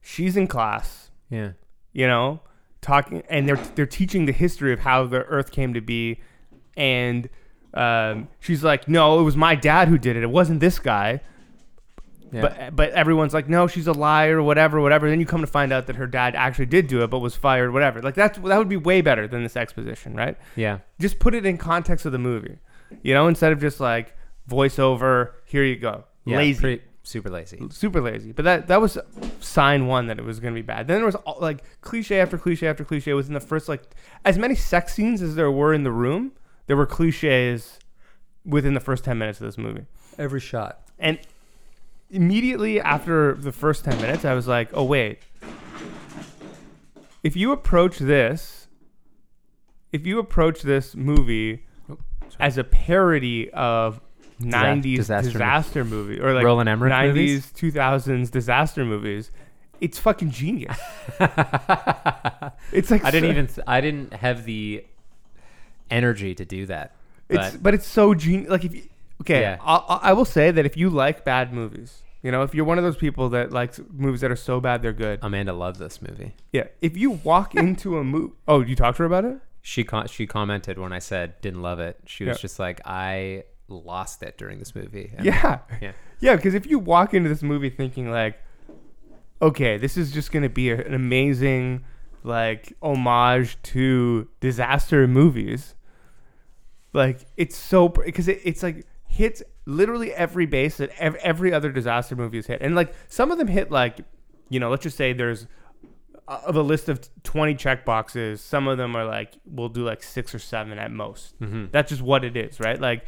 she's 0.00 0.36
in 0.36 0.48
class. 0.48 1.10
Yeah. 1.30 1.52
you 1.92 2.06
know 2.08 2.40
talking 2.80 3.22
and 3.28 3.46
they're 3.46 3.62
they're 3.76 3.86
teaching 3.86 4.26
the 4.26 4.32
history 4.32 4.72
of 4.72 4.80
how 4.80 5.06
the 5.06 5.22
earth 5.24 5.52
came 5.52 5.72
to 5.74 5.80
be. 5.80 6.20
And 6.76 7.28
um, 7.74 8.28
she's 8.40 8.64
like 8.64 8.88
no 8.88 9.20
it 9.20 9.22
was 9.22 9.36
my 9.36 9.54
dad 9.54 9.86
who 9.86 9.98
did 9.98 10.16
it. 10.16 10.24
It 10.24 10.30
wasn't 10.30 10.58
this 10.58 10.80
guy 10.80 11.20
Yeah. 12.32 12.40
but 12.42 12.76
but 12.76 12.90
everyone's 12.90 13.34
like 13.34 13.48
no 13.48 13.66
she's 13.66 13.86
a 13.88 13.92
liar 13.92 14.40
whatever 14.42 14.80
whatever 14.80 15.10
then 15.10 15.18
you 15.18 15.26
come 15.26 15.40
to 15.40 15.46
find 15.48 15.72
out 15.72 15.86
that 15.88 15.96
her 15.96 16.06
dad 16.06 16.34
actually 16.36 16.66
did 16.66 16.86
do 16.86 17.02
it 17.02 17.08
but 17.10 17.18
was 17.18 17.34
fired 17.34 17.72
whatever 17.72 18.00
like 18.02 18.14
that's 18.14 18.38
that 18.38 18.56
would 18.58 18.68
be 18.68 18.76
way 18.76 19.00
better 19.00 19.26
than 19.26 19.42
this 19.42 19.56
exposition 19.56 20.14
right 20.14 20.36
yeah. 20.54 20.78
just 21.00 21.18
put 21.18 21.34
it 21.34 21.44
in 21.44 21.58
context 21.58 22.06
of 22.06 22.12
the 22.12 22.18
movie 22.18 22.58
you 23.02 23.12
know 23.14 23.26
instead 23.26 23.50
of 23.52 23.60
just 23.60 23.80
like 23.80 24.14
voiceover 24.54 25.30
here 25.44 25.64
you 25.64 25.76
go 25.76 26.04
Yeah. 26.24 26.36
lazy 26.38 26.60
pretty- 26.60 26.82
super 27.02 27.30
lazy. 27.30 27.58
super 27.70 28.00
lazy 28.00 28.30
but 28.32 28.44
that 28.44 28.68
that 28.68 28.80
was 28.80 28.98
sign 29.40 29.86
one 29.86 30.06
that 30.08 30.18
it 30.18 30.24
was 30.24 30.38
going 30.38 30.54
to 30.54 30.58
be 30.58 30.64
bad 30.64 30.86
then 30.86 30.98
there 30.98 31.06
was 31.06 31.14
all, 31.16 31.38
like 31.40 31.64
cliche 31.80 32.20
after 32.20 32.36
cliche 32.38 32.68
after 32.68 32.84
cliche 32.84 33.12
was 33.14 33.26
in 33.26 33.34
the 33.34 33.40
first 33.40 33.68
like 33.68 33.82
as 34.24 34.36
many 34.38 34.54
sex 34.54 34.94
scenes 34.94 35.22
as 35.22 35.34
there 35.34 35.50
were 35.50 35.72
in 35.72 35.82
the 35.82 35.90
room 35.90 36.32
there 36.66 36.76
were 36.76 36.86
cliches 36.86 37.78
within 38.44 38.74
the 38.74 38.80
first 38.80 39.02
10 39.04 39.18
minutes 39.18 39.40
of 39.40 39.46
this 39.46 39.58
movie 39.58 39.84
Every 40.18 40.40
shot. 40.40 40.82
and 40.98 41.18
immediately 42.10 42.80
after 42.80 43.34
the 43.34 43.52
first 43.52 43.84
10 43.84 44.00
minutes, 44.00 44.24
I 44.24 44.34
was 44.34 44.46
like, 44.48 44.70
oh, 44.74 44.84
wait. 44.84 45.20
If 47.22 47.36
you 47.36 47.52
approach 47.52 47.98
this, 47.98 48.66
if 49.92 50.06
you 50.06 50.18
approach 50.18 50.62
this 50.62 50.94
movie 50.96 51.66
Oh, 51.90 51.98
as 52.38 52.56
a 52.58 52.64
parody 52.64 53.50
of 53.50 54.00
90s 54.40 54.96
disaster 54.96 55.32
disaster, 55.32 55.84
movie. 55.84 56.12
movie 56.14 56.20
or 56.22 56.32
like 56.32 56.44
Roland 56.44 56.68
Emmerich 56.68 56.92
90s, 56.92 57.06
movies? 57.08 57.52
2000s 57.56 58.30
disaster 58.30 58.84
movies, 58.86 59.30
it's 59.80 59.98
fucking 59.98 60.30
genius. 60.30 60.78
It's 62.72 62.90
like 62.90 63.04
I 63.04 63.10
didn't 63.10 63.48
so- 63.48 63.60
even. 63.62 63.64
I 63.66 63.80
didn't 63.80 64.12
have 64.14 64.44
the 64.44 64.84
energy 65.90 66.34
to 66.36 66.44
do 66.44 66.66
that. 66.66 66.94
It's 67.28 67.52
But 67.54 67.62
but 67.62 67.74
it's 67.74 67.86
so 67.86 68.14
genius. 68.14 68.48
Like 68.50 68.64
if 68.64 68.74
you, 68.74 68.82
okay, 69.20 69.40
Yeah. 69.42 69.56
I, 69.62 69.98
I 70.02 70.12
will 70.12 70.24
say 70.24 70.50
that 70.50 70.64
if 70.66 70.76
you 70.76 70.90
like 70.90 71.24
bad 71.24 71.52
movies, 71.52 72.02
you 72.22 72.30
know, 72.30 72.42
if 72.42 72.54
you're 72.54 72.64
one 72.66 72.76
of 72.78 72.84
those 72.84 72.96
people 72.96 73.28
that 73.30 73.50
likes 73.52 73.80
movies 73.92 74.20
that 74.20 74.30
are 74.30 74.36
so 74.36 74.60
bad 74.60 74.82
they're 74.82 74.92
good, 74.92 75.18
Amanda 75.22 75.52
loves 75.52 75.78
this 75.78 76.02
movie. 76.02 76.34
yeah. 76.52 76.64
If 76.82 76.96
you 76.96 77.12
walk 77.12 77.54
into 77.54 77.98
a 77.98 78.04
movie, 78.04 78.34
oh, 78.48 78.60
you 78.60 78.76
talked 78.76 78.96
to 78.98 79.02
her 79.04 79.06
about 79.06 79.24
it? 79.24 79.38
She 79.62 79.84
con- 79.84 80.08
she 80.08 80.26
commented 80.26 80.78
when 80.78 80.92
I 80.92 80.98
said 81.00 81.40
didn't 81.42 81.62
love 81.62 81.80
it. 81.80 81.98
She 82.06 82.24
was 82.24 82.36
Yeah. 82.38 82.40
just 82.42 82.58
like 82.58 82.80
I 82.84 83.44
lost 83.68 84.22
it 84.22 84.36
during 84.38 84.58
this 84.58 84.74
movie. 84.74 85.12
And- 85.16 85.24
Yeah, 85.26 85.58
Yeah. 85.80 85.92
yeah. 86.20 86.36
Because 86.36 86.54
if 86.54 86.66
you 86.66 86.78
walk 86.78 87.14
into 87.14 87.28
this 87.28 87.42
movie 87.42 87.70
thinking 87.70 88.10
like, 88.10 88.38
okay, 89.42 89.76
this 89.78 89.96
is 89.96 90.12
just 90.12 90.32
gonna 90.32 90.48
be 90.48 90.70
a- 90.70 90.84
an 90.84 90.94
amazing 90.94 91.84
like 92.22 92.72
homage 92.82 93.56
to 93.62 94.28
disaster 94.40 95.06
movies, 95.06 95.74
like 96.92 97.26
it's 97.36 97.56
so 97.56 97.88
because 97.88 98.28
it, 98.28 98.40
it's 98.44 98.62
like 98.62 98.84
hits 99.10 99.42
literally 99.66 100.12
every 100.14 100.46
base 100.46 100.76
that 100.78 100.90
ev- 100.98 101.16
every 101.16 101.52
other 101.52 101.70
disaster 101.70 102.16
movie 102.16 102.38
has 102.38 102.46
hit, 102.46 102.60
and 102.62 102.74
like 102.74 102.94
some 103.08 103.30
of 103.30 103.38
them 103.38 103.48
hit 103.48 103.70
like, 103.70 103.98
you 104.48 104.58
know, 104.60 104.70
let's 104.70 104.82
just 104.84 104.96
say 104.96 105.12
there's 105.12 105.46
uh, 106.28 106.40
of 106.46 106.54
a 106.56 106.62
list 106.62 106.88
of 106.88 107.00
20 107.24 107.54
check 107.56 107.84
boxes, 107.84 108.40
some 108.40 108.68
of 108.68 108.78
them 108.78 108.94
are 108.96 109.04
like, 109.04 109.32
we'll 109.44 109.68
do 109.68 109.84
like 109.84 110.02
six 110.02 110.34
or 110.34 110.38
seven 110.38 110.78
at 110.78 110.90
most. 110.92 111.38
Mhm. 111.40 111.70
That's 111.72 111.90
just 111.90 112.02
what 112.02 112.24
it 112.24 112.36
is, 112.36 112.60
right? 112.60 112.80
Like, 112.80 113.04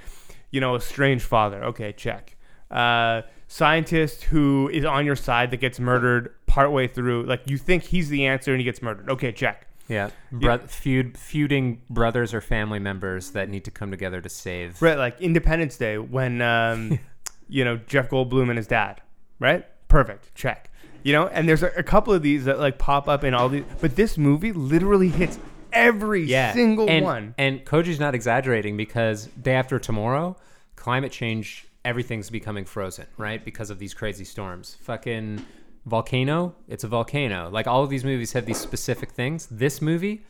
you 0.51 0.61
know, 0.61 0.75
a 0.75 0.81
strange 0.81 1.23
father. 1.23 1.63
Okay, 1.65 1.93
check. 1.93 2.37
Uh, 2.71 3.23
scientist 3.49 4.25
who 4.25 4.69
is 4.73 4.85
on 4.85 5.07
your 5.07 5.15
side 5.17 5.51
that 5.51 5.59
gets 5.59 5.79
murdered 5.79 6.35
partway 6.47 6.89
through. 6.89 7.25
Like, 7.25 7.49
you 7.49 7.59
think 7.59 7.85
he's 7.85 8.09
the 8.09 8.27
answer 8.27 8.51
and 8.53 8.61
he 8.61 8.65
gets 8.65 8.83
murdered. 8.83 9.09
Okay, 9.11 9.31
check. 9.33 9.67
Yeah. 9.93 10.11
Bro- 10.31 10.67
feud 10.67 11.17
feuding 11.19 11.83
brothers 11.91 12.33
or 12.35 12.41
family 12.41 12.79
members 12.79 13.31
that 13.33 13.49
need 13.49 13.65
to 13.65 13.71
come 13.71 13.91
together 13.91 14.21
to 14.21 14.29
save. 14.29 14.81
Right, 14.81 14.99
like 14.99 15.21
Independence 15.21 15.77
Day 15.77 15.99
when, 15.99 16.41
um, 16.41 16.99
you 17.49 17.65
know, 17.65 17.77
Jeff 17.77 18.09
Goldblum 18.09 18.49
and 18.49 18.57
his 18.57 18.67
dad, 18.67 19.01
right? 19.39 19.65
Perfect, 19.89 20.35
check. 20.35 20.71
You 21.03 21.13
know, 21.13 21.27
and 21.27 21.49
there's 21.49 21.63
a, 21.63 21.71
a 21.77 21.83
couple 21.83 22.13
of 22.15 22.23
these 22.23 22.45
that 22.45 22.59
like 22.59 22.79
pop 22.79 23.09
up 23.09 23.25
in 23.25 23.35
all 23.35 23.49
these, 23.49 23.65
but 23.81 23.97
this 23.97 24.17
movie 24.17 24.53
literally 24.53 25.09
hits 25.09 25.39
every 25.73 26.25
Yeah. 26.25 26.53
single 26.53 26.89
and, 26.89 27.05
one. 27.05 27.35
And 27.39 27.65
Koji's 27.65 27.99
not 28.01 28.15
exaggerating 28.15 28.77
because 28.77 29.27
day 29.41 29.55
after 29.55 29.79
tomorrow, 29.79 30.37
climate 30.77 31.13
change, 31.13 31.67
everything's 31.85 32.31
becoming 32.31 32.65
frozen, 32.65 33.07
right? 33.17 33.45
Because 33.45 33.71
of 33.71 33.79
these 33.79 33.95
crazy 33.95 34.25
storms. 34.25 34.77
Fucking 34.83 35.45
volcano, 35.87 36.55
it's 36.69 36.85
a 36.85 36.89
volcano. 36.89 37.49
Like 37.51 37.67
all 37.67 37.83
of 37.83 37.91
these 37.91 38.05
movies 38.05 38.33
have 38.33 38.47
these 38.47 38.59
specific 38.59 39.11
things. 39.11 39.47
This 39.51 39.83
movie 39.83 40.25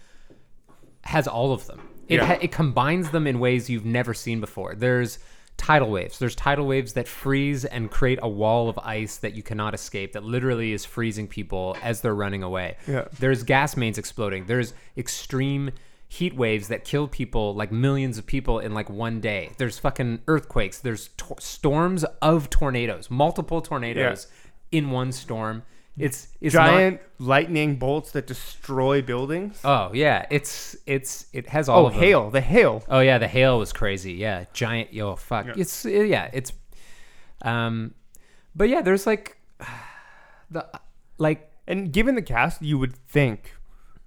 has 1.05 1.27
all 1.27 1.53
of 1.53 1.67
them. 1.67 1.81
It, 2.09 2.17
Yeah. 2.17 2.27
ha- 2.27 2.39
it 2.41 2.53
combines 2.53 3.11
them 3.11 3.27
in 3.27 3.39
ways 3.39 3.69
you've 3.71 3.85
never 3.85 4.15
seen 4.15 4.41
before. 4.41 4.75
There's 4.75 5.19
tidal 5.57 5.91
waves. 5.91 6.19
There's 6.19 6.35
tidal 6.35 6.67
waves 6.67 6.95
that 6.95 7.07
freeze 7.07 7.65
and 7.65 7.91
create 7.91 8.19
a 8.23 8.29
wall 8.29 8.69
of 8.69 8.79
ice 8.83 9.19
that 9.19 9.35
you 9.35 9.43
cannot 9.43 9.75
escape 9.75 10.13
that 10.13 10.25
literally 10.25 10.73
is 10.73 10.85
freezing 10.85 11.29
people 11.29 11.77
as 11.83 12.01
they're 12.01 12.15
running 12.15 12.43
away. 12.43 12.77
Yeah. 12.89 13.07
There's 13.19 13.43
gas 13.43 13.77
mains 13.77 13.99
exploding. 13.99 14.47
There's 14.47 14.75
extreme 14.97 15.71
heat 16.09 16.35
waves 16.35 16.69
that 16.69 16.85
kill 16.85 17.09
people 17.09 17.55
like 17.55 17.73
millions 17.73 18.19
of 18.19 18.27
people 18.27 18.59
in 18.59 18.75
like 18.75 18.91
one 18.91 19.21
day. 19.21 19.51
There's 19.59 19.79
fucking 19.79 20.21
earthquakes. 20.27 20.79
There's 20.79 21.09
tor- 21.17 21.41
storms 21.41 22.05
of 22.21 22.51
tornadoes, 22.51 23.11
multiple 23.11 23.61
tornadoes 23.63 24.27
in 24.73 24.91
one 24.91 25.13
storm. 25.13 25.63
it's 25.99 26.29
it's 26.41 26.55
not- 26.55 26.69
giant 26.71 27.01
lightning 27.19 27.77
bolts 27.77 28.13
that 28.13 28.27
destroy 28.27 29.03
buildings. 29.03 29.61
oh 29.63 29.91
yeah, 29.93 30.25
it's 30.31 30.75
it's 30.87 31.27
it 31.33 31.49
has 31.49 31.69
all 31.69 31.85
oh, 31.85 31.87
of 31.87 31.93
them. 31.93 32.03
hail! 32.03 32.31
The 32.31 32.41
hail. 32.41 32.83
Oh 32.89 33.01
yeah, 33.01 33.19
the 33.19 33.29
hail 33.29 33.59
was 33.59 33.73
crazy. 33.73 34.15
Yeah, 34.15 34.47
giant. 34.55 34.93
Yo, 34.93 35.17
fuck. 35.17 35.47
Yeah. 35.47 35.55
It's 35.57 35.85
yeah, 35.85 36.31
it's. 36.33 36.53
Um, 37.43 37.95
but 38.55 38.69
yeah, 38.69 38.83
there's 38.83 39.07
like, 39.07 39.37
the 40.51 40.67
like 41.19 41.51
And 41.67 41.93
given 41.93 42.15
the 42.15 42.23
cast, 42.23 42.63
you 42.63 42.79
would 42.79 42.95
think, 43.09 43.53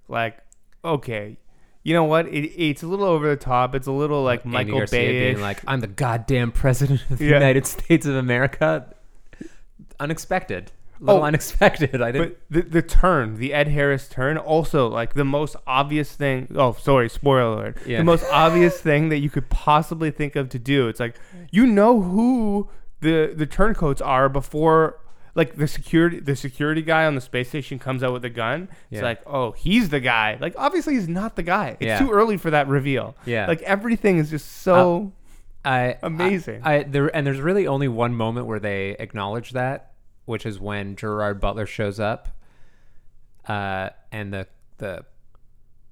like, 0.08 0.38
okay, 0.84 1.36
you 1.82 1.92
know 1.94 2.04
what? 2.04 2.26
It, 2.28 2.46
it's 2.56 2.82
a 2.82 2.86
little 2.86 3.06
over 3.06 3.28
the 3.28 3.36
top. 3.36 3.74
It's 3.74 3.86
a 3.86 3.92
little 3.92 4.22
like 4.24 4.44
Michael 4.44 4.84
Bay. 4.90 5.32
being 5.32 5.40
like, 5.40 5.60
"I'm 5.66 5.80
the 5.80 5.86
goddamn 5.86 6.50
president 6.52 7.02
of 7.10 7.18
the 7.18 7.26
Yeah. 7.26 7.34
United 7.34 7.66
States 7.66 8.06
of 8.06 8.16
America." 8.16 8.92
Unexpected, 10.00 10.72
little 11.00 11.22
Oh, 11.22 11.24
unexpected. 11.24 12.00
I 12.02 12.12
didn't. 12.12 12.36
But 12.50 12.64
the 12.64 12.68
the 12.70 12.82
turn, 12.82 13.36
the 13.38 13.52
Ed 13.54 13.68
Harris 13.68 14.08
turn, 14.08 14.36
also 14.38 14.88
like 14.88 15.14
the 15.14 15.24
most 15.24 15.56
obvious 15.66 16.12
thing. 16.12 16.48
Oh, 16.54 16.72
sorry, 16.74 17.08
spoiler 17.08 17.40
alert. 17.42 17.78
Yeah. 17.86 17.98
The 17.98 18.04
most 18.04 18.24
obvious 18.30 18.80
thing 18.88 19.08
that 19.10 19.18
you 19.18 19.30
could 19.30 19.48
possibly 19.48 20.10
think 20.10 20.36
of 20.36 20.48
to 20.50 20.58
do. 20.58 20.88
It's 20.88 21.00
like 21.00 21.16
you 21.50 21.66
know 21.66 22.00
who 22.02 22.68
the 23.00 23.32
the 23.34 23.46
turncoats 23.46 24.00
are 24.02 24.28
before. 24.28 25.00
Like 25.34 25.56
the 25.56 25.68
security, 25.68 26.18
the 26.18 26.34
security 26.34 26.80
guy 26.80 27.04
on 27.04 27.14
the 27.14 27.20
space 27.20 27.50
station 27.50 27.78
comes 27.78 28.02
out 28.02 28.14
with 28.14 28.24
a 28.24 28.30
gun. 28.30 28.70
It's 28.90 29.00
Yeah. 29.00 29.02
like, 29.02 29.20
oh, 29.26 29.52
he's 29.52 29.90
the 29.90 30.00
guy. 30.00 30.38
Like, 30.40 30.54
obviously, 30.56 30.94
he's 30.94 31.08
not 31.08 31.36
the 31.36 31.42
guy. 31.42 31.76
It's 31.78 31.82
Yeah. 31.82 31.98
too 31.98 32.10
early 32.10 32.38
for 32.38 32.50
that 32.52 32.68
reveal. 32.68 33.14
Yeah. 33.26 33.46
Like 33.46 33.60
everything 33.60 34.16
is 34.16 34.30
just 34.30 34.46
uh, 34.66 34.72
so. 34.72 35.12
I 35.66 35.98
Amazing. 36.02 36.62
I, 36.64 36.74
I 36.76 36.82
there 36.84 37.14
and 37.14 37.26
there's 37.26 37.40
really 37.40 37.66
only 37.66 37.88
one 37.88 38.14
moment 38.14 38.46
where 38.46 38.60
they 38.60 38.90
acknowledge 38.98 39.50
that, 39.50 39.92
which 40.24 40.46
is 40.46 40.60
when 40.60 40.96
Gerard 40.96 41.40
Butler 41.40 41.66
shows 41.66 41.98
up, 42.00 42.28
uh, 43.48 43.90
and 44.12 44.32
the 44.32 44.46
the 44.78 45.04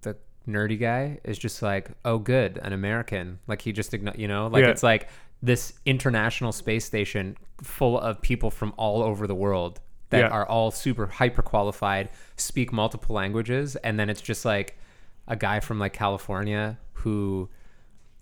the 0.02 0.16
nerdy 0.48 0.78
guy 0.78 1.18
is 1.24 1.38
just 1.38 1.62
like, 1.62 1.90
"Oh, 2.04 2.18
good, 2.18 2.58
an 2.62 2.72
American." 2.72 3.38
Like 3.46 3.62
he 3.62 3.72
just 3.72 3.92
you 3.92 4.28
know, 4.28 4.46
like 4.46 4.62
Yeah. 4.64 4.70
it's 4.70 4.82
like 4.82 5.08
this 5.42 5.74
international 5.84 6.52
space 6.52 6.84
station 6.84 7.36
full 7.62 7.98
of 7.98 8.20
people 8.22 8.50
from 8.50 8.72
all 8.76 9.02
over 9.02 9.26
the 9.26 9.34
world 9.34 9.80
that 10.10 10.20
Yeah. 10.20 10.28
are 10.28 10.46
all 10.46 10.70
super 10.70 11.06
hyper 11.06 11.42
qualified, 11.42 12.08
speak 12.36 12.72
multiple 12.72 13.14
languages, 13.14 13.76
and 13.76 13.98
then 13.98 14.08
it's 14.08 14.20
just 14.22 14.44
like 14.44 14.78
a 15.26 15.36
guy 15.36 15.60
from 15.60 15.78
like 15.78 15.92
California 15.92 16.78
who 16.92 17.48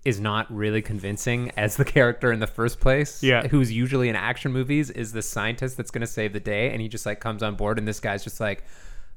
is 0.05 0.19
not 0.19 0.53
really 0.53 0.81
convincing 0.81 1.51
as 1.57 1.77
the 1.77 1.85
character 1.95 2.31
in 2.31 2.39
the 2.39 2.47
first 2.47 2.79
place. 2.79 3.23
Yeah. 3.23 3.47
Who's 3.47 3.71
usually 3.71 4.09
in 4.09 4.15
action 4.15 4.51
movies 4.51 4.89
is 4.89 5.13
the 5.13 5.21
scientist 5.21 5.77
that's 5.77 5.91
going 5.91 6.01
to 6.01 6.07
save 6.07 6.33
the 6.33 6.39
day. 6.39 6.71
And 6.71 6.81
he 6.81 6.87
just 6.89 7.05
like 7.05 7.19
comes 7.19 7.41
on 7.41 7.55
board 7.55 7.77
and 7.79 7.87
this 7.87 7.99
guy's 7.99 8.23
just 8.23 8.39
like, 8.39 8.63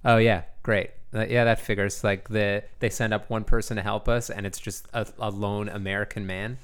oh 0.05 0.17
yeah, 0.19 0.43
great. 0.63 0.91
Uh, 1.15 1.25
yeah, 1.29 1.45
that 1.45 1.61
figures. 1.61 2.05
Like 2.05 2.29
the, 2.29 2.63
they 2.79 2.91
send 2.91 3.13
up 3.15 3.29
one 3.31 3.43
person 3.45 3.77
to 3.77 3.83
help 3.83 4.09
us 4.09 4.31
and 4.31 4.47
it's 4.47 4.61
just 4.61 4.87
a, 4.93 5.07
a 5.19 5.31
lone 5.31 5.69
American 5.69 6.27
man. 6.27 6.59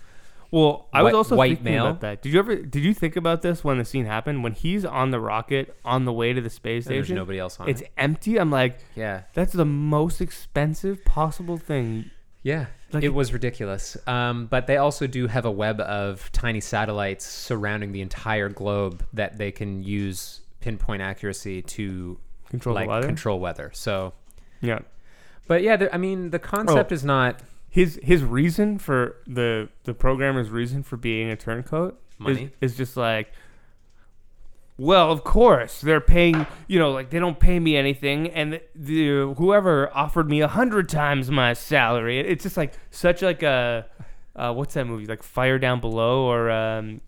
Well, 0.52 0.86
I 0.92 1.02
was 1.02 1.14
also 1.14 1.34
white 1.34 1.56
thinking 1.58 1.64
male? 1.72 1.86
about 1.86 2.02
that. 2.02 2.20
Did 2.20 2.34
you 2.34 2.38
ever? 2.38 2.56
Did 2.56 2.84
you 2.84 2.92
think 2.92 3.16
about 3.16 3.40
this 3.40 3.64
when 3.64 3.78
the 3.78 3.86
scene 3.86 4.04
happened? 4.04 4.44
When 4.44 4.52
he's 4.52 4.84
on 4.84 5.10
the 5.10 5.18
rocket 5.18 5.74
on 5.82 6.04
the 6.04 6.12
way 6.12 6.34
to 6.34 6.42
the 6.42 6.50
space 6.50 6.84
And 6.84 6.94
there's 6.94 7.06
station, 7.06 7.16
nobody 7.16 7.38
else 7.38 7.58
on 7.58 7.68
it. 7.68 7.70
it's 7.70 7.80
it. 7.80 7.90
empty. 7.96 8.38
I'm 8.38 8.50
like, 8.50 8.78
Yeah. 8.94 9.22
that's 9.32 9.54
the 9.54 9.64
most 9.64 10.20
expensive 10.20 11.06
possible 11.06 11.56
thing. 11.56 12.10
Yeah, 12.42 12.66
Like- 12.92 13.04
it 13.04 13.14
was 13.14 13.32
ridiculous. 13.32 13.96
Um, 14.06 14.46
but 14.46 14.66
they 14.66 14.76
also 14.76 15.06
do 15.06 15.26
have 15.26 15.44
a 15.44 15.50
web 15.50 15.80
of 15.80 16.30
tiny 16.32 16.60
satellites 16.60 17.24
surrounding 17.26 17.92
the 17.92 18.00
entire 18.02 18.48
globe 18.48 19.04
that 19.12 19.38
they 19.38 19.50
can 19.50 19.82
use 19.82 20.40
pinpoint 20.60 21.02
accuracy 21.02 21.62
to 21.62 22.18
Control 22.50 22.74
like 22.74 22.84
the 22.86 22.90
weather. 22.90 23.06
control 23.06 23.40
weather. 23.40 23.70
So, 23.74 24.12
Yeah. 24.60 24.80
but 25.48 25.62
yeah, 25.62 25.88
I 25.92 25.96
mean, 25.96 26.30
the 26.30 26.38
concept 26.38 26.92
Oh. 26.92 26.94
is 26.94 27.04
not 27.04 27.40
His 27.70 27.98
his 28.02 28.22
reason 28.22 28.78
for 28.78 29.16
the 29.26 29.70
the 29.84 29.94
programmer's 29.94 30.50
reason 30.50 30.82
for 30.82 30.98
being 30.98 31.30
a 31.30 31.36
turncoat 31.36 31.98
Money? 32.18 32.50
is, 32.60 32.72
is 32.72 32.76
just 32.76 32.96
like. 32.98 33.32
Well, 34.78 35.12
of 35.12 35.22
course 35.22 35.80
they're 35.80 36.00
paying. 36.00 36.46
You 36.66 36.78
know, 36.78 36.90
like 36.92 37.10
they 37.10 37.18
don't 37.18 37.38
pay 37.38 37.60
me 37.60 37.76
anything, 37.76 38.30
and 38.30 38.54
the, 38.54 38.62
the 38.74 39.34
whoever 39.34 39.94
offered 39.96 40.28
me 40.28 40.40
a 40.40 40.48
hundred 40.48 40.88
times 40.88 41.30
my 41.30 41.52
salary. 41.52 42.18
It's 42.20 42.42
just 42.42 42.56
like 42.56 42.74
such 42.90 43.22
like 43.22 43.42
a 43.42 43.86
uh, 44.34 44.52
what's 44.52 44.74
that 44.74 44.86
movie 44.86 45.06
like 45.06 45.22
Fire 45.22 45.58
Down 45.58 45.80
Below 45.80 46.22
or 46.22 46.50
um, 46.50 47.00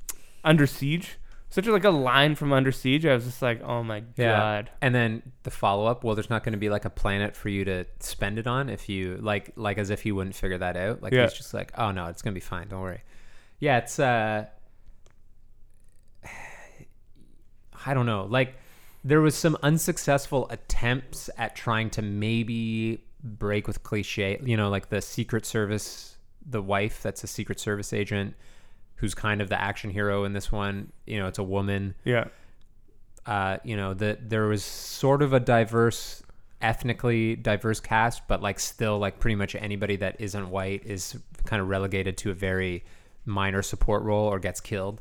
Under 0.44 0.66
Siege. 0.66 1.18
Such 1.50 1.68
a, 1.68 1.72
like 1.72 1.84
a 1.84 1.90
line 1.90 2.34
from 2.34 2.52
Under 2.52 2.72
Siege. 2.72 3.06
I 3.06 3.14
was 3.14 3.24
just 3.26 3.40
like, 3.40 3.62
oh 3.62 3.84
my 3.84 4.02
yeah. 4.16 4.36
god. 4.36 4.70
And 4.82 4.92
then 4.92 5.22
the 5.44 5.52
follow 5.52 5.86
up. 5.86 6.02
Well, 6.02 6.16
there's 6.16 6.28
not 6.28 6.42
going 6.42 6.52
to 6.54 6.58
be 6.58 6.68
like 6.68 6.84
a 6.84 6.90
planet 6.90 7.36
for 7.36 7.48
you 7.48 7.64
to 7.64 7.84
spend 8.00 8.40
it 8.40 8.48
on 8.48 8.68
if 8.68 8.88
you 8.88 9.18
like 9.22 9.52
like 9.54 9.78
as 9.78 9.90
if 9.90 10.04
you 10.04 10.16
wouldn't 10.16 10.34
figure 10.34 10.58
that 10.58 10.76
out. 10.76 11.00
Like 11.00 11.12
Yeah. 11.12 11.22
he's 11.22 11.32
just 11.32 11.54
like, 11.54 11.70
oh 11.78 11.92
no, 11.92 12.06
it's 12.06 12.22
gonna 12.22 12.34
be 12.34 12.40
fine. 12.40 12.68
Don't 12.68 12.80
worry. 12.80 13.02
Yeah, 13.60 13.78
it's 13.78 14.00
uh, 14.00 14.46
I 17.86 17.94
don't 17.94 18.06
know. 18.06 18.24
Like 18.24 18.54
there 19.02 19.20
was 19.20 19.34
some 19.34 19.56
unsuccessful 19.62 20.46
attempts 20.50 21.28
at 21.36 21.54
trying 21.54 21.90
to 21.90 22.02
maybe 22.02 23.04
break 23.22 23.66
with 23.66 23.82
cliche. 23.82 24.40
You 24.42 24.56
know, 24.56 24.68
like 24.70 24.88
the 24.88 25.00
Secret 25.02 25.44
Service, 25.46 26.16
the 26.44 26.62
wife 26.62 27.02
that's 27.02 27.22
a 27.24 27.26
Secret 27.26 27.60
Service 27.60 27.92
agent. 27.92 28.34
Who's 28.96 29.14
kind 29.14 29.42
of 29.42 29.48
the 29.48 29.60
action 29.60 29.90
hero 29.90 30.24
in 30.24 30.32
this 30.32 30.50
one? 30.52 30.92
You 31.06 31.18
know, 31.18 31.26
it's 31.26 31.38
a 31.38 31.42
woman 31.42 31.94
Yeah. 32.04 32.26
uh, 33.26 33.58
you 33.64 33.76
know, 33.76 33.92
that 33.94 34.30
there 34.30 34.46
was 34.46 34.62
sort 34.64 35.20
of 35.22 35.32
a 35.32 35.40
diverse, 35.40 36.22
ethnically 36.62 37.36
diverse 37.36 37.80
cast, 37.80 38.26
but 38.28 38.40
like 38.42 38.60
still 38.60 38.98
like 38.98 39.18
pretty 39.18 39.34
much 39.34 39.54
anybody 39.54 39.96
that 39.96 40.16
isn't 40.20 40.48
white 40.50 40.82
is 40.84 41.18
kind 41.44 41.60
of 41.60 41.68
relegated 41.68 42.16
to 42.18 42.30
a 42.30 42.34
very 42.34 42.84
minor 43.26 43.62
support 43.62 44.02
role 44.02 44.26
or 44.28 44.38
gets 44.38 44.60
killed. 44.60 45.00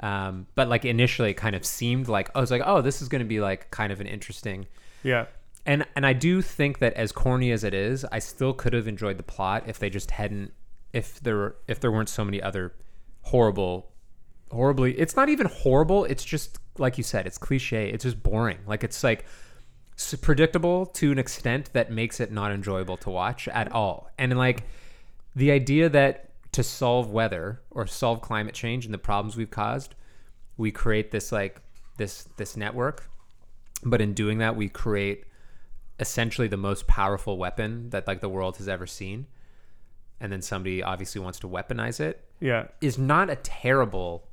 Um, 0.00 0.46
but 0.54 0.68
like 0.68 0.84
initially, 0.84 1.30
it 1.30 1.34
kind 1.34 1.56
of 1.56 1.64
seemed 1.64 2.08
like 2.08 2.30
I 2.34 2.40
was 2.40 2.50
like, 2.50 2.62
oh, 2.64 2.82
this 2.82 3.00
is 3.00 3.08
going 3.08 3.20
to 3.20 3.28
be 3.28 3.40
like 3.40 3.70
kind 3.70 3.92
of 3.92 4.00
an 4.00 4.06
interesting. 4.06 4.66
Yeah. 5.02 5.26
And 5.64 5.86
and 5.96 6.06
I 6.06 6.12
do 6.12 6.42
think 6.42 6.78
that 6.78 6.92
as 6.94 7.12
corny 7.12 7.50
as 7.50 7.64
it 7.64 7.74
is, 7.74 8.04
I 8.12 8.18
still 8.18 8.52
could 8.52 8.72
have 8.72 8.86
enjoyed 8.86 9.18
the 9.18 9.22
plot 9.22 9.64
if 9.66 9.78
they 9.78 9.90
just 9.90 10.12
hadn't, 10.12 10.52
if 10.92 11.20
there 11.20 11.36
were, 11.36 11.56
if 11.66 11.80
there 11.80 11.90
weren't 11.90 12.08
so 12.08 12.24
many 12.24 12.40
other 12.40 12.74
horrible 13.22 13.90
horribly 14.52 14.96
it's 14.96 15.16
not 15.16 15.28
even 15.28 15.46
horrible 15.46 16.04
it's 16.04 16.24
just 16.24 16.58
like 16.78 16.96
you 16.96 17.02
said 17.02 17.26
it's 17.26 17.36
cliche 17.36 17.90
it's 17.90 18.04
just 18.04 18.22
boring 18.22 18.58
like 18.66 18.84
it's 18.84 19.02
like 19.02 19.24
predictable 20.20 20.86
to 20.86 21.10
an 21.10 21.18
extent 21.18 21.72
that 21.72 21.90
makes 21.90 22.20
it 22.20 22.30
not 22.30 22.52
enjoyable 22.52 22.96
to 22.96 23.10
watch 23.10 23.48
at 23.48 23.70
all 23.72 24.08
and 24.18 24.36
like 24.38 24.62
the 25.34 25.50
idea 25.50 25.88
that 25.88 26.30
to 26.56 26.62
solve 26.62 27.10
weather 27.10 27.60
or 27.70 27.86
solve 27.86 28.20
climate 28.20 28.54
change 28.54 28.84
and 28.84 28.92
the 28.92 28.98
problems 28.98 29.36
we've 29.36 29.50
caused 29.50 29.94
we 30.56 30.70
create 30.72 31.10
this 31.10 31.30
like 31.32 31.60
this 31.98 32.26
this 32.36 32.56
network 32.56 33.08
but 33.84 34.00
in 34.00 34.12
doing 34.14 34.38
that 34.38 34.56
we 34.56 34.68
create 34.68 35.24
essentially 36.00 36.48
the 36.48 36.56
most 36.56 36.86
powerful 36.86 37.38
weapon 37.38 37.88
that 37.90 38.06
like 38.06 38.20
the 38.20 38.28
world 38.28 38.56
has 38.56 38.68
ever 38.68 38.86
seen 38.86 39.26
and 40.20 40.32
then 40.32 40.42
somebody 40.42 40.82
obviously 40.82 41.20
wants 41.20 41.38
to 41.38 41.46
weaponize 41.48 42.00
it 42.00 42.24
Yeah. 42.40 42.68
is 42.80 42.98
not 42.98 43.30
a 43.30 43.36
terrible 43.36 44.26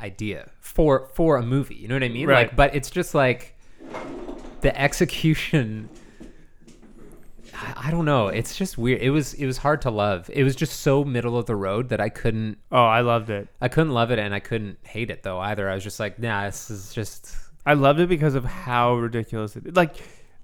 idea 0.00 0.50
for 0.58 1.08
for 1.14 1.36
a 1.36 1.42
movie. 1.42 1.76
You 1.76 1.86
know 1.86 1.94
what 1.94 2.02
I 2.02 2.08
mean? 2.08 2.26
Right. 2.28 2.48
Like, 2.48 2.56
but 2.56 2.74
it's 2.74 2.90
just 2.90 3.14
like 3.14 3.54
the 4.62 4.72
execution. 4.80 5.88
I, 7.62 7.88
I 7.88 7.90
don't 7.90 8.04
know. 8.04 8.28
It's 8.28 8.56
just 8.56 8.76
weird. 8.76 9.00
It 9.00 9.10
was 9.10 9.34
it 9.34 9.46
was 9.46 9.58
hard 9.58 9.82
to 9.82 9.90
love. 9.90 10.28
It 10.32 10.42
was 10.44 10.56
just 10.56 10.80
so 10.80 11.04
middle 11.04 11.38
of 11.38 11.46
the 11.46 11.56
road 11.56 11.88
that 11.90 12.00
I 12.00 12.08
couldn't 12.08 12.58
Oh, 12.70 12.84
I 12.84 13.00
loved 13.00 13.30
it. 13.30 13.48
I 13.60 13.68
couldn't 13.68 13.92
love 13.92 14.10
it 14.10 14.18
and 14.18 14.34
I 14.34 14.40
couldn't 14.40 14.78
hate 14.82 15.10
it 15.10 15.22
though 15.22 15.38
either. 15.38 15.68
I 15.68 15.74
was 15.74 15.84
just 15.84 16.00
like, 16.00 16.18
nah, 16.18 16.46
this 16.46 16.70
is 16.70 16.92
just 16.92 17.34
I 17.64 17.74
loved 17.74 18.00
it 18.00 18.08
because 18.08 18.34
of 18.34 18.44
how 18.44 18.96
ridiculous 18.96 19.54
it. 19.56 19.74
Like, 19.76 19.94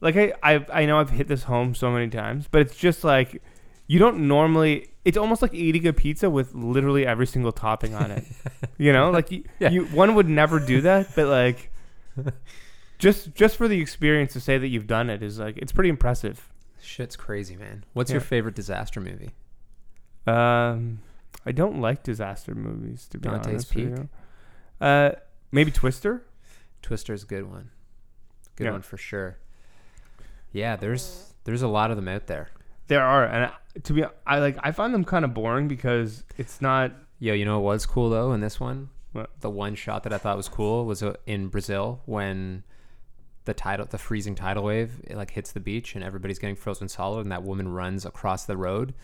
like 0.00 0.16
I, 0.16 0.32
I, 0.42 0.66
I 0.72 0.86
know 0.86 1.00
I've 1.00 1.10
hit 1.10 1.26
this 1.26 1.42
home 1.42 1.74
so 1.74 1.90
many 1.90 2.08
times, 2.08 2.46
but 2.50 2.60
it's 2.62 2.76
just 2.76 3.02
like 3.04 3.42
you 3.88 3.98
don't 3.98 4.28
normally. 4.28 4.88
It's 5.04 5.16
almost 5.16 5.40
like 5.40 5.54
eating 5.54 5.86
a 5.86 5.92
pizza 5.94 6.28
with 6.28 6.54
literally 6.54 7.06
every 7.06 7.26
single 7.26 7.50
topping 7.52 7.94
on 7.94 8.10
it. 8.10 8.24
you 8.78 8.92
know, 8.92 9.10
like 9.10 9.30
you, 9.32 9.44
Yeah. 9.58 9.70
you, 9.70 9.86
one 9.86 10.14
would 10.14 10.28
never 10.28 10.60
do 10.60 10.82
that, 10.82 11.08
but 11.16 11.26
like, 11.26 11.72
just 12.98 13.34
just 13.34 13.56
for 13.56 13.68
the 13.68 13.80
experience 13.80 14.32
to 14.34 14.40
say 14.40 14.58
that 14.58 14.68
you've 14.68 14.86
done 14.86 15.08
it 15.10 15.22
is 15.22 15.38
like 15.38 15.56
it's 15.58 15.72
pretty 15.72 15.90
impressive. 15.90 16.48
Shit's 16.88 17.16
crazy, 17.16 17.56
man. 17.56 17.84
What's 17.92 18.10
Yeah. 18.10 18.14
your 18.14 18.20
favorite 18.22 18.54
disaster 18.54 19.00
movie? 19.00 19.30
Um, 20.26 21.00
I 21.46 21.52
don't 21.52 21.80
like 21.80 22.02
disaster 22.02 22.54
movies 22.54 23.06
to 23.08 23.18
be 23.18 23.28
Dante's 23.28 23.46
honest. 23.48 23.70
Peak? 23.72 23.84
you. 23.88 24.08
Uh, 24.80 25.12
maybe 25.52 25.70
Twister. 25.70 26.22
Twister's 26.82 27.22
a 27.22 27.26
good 27.26 27.50
one. 27.50 27.70
Good 28.56 28.64
Yeah. 28.64 28.72
one 28.72 28.82
for 28.82 28.96
sure. 28.96 29.38
Yeah, 30.52 30.76
there's 30.76 31.34
there's 31.44 31.62
a 31.62 31.68
lot 31.68 31.90
of 31.90 31.96
them 31.96 32.08
out 32.08 32.26
there. 32.26 32.48
There 32.88 33.02
are, 33.02 33.24
and 33.24 33.44
I, 33.46 33.52
to 33.84 33.92
be, 33.92 34.04
I 34.26 34.38
like, 34.38 34.56
I 34.62 34.72
find 34.72 34.92
them 34.94 35.04
kind 35.04 35.24
of 35.24 35.34
boring 35.34 35.68
because 35.68 36.24
it's 36.36 36.60
not. 36.60 36.92
Yo, 37.18 37.34
you 37.34 37.44
know 37.44 37.58
what 37.60 37.72
was 37.74 37.86
cool 37.86 38.10
though 38.10 38.32
in 38.32 38.40
this 38.40 38.58
one? 38.60 38.88
What? 39.12 39.30
The 39.40 39.50
one 39.50 39.74
shot 39.74 40.02
that 40.04 40.12
I 40.12 40.18
thought 40.18 40.36
was 40.36 40.48
cool 40.48 40.84
was 40.86 41.02
uh, 41.02 41.14
in 41.26 41.48
Brazil 41.48 42.02
when 42.06 42.64
the 43.48 43.54
tidal, 43.54 43.86
the 43.86 43.98
freezing 43.98 44.36
tidal 44.36 44.62
wave, 44.62 45.00
it 45.04 45.16
like 45.16 45.32
hits 45.32 45.50
the 45.52 45.58
beach 45.60 45.94
and 45.96 46.04
everybody's 46.04 46.38
getting 46.38 46.54
frozen 46.56 46.88
solid, 46.88 47.22
and 47.22 47.32
that 47.32 47.42
woman 47.42 47.66
runs 47.68 48.04
across 48.06 48.44
the 48.44 48.56
road, 48.56 48.94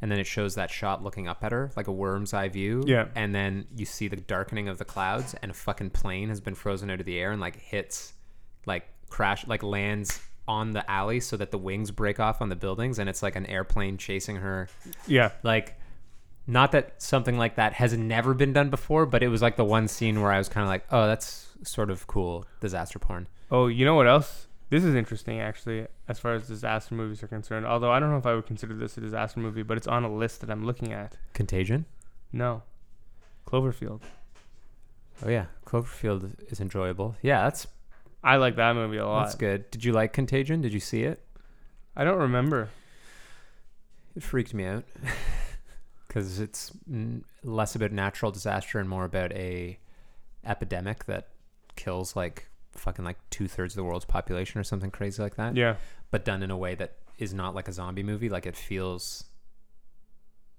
and 0.00 0.10
then 0.10 0.18
it 0.18 0.26
shows 0.26 0.54
that 0.54 0.70
shot 0.70 1.02
looking 1.04 1.28
up 1.28 1.44
at 1.44 1.52
her 1.52 1.70
like 1.76 1.86
a 1.88 1.92
worm's 1.92 2.32
eye 2.32 2.48
view. 2.48 2.82
Yeah. 2.86 3.08
and 3.14 3.34
then 3.34 3.66
you 3.76 3.84
see 3.84 4.08
the 4.08 4.16
darkening 4.16 4.68
of 4.68 4.78
the 4.78 4.84
clouds, 4.86 5.34
and 5.42 5.50
a 5.50 5.54
fucking 5.54 5.90
plane 5.90 6.28
has 6.30 6.40
been 6.40 6.54
frozen 6.54 6.88
out 6.90 7.00
of 7.00 7.06
the 7.06 7.18
air 7.18 7.32
and 7.32 7.40
like 7.40 7.56
hits, 7.60 8.14
like 8.64 8.88
crash, 9.10 9.46
like 9.46 9.62
lands 9.62 10.20
on 10.48 10.70
the 10.72 10.90
alley 10.90 11.20
so 11.20 11.36
that 11.36 11.50
the 11.50 11.58
wings 11.58 11.90
break 11.90 12.18
off 12.18 12.40
on 12.40 12.48
the 12.48 12.56
buildings, 12.56 12.98
and 12.98 13.08
it's 13.08 13.22
like 13.22 13.36
an 13.36 13.46
airplane 13.46 13.98
chasing 13.98 14.36
her 14.36 14.68
Yeah. 15.06 15.32
like 15.42 15.76
not 16.46 16.72
that 16.72 17.00
something 17.00 17.36
like 17.38 17.56
that 17.56 17.74
has 17.74 17.92
never 17.96 18.34
been 18.34 18.52
done 18.52 18.70
before 18.70 19.04
but 19.06 19.22
it 19.22 19.28
was 19.28 19.42
like 19.42 19.56
the 19.56 19.64
one 19.64 19.86
scene 19.86 20.20
where 20.20 20.32
i 20.32 20.38
was 20.38 20.48
kind 20.48 20.64
of 20.64 20.68
like 20.68 20.84
oh 20.90 21.06
that's 21.06 21.46
sort 21.62 21.90
of 21.90 22.06
cool 22.08 22.44
disaster 22.60 22.98
porn 22.98 23.28
Oh, 23.50 23.66
you 23.66 23.84
know 23.84 23.94
what 23.94 24.06
else? 24.06 24.46
This 24.68 24.84
is 24.84 24.94
interesting, 24.94 25.40
actually, 25.40 25.86
as 26.06 26.20
far 26.20 26.34
as 26.34 26.46
disaster 26.46 26.94
movies 26.94 27.22
are 27.22 27.26
concerned. 27.28 27.66
Although 27.66 27.90
I 27.90 27.98
don't 27.98 28.10
know 28.10 28.18
if 28.18 28.26
I 28.26 28.34
would 28.34 28.46
consider 28.46 28.74
this 28.74 28.96
a 28.96 29.00
disaster 29.00 29.40
movie, 29.40 29.62
but 29.64 29.76
it's 29.76 29.88
on 29.88 30.04
a 30.04 30.12
list 30.14 30.40
that 30.42 30.50
I'm 30.50 30.64
looking 30.64 30.92
at. 30.92 31.16
contagion 31.34 31.86
No. 32.32 32.62
Cloverfield. 33.46 34.02
oh 35.24 35.28
yeah 35.28 35.46
cloverfield 35.66 36.34
is 36.52 36.60
enjoyable 36.60 37.16
yeah 37.20 37.42
that's 37.44 37.66
I 38.22 38.36
like 38.36 38.54
that 38.56 38.74
movie 38.76 38.98
a 38.98 39.06
lot. 39.06 39.24
that's 39.24 39.34
good 39.34 39.68
did 39.72 39.84
you 39.84 39.92
like 39.92 40.12
contagion 40.12 40.60
did 40.60 40.72
you 40.72 40.78
see 40.78 41.02
it 41.02 41.20
I 41.96 42.04
don't 42.04 42.18
remember. 42.18 42.68
it 44.14 44.22
freaked 44.22 44.54
me 44.54 44.64
out 44.66 44.84
because 46.06 46.38
it's 46.38 46.70
mm, 46.88 47.22
less 47.42 47.74
about 47.74 47.90
natural 47.90 48.30
disaster 48.30 48.78
and 48.78 48.88
more 48.88 49.04
about 49.04 49.32
a 49.32 49.78
epidemic 50.44 51.06
that 51.06 51.28
kills 51.74 52.14
like 52.14 52.46
fucking 52.72 53.04
like 53.04 53.18
two-thirds 53.30 53.72
of 53.74 53.76
the 53.76 53.84
world's 53.84 54.04
population 54.04 54.60
or 54.60 54.64
something 54.64 54.90
crazy 54.90 55.20
like 55.22 55.36
that 55.36 55.56
Yeah. 55.56 55.76
but 56.10 56.24
done 56.24 56.42
in 56.42 56.50
a 56.50 56.56
way 56.56 56.74
that 56.76 56.96
is 57.18 57.34
not 57.34 57.54
like 57.54 57.68
a 57.68 57.72
zombie 57.72 58.02
movie. 58.02 58.28
Like 58.28 58.46
it 58.46 58.56
feels 58.56 59.24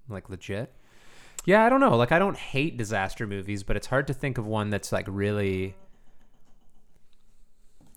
like 0.08 0.28
legit. 0.30 0.72
Yeah, 1.44 1.64
I 1.64 1.68
don't 1.68 1.80
know. 1.80 1.96
Like 1.96 2.12
I 2.12 2.18
don't 2.20 2.36
hate 2.36 2.76
disaster 2.76 3.26
movies, 3.26 3.62
but 3.64 3.76
it's 3.76 3.88
hard 3.88 4.06
to 4.08 4.14
think 4.14 4.38
of 4.38 4.46
one 4.46 4.70
that's 4.70 4.92
like 4.92 5.06
really. 5.08 5.74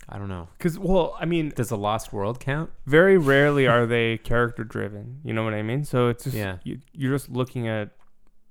I 0.08 0.18
don't 0.20 0.30
know. 0.30 0.50
Because, 0.58 0.78
well, 0.78 1.16
I 1.20 1.26
mean, 1.26 1.50
Does 1.56 1.70
the 1.70 1.78
Lost 1.78 2.14
World 2.14 2.40
count? 2.40 2.70
very 2.86 3.18
rarely 3.18 3.66
are 3.76 3.88
they 3.88 4.20
character 4.20 4.64
driven. 4.64 5.20
You 5.24 5.34
know 5.34 5.44
what 5.44 5.56
I 5.56 5.64
mean? 5.64 5.84
So 5.84 6.10
it's 6.10 6.26
just, 6.26 6.36
Yeah. 6.36 6.58
you, 6.64 6.80
you're 6.94 7.12
just 7.16 7.30
looking 7.30 7.68
at, 7.68 7.90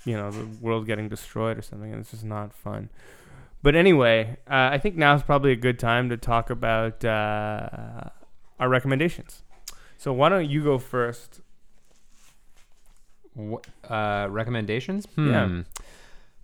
you 0.04 0.16
know, 0.16 0.32
the 0.32 0.46
world 0.60 0.84
getting 0.86 1.08
destroyed 1.08 1.56
or 1.56 1.62
something, 1.62 1.92
and 1.92 2.00
it's 2.00 2.10
just 2.10 2.24
not 2.24 2.52
fun. 2.52 2.90
But 3.64 3.74
anyway, 3.74 4.36
uh, 4.46 4.68
I 4.72 4.78
think 4.78 4.94
now 4.96 5.14
is 5.14 5.22
probably 5.22 5.50
a 5.52 5.56
good 5.56 5.78
time 5.78 6.10
to 6.10 6.18
talk 6.18 6.50
about 6.50 7.02
uh, 7.02 8.10
our 8.60 8.68
recommendations. 8.68 9.42
So 9.96 10.12
why 10.12 10.28
don't 10.28 10.50
you 10.50 10.62
go 10.62 10.76
first? 10.78 11.40
Wh- 13.34 13.64
Uh, 13.90 14.26
recommendations? 14.30 15.06
Yeah. 15.16 15.46
Hmm. 15.48 15.60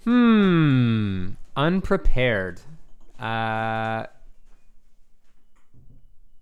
Hmm. 0.05 1.29
Unprepared. 1.57 2.63
Uh. 3.19 4.07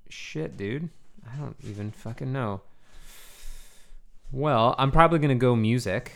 Shit, 0.09 0.57
dude. 0.57 0.91
I 1.31 1.37
don't 1.39 1.57
even 1.65 1.91
fucking 1.91 2.33
know. 2.33 2.61
Well, 4.31 4.77
I'm 4.79 4.93
probably 4.93 5.19
gonna 5.19 5.35
go 5.35 5.57
music. 5.57 6.13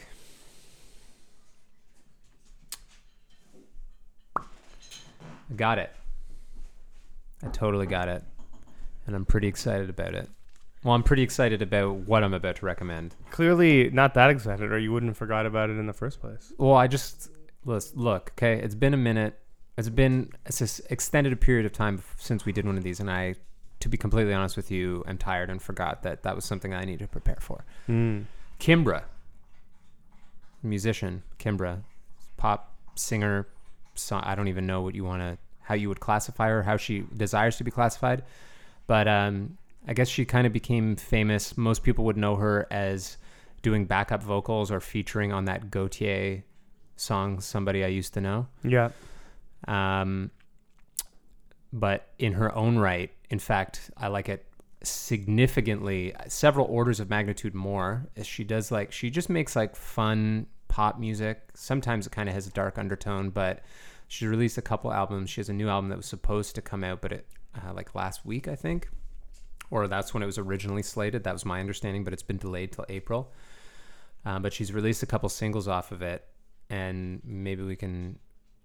I 5.53 5.55
got 5.55 5.79
it. 5.79 5.93
I 7.45 7.49
totally 7.49 7.87
got 7.87 8.09
it. 8.09 8.25
And 9.07 9.15
I'm 9.15 9.27
pretty 9.27 9.49
excited 9.49 9.91
about 9.91 10.15
it. 10.15 10.31
Well, 10.83 10.95
I'm 10.95 11.03
pretty 11.03 11.23
excited 11.23 11.61
about 11.61 11.95
what 11.95 12.25
I'm 12.25 12.33
about 12.33 12.57
to 12.57 12.67
recommend. 12.67 13.15
Clearly 13.31 13.91
not 13.91 14.15
that 14.15 14.31
excited, 14.31 14.73
or 14.73 14.79
you 14.79 14.93
wouldn't 14.93 15.11
have 15.11 15.17
forgot 15.19 15.45
about 15.45 15.69
it 15.69 15.75
in 15.75 15.87
the 15.87 15.93
first 15.93 16.21
place. 16.21 16.55
Well, 16.57 16.75
I 16.75 16.87
just 16.87 17.29
let's 17.67 17.95
look. 17.95 18.33
Okay, 18.35 18.61
it's 18.63 18.75
been 18.75 18.95
a 18.95 18.97
minute. 18.97 19.39
It's 19.77 19.91
been 19.91 20.31
it's 20.47 20.59
this 20.59 20.81
extended 20.89 21.35
a 21.35 21.37
period 21.37 21.67
of 21.67 21.73
time 21.73 22.03
since 22.19 22.47
we 22.47 22.53
did 22.53 22.65
one 22.65 22.79
of 22.79 22.83
these, 22.83 22.99
and 22.99 23.11
I, 23.11 23.35
to 23.81 23.91
be 23.91 23.99
completely 23.99 24.33
honest 24.33 24.57
with 24.57 24.71
you, 24.71 25.05
am 25.07 25.19
tired 25.19 25.51
and 25.51 25.61
forgot 25.61 26.03
that 26.03 26.23
that 26.23 26.35
was 26.35 26.47
something 26.47 26.73
I 26.73 26.85
needed 26.85 27.01
to 27.01 27.09
prepare 27.09 27.39
for. 27.41 27.67
Mm. 27.89 28.25
Kimbra, 28.59 29.03
musician, 30.63 31.23
Kimbra, 31.39 31.83
pop 32.39 32.75
singer. 32.95 33.47
So 33.95 34.21
I 34.23 34.35
don't 34.35 34.49
even 34.49 34.67
know 34.67 34.83
what 34.83 34.95
you 34.95 35.05
want 35.05 35.23
to 35.23 35.39
how 35.63 35.75
you 35.75 35.89
would 35.89 36.01
classify 36.01 36.49
her, 36.49 36.63
how 36.63 36.77
she 36.77 37.05
desires 37.17 37.57
to 37.57 37.65
be 37.65 37.71
classified, 37.71 38.23
but 38.87 39.07
um, 39.07 39.57
I 39.87 39.95
guess 39.95 40.09
she 40.09 40.25
kind 40.25 40.47
of 40.47 40.53
became 40.53 40.97
famous. 40.97 41.57
Most 41.57 41.83
people 41.83 42.05
would 42.05 42.17
know 42.17 42.37
her 42.37 42.67
as 42.71 43.17
doing 43.63 43.85
backup 43.85 44.23
vocals 44.23 44.71
or 44.71 44.81
featuring 44.81 45.33
on 45.33 45.45
that 45.47 45.71
Gotye 45.71 46.43
song, 46.97 47.41
"Somebody 47.41 47.85
I 47.85 47.89
Used 47.89 48.15
to 48.15 48.21
Know." 48.21 48.49
Yeah. 48.65 48.91
Um, 49.69 50.31
but 51.73 52.09
in 52.19 52.35
her 52.35 52.55
own 52.55 52.77
right, 52.79 53.11
in 53.31 53.39
fact, 53.39 53.91
I 53.97 54.09
like 54.09 54.29
it 54.29 54.45
significantly, 54.83 56.13
several 56.27 56.67
orders 56.67 56.99
of 57.01 57.09
magnitude 57.09 57.55
more. 57.55 58.09
As 58.17 58.27
she 58.27 58.45
does 58.45 58.71
like 58.71 58.93
she 58.93 59.11
just 59.11 59.31
makes 59.31 59.55
like 59.57 59.77
fun 59.77 60.47
pop 60.73 60.99
music. 60.99 61.39
Sometimes 61.53 62.07
it 62.07 62.13
kind 62.13 62.31
of 62.31 62.35
has 62.35 62.47
a 62.47 62.51
dark 62.51 62.79
undertone, 62.79 63.29
but 63.29 63.63
she 64.09 64.27
released 64.27 64.57
a 64.57 64.63
couple 64.63 64.91
albums. 64.91 65.29
She 65.29 65.39
has 65.43 65.51
a 65.51 65.53
new 65.53 65.69
album 65.69 65.91
that 65.91 65.99
was 65.99 66.07
supposed 66.07 66.55
to 66.55 66.63
come 66.63 66.83
out, 66.83 67.03
but 67.03 67.13
it 67.13 67.27
uh, 67.55 67.75
like 67.75 67.95
last 67.95 68.25
week, 68.25 68.49
I 68.49 68.57
think, 68.57 68.89
or 69.71 69.87
that's 69.87 70.15
when 70.15 70.23
it 70.23 70.27
was 70.27 70.39
originally 70.39 70.83
slated. 70.83 71.25
That 71.25 71.35
was 71.35 71.45
my 71.45 71.61
understanding, 71.61 72.05
but 72.05 72.15
it's 72.15 72.23
been 72.23 72.39
delayed 72.39 72.73
till 72.73 72.87
April. 72.89 73.35
Um, 74.25 74.41
but 74.41 74.55
she's 74.55 74.73
released 74.73 75.03
a 75.03 75.07
couple 75.07 75.29
singles 75.29 75.69
off 75.69 75.93
of 75.93 76.01
it, 76.01 76.25
and 76.71 77.21
maybe 77.23 77.63
we 77.63 77.77
can 77.77 78.19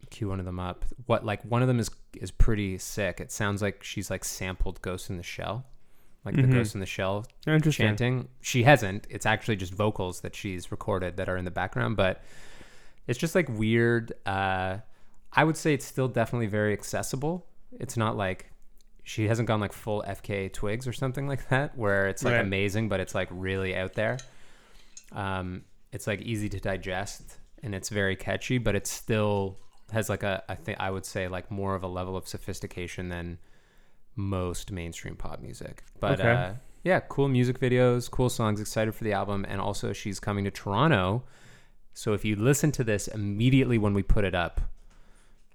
cue 0.10 0.30
one 0.30 0.40
of 0.40 0.46
them 0.46 0.62
up. 0.62 0.86
What 1.08 1.26
like 1.26 1.44
one 1.44 1.62
of 1.62 1.68
them 1.68 1.78
is 1.78 1.92
is 2.16 2.32
pretty 2.32 2.78
sick. 2.78 3.20
It 3.20 3.34
sounds 3.34 3.62
like 3.62 3.84
she's 3.84 4.10
like 4.10 4.24
sampled 4.24 4.82
Ghost 4.82 5.10
in 5.10 5.18
the 5.18 5.24
Shell, 5.24 5.66
like 6.28 6.36
the 6.36 6.44
Ghost 6.44 6.74
in 6.76 6.80
the 6.80 6.86
Shell 6.86 7.26
Interesting. 7.48 7.86
chanting. 7.88 8.28
She 8.42 8.64
hasn't. 8.64 9.08
It's 9.10 9.26
actually 9.26 9.56
just 9.56 9.74
vocals 9.74 10.22
that 10.22 10.36
she's 10.36 10.72
recorded 10.72 11.18
that 11.18 11.28
are 11.30 11.38
in 11.38 11.46
the 11.46 11.52
background, 11.52 11.98
but 11.98 12.22
it's 13.08 13.18
just 13.18 13.34
like 13.36 13.50
weird. 13.50 14.14
Uh, 14.26 14.78
I 15.34 15.44
would 15.44 15.58
say 15.58 15.74
it's 15.74 15.86
still 15.86 16.08
definitely 16.08 16.48
very 16.48 16.74
accessible. 16.74 17.46
It's 17.80 17.98
not 17.98 18.16
like 18.18 18.52
she 19.04 19.28
hasn't 19.28 19.48
gone 19.48 19.60
like 19.60 19.74
full 19.74 20.04
FKA 20.08 20.52
Twigs 20.54 20.86
or 20.88 20.94
something 20.94 21.28
like 21.28 21.48
that, 21.50 21.78
where 21.78 22.08
it's 22.08 22.24
like 22.24 22.34
Right. 22.34 22.42
amazing, 22.42 22.90
but 22.90 23.00
it's 23.00 23.16
like 23.16 23.30
really 23.32 23.76
out 23.76 23.94
there. 23.94 24.18
Um, 25.14 25.64
it's 25.92 26.08
like 26.08 26.22
easy 26.22 26.50
to 26.50 26.60
digest 26.60 27.38
and 27.64 27.74
it's 27.74 27.90
very 27.90 28.16
catchy, 28.16 28.58
but 28.58 28.76
it 28.76 28.86
still 28.86 29.58
has 29.94 30.10
like 30.10 30.24
a 30.24 30.44
I 30.50 30.56
think 30.56 30.80
I 30.82 30.92
would 30.92 31.06
say 31.06 31.28
like 31.30 31.50
more 31.50 31.74
of 31.76 31.84
a 31.84 31.88
level 31.88 32.18
of 32.18 32.28
sophistication 32.28 33.08
than 33.10 33.38
most 34.18 34.72
mainstream 34.72 35.16
pop 35.16 35.40
music. 35.40 35.84
But 36.02 36.20
Okay. 36.20 36.32
uh, 36.32 36.54
yeah, 36.84 37.00
cool 37.02 37.28
music 37.30 37.60
videos, 37.60 38.10
cool 38.12 38.30
songs. 38.30 38.60
Excited 38.60 38.94
for 38.94 39.04
the 39.06 39.14
album, 39.14 39.46
and 39.48 39.62
also 39.62 39.94
she's 39.94 40.20
coming 40.20 40.44
to 40.46 40.52
Toronto. 40.52 41.24
So 41.94 42.14
if 42.14 42.26
you 42.26 42.36
listen 42.36 42.72
to 42.74 42.84
this 42.84 43.08
immediately 43.08 43.78
when 43.78 43.94
we 43.94 44.04
put 44.04 44.26
it 44.26 44.36
up, 44.36 44.60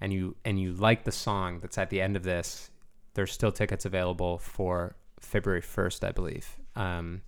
and 0.01 0.13
you 0.13 0.37
and 0.45 0.59
you 0.61 0.73
like 0.73 1.05
the 1.05 1.13
song 1.13 1.61
that's 1.61 1.79
at 1.79 1.91
the 1.91 2.01
end 2.01 2.17
of 2.17 2.23
this, 2.23 2.71
there's 3.15 3.31
still 3.33 3.53
tickets 3.53 3.85
available 3.85 4.39
for 4.39 4.97
February 5.21 5.61
first, 5.61 6.03
I 6.05 6.11
believe, 6.11 6.57
um, 6.75 7.23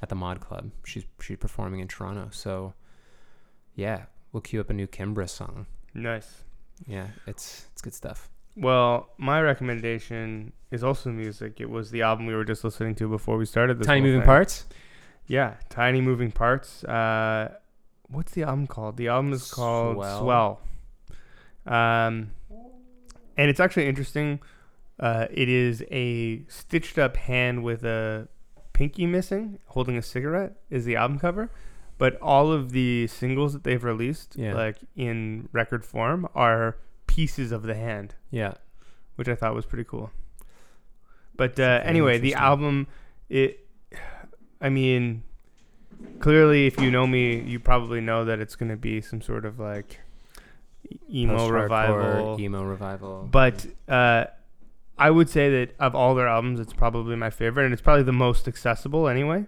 at 0.00 0.08
the 0.08 0.14
Mod 0.14 0.40
Club. 0.40 0.70
She's 0.84 1.04
she's 1.20 1.36
performing 1.36 1.80
in 1.80 1.88
Toronto. 1.88 2.28
So 2.32 2.72
yeah, 3.74 4.04
we'll 4.32 4.40
cue 4.40 4.60
up 4.60 4.70
a 4.70 4.72
new 4.74 4.86
Kimbra 4.86 5.28
song. 5.28 5.66
Nice. 5.94 6.44
Yeah, 6.86 7.08
it's 7.26 7.66
it's 7.72 7.82
good 7.82 7.94
stuff. 7.94 8.30
Well, 8.58 9.08
my 9.18 9.40
recommendation 9.40 10.52
is 10.70 10.82
also 10.82 11.10
music. 11.10 11.60
It 11.60 11.70
was 11.70 11.90
the 11.90 12.02
album 12.02 12.26
we 12.26 12.34
were 12.34 12.44
just 12.44 12.64
listening 12.64 12.94
to 12.96 13.08
before 13.08 13.36
we 13.36 13.44
started 13.46 13.78
this. 13.78 13.86
Tiny 13.86 14.00
moving 14.02 14.20
thing. 14.20 14.26
parts. 14.26 14.66
Yeah, 15.26 15.54
Tiny 15.68 16.00
Moving 16.00 16.32
Parts. 16.32 16.82
Uh, 16.84 17.54
what's 18.08 18.32
the 18.32 18.42
album 18.44 18.66
called? 18.66 18.96
The 18.96 19.08
album 19.08 19.32
is 19.34 19.50
called 19.50 19.96
Swell. 19.96 20.20
Swell. 20.22 20.60
Um, 21.66 22.30
and 23.36 23.50
it's 23.50 23.60
actually 23.60 23.86
interesting. 23.88 24.40
Uh, 24.98 25.26
it 25.30 25.48
is 25.50 25.84
a 25.90 26.42
stitched 26.48 26.98
up 26.98 27.16
hand 27.16 27.62
with 27.62 27.84
a 27.84 28.26
pinky 28.72 29.06
missing, 29.06 29.58
holding 29.66 29.96
a 29.98 30.02
cigarette. 30.02 30.54
Is 30.70 30.84
the 30.86 30.96
album 30.96 31.18
cover, 31.18 31.50
but 31.98 32.18
all 32.22 32.50
of 32.50 32.72
the 32.72 33.06
singles 33.06 33.52
that 33.52 33.64
they've 33.64 33.84
released, 33.84 34.34
Yeah. 34.36 34.54
like 34.54 34.78
in 34.96 35.48
record 35.52 35.84
form, 35.84 36.26
are 36.34 36.76
pieces 37.18 37.50
of 37.50 37.62
the 37.64 37.74
hand 37.74 38.14
Yeah. 38.30 38.54
which 39.16 39.28
I 39.28 39.34
thought 39.34 39.52
was 39.54 39.66
pretty 39.66 39.82
cool. 39.92 40.10
But 41.36 41.58
uh, 41.58 41.80
anyway, 41.92 42.18
the 42.18 42.34
album, 42.34 42.86
it, 43.28 43.66
I 44.60 44.68
mean, 44.68 45.24
clearly, 46.20 46.66
if 46.68 46.80
you 46.80 46.90
know 46.92 47.06
me, 47.08 47.40
you 47.40 47.58
probably 47.58 48.00
know 48.00 48.24
that 48.24 48.38
it's 48.38 48.54
gonna 48.54 48.76
be 48.76 49.00
some 49.00 49.20
sort 49.20 49.44
of 49.44 49.58
like 49.58 49.98
emo 51.12 51.48
revival. 51.48 52.40
Emo 52.40 52.62
revival. 52.62 53.28
But 53.30 53.66
uh, 53.88 54.24
I 54.96 55.10
would 55.10 55.28
say 55.28 55.50
that 55.50 55.74
of 55.80 55.94
all 55.96 56.14
their 56.14 56.28
albums, 56.28 56.60
it's 56.60 56.72
probably 56.72 57.16
my 57.16 57.30
favorite, 57.30 57.64
and 57.64 57.72
it's 57.72 57.82
probably 57.82 58.04
the 58.04 58.12
most 58.28 58.46
accessible 58.46 59.08
anyway. 59.08 59.46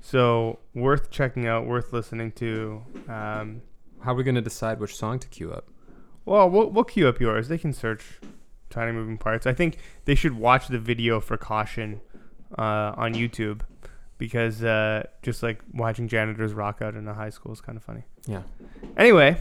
So 0.00 0.58
worth 0.74 1.10
checking 1.10 1.46
out, 1.46 1.66
worth 1.66 1.92
listening 1.92 2.32
to. 2.32 2.82
Um, 3.08 3.62
How 4.00 4.12
are 4.12 4.14
we 4.14 4.22
gonna 4.24 4.40
decide 4.52 4.80
which 4.80 4.94
song 4.96 5.18
to 5.18 5.28
queue 5.28 5.52
up? 5.52 5.66
Well, 6.26 6.50
we'll 6.50 6.68
we'll 6.70 6.84
queue 6.84 7.08
up 7.08 7.20
yours. 7.20 7.48
They 7.48 7.56
can 7.56 7.72
search 7.72 8.04
"Tiny 8.68 8.92
Moving 8.92 9.16
Parts." 9.16 9.46
I 9.46 9.54
think 9.54 9.78
they 10.04 10.14
should 10.14 10.36
watch 10.36 10.68
the 10.68 10.78
video 10.78 11.20
for 11.20 11.36
"Caution" 11.36 12.00
uh, 12.58 12.92
on 12.96 13.14
YouTube 13.14 13.60
because 14.18 14.62
uh, 14.62 15.04
just 15.22 15.42
like 15.42 15.60
watching 15.72 16.08
janitors 16.08 16.52
rock 16.52 16.82
out 16.82 16.94
in 16.94 17.06
a 17.08 17.14
high 17.14 17.30
school 17.30 17.52
is 17.52 17.60
kind 17.60 17.76
of 17.78 17.84
funny. 17.84 18.02
Yeah. 18.26 18.42
Anyway, 18.96 19.38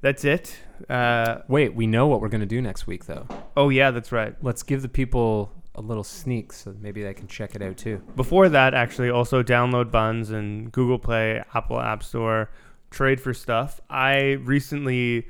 that's 0.00 0.24
it. 0.24 0.56
Uh, 0.88 1.38
Wait, 1.48 1.74
we 1.74 1.86
know 1.86 2.06
what 2.06 2.20
we're 2.20 2.28
gonna 2.28 2.46
do 2.46 2.60
next 2.60 2.86
week 2.86 3.06
though. 3.06 3.26
oh 3.56 3.70
yeah, 3.70 3.90
that's 3.90 4.12
right. 4.12 4.34
Let's 4.42 4.62
give 4.62 4.82
the 4.82 4.88
people 4.88 5.50
a 5.76 5.80
little 5.80 6.04
sneak 6.04 6.52
so 6.52 6.72
maybe 6.80 7.02
they 7.02 7.14
can 7.14 7.26
check 7.26 7.54
it 7.54 7.62
out 7.62 7.76
too. 7.76 8.00
Before 8.14 8.48
that, 8.48 8.74
actually, 8.74 9.10
also 9.10 9.42
download 9.42 9.90
Bunz 9.90 10.30
and 10.30 10.70
Google 10.70 10.98
Play, 10.98 11.42
Apple 11.54 11.80
App 11.80 12.02
Store, 12.02 12.50
trade 12.90 13.20
for 13.20 13.32
stuff. 13.34 13.80
I 13.90 14.32
recently 14.32 15.26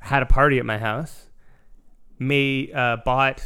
had 0.00 0.22
a 0.22 0.26
party 0.26 0.58
at 0.58 0.66
my 0.66 0.78
house. 0.78 1.28
May 2.18 2.70
uh, 2.72 2.96
bought 3.04 3.42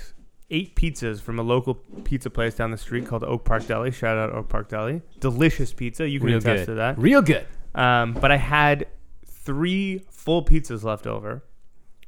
eight 0.50 0.74
pizzas 0.76 1.20
from 1.20 1.38
a 1.38 1.42
local 1.42 1.74
pizza 2.04 2.28
place 2.30 2.54
down 2.54 2.70
the 2.70 2.76
street 2.78 3.06
called 3.06 3.22
Oak 3.24 3.44
Park 3.44 3.66
Deli. 3.66 3.90
Shout 3.92 4.16
out 4.18 4.32
Oak 4.32 4.48
Park 4.48 4.68
Deli. 4.68 5.02
Delicious 5.20 5.72
pizza. 5.72 6.08
You 6.08 6.18
can 6.18 6.28
Real 6.28 6.38
attest 6.38 6.62
good. 6.62 6.66
to 6.66 6.74
that. 6.74 6.98
Real 6.98 7.22
good. 7.22 7.46
Um, 7.74 8.14
but 8.14 8.30
I 8.32 8.36
had 8.36 8.86
three 9.26 10.04
full 10.10 10.44
pizzas 10.44 10.82
left 10.84 11.06
over 11.06 11.42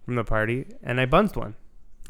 from 0.05 0.15
the 0.17 0.25
party, 0.25 0.67
and 0.83 1.01
I 1.01 1.07
bunsed 1.07 1.37
one. 1.37 1.55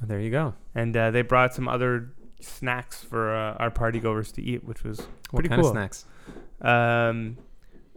There 0.03 0.21
you 0.21 0.31
go. 0.31 0.55
And 0.75 0.95
uh, 0.97 1.11
they 1.11 1.23
brought 1.23 1.55
some 1.55 1.69
other 1.69 2.13
snacks 2.41 3.03
for 3.03 3.35
uh, 3.35 3.55
our 3.55 3.71
party 3.71 3.99
goers 3.99 4.31
to 4.33 4.43
eat, 4.43 4.63
which 4.65 4.85
was 4.85 4.99
What 5.31 5.41
Pretty 5.41 5.49
kind 5.49 5.61
cool. 5.63 5.71
of 5.71 5.75
snacks? 5.75 6.05
um, 6.61 7.39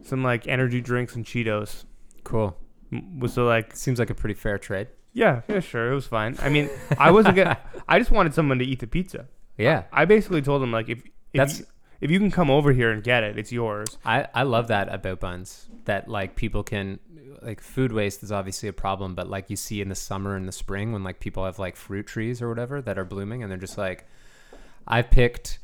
some 0.02 0.22
like 0.22 0.46
energy 0.46 0.80
drinks 0.80 1.14
and 1.14 1.24
Cheetos. 1.26 1.84
Cool. 2.24 2.56
M- 2.92 3.20
Was 3.20 3.34
so 3.34 3.46
like 3.46 3.74
Seems 3.76 3.98
like 3.98 4.10
a 4.10 4.14
pretty 4.14 4.34
fair 4.34 4.58
trade. 4.58 4.88
yeah 5.12 5.42
yeah 5.48 5.60
sure 5.60 5.90
it 5.90 5.94
was 5.94 6.06
fine. 6.06 6.36
I 6.40 6.48
mean 6.48 6.68
I 6.98 7.10
wasn't 7.10 7.36
gonna 7.36 7.58
I 7.88 7.98
just 7.98 8.10
wanted 8.10 8.34
someone 8.34 8.58
to 8.58 8.64
eat 8.64 8.80
the 8.80 8.86
pizza. 8.86 9.26
Yeah. 9.58 9.84
I 9.92 10.04
basically 10.04 10.42
told 10.42 10.62
them 10.62 10.72
like 10.72 10.88
if 10.88 10.98
if 10.98 11.08
That's- 11.34 11.60
you, 11.60 11.66
if 12.00 12.10
you 12.10 12.18
can 12.18 12.30
come 12.30 12.50
over 12.50 12.72
here 12.72 12.90
and 12.90 13.02
get 13.04 13.24
it, 13.24 13.36
it's 13.38 13.52
yours. 13.52 13.98
I, 14.06 14.26
I 14.34 14.44
love 14.44 14.68
that 14.68 14.92
about 14.92 15.20
Bunz 15.20 15.66
that 15.84 16.08
like 16.08 16.34
people 16.34 16.62
can 16.62 16.98
like 17.42 17.60
food 17.60 17.92
waste 17.92 18.22
is 18.22 18.30
obviously 18.32 18.68
a 18.68 18.72
problem 18.72 19.14
but 19.14 19.26
like 19.28 19.48
you 19.48 19.56
see 19.56 19.80
in 19.80 19.88
the 19.88 19.94
summer 19.94 20.34
and 20.36 20.46
the 20.48 20.52
spring 20.52 20.92
when 20.92 21.02
like 21.02 21.20
people 21.20 21.44
have 21.44 21.58
like 21.58 21.74
fruit 21.76 22.06
trees 22.06 22.42
or 22.42 22.48
whatever 22.50 22.82
that 22.82 22.98
are 22.98 23.04
blooming 23.04 23.42
and 23.42 23.50
they're 23.50 23.56
just 23.58 23.78
like 23.78 24.06
i 24.86 25.00
picked 25.00 25.58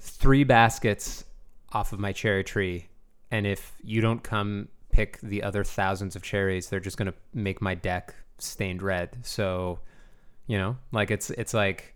three 0.00 0.42
baskets 0.42 1.24
off 1.72 1.92
of 1.92 2.00
my 2.00 2.12
cherry 2.12 2.42
tree 2.42 2.88
and 3.30 3.46
if 3.46 3.72
you 3.82 4.00
don't 4.00 4.22
come 4.22 4.68
pick 4.92 5.18
the 5.22 5.42
other 5.42 5.64
thousands 5.64 6.14
of 6.14 6.22
cherries 6.22 6.68
they're 6.68 6.80
just 6.80 6.96
going 6.96 7.10
to 7.10 7.14
make 7.34 7.60
my 7.60 7.74
deck 7.74 8.14
stained 8.38 8.82
red 8.82 9.16
so 9.22 9.78
you 10.46 10.58
know 10.58 10.76
like 10.92 11.10
it's 11.10 11.30
it's 11.30 11.54
like 11.54 11.94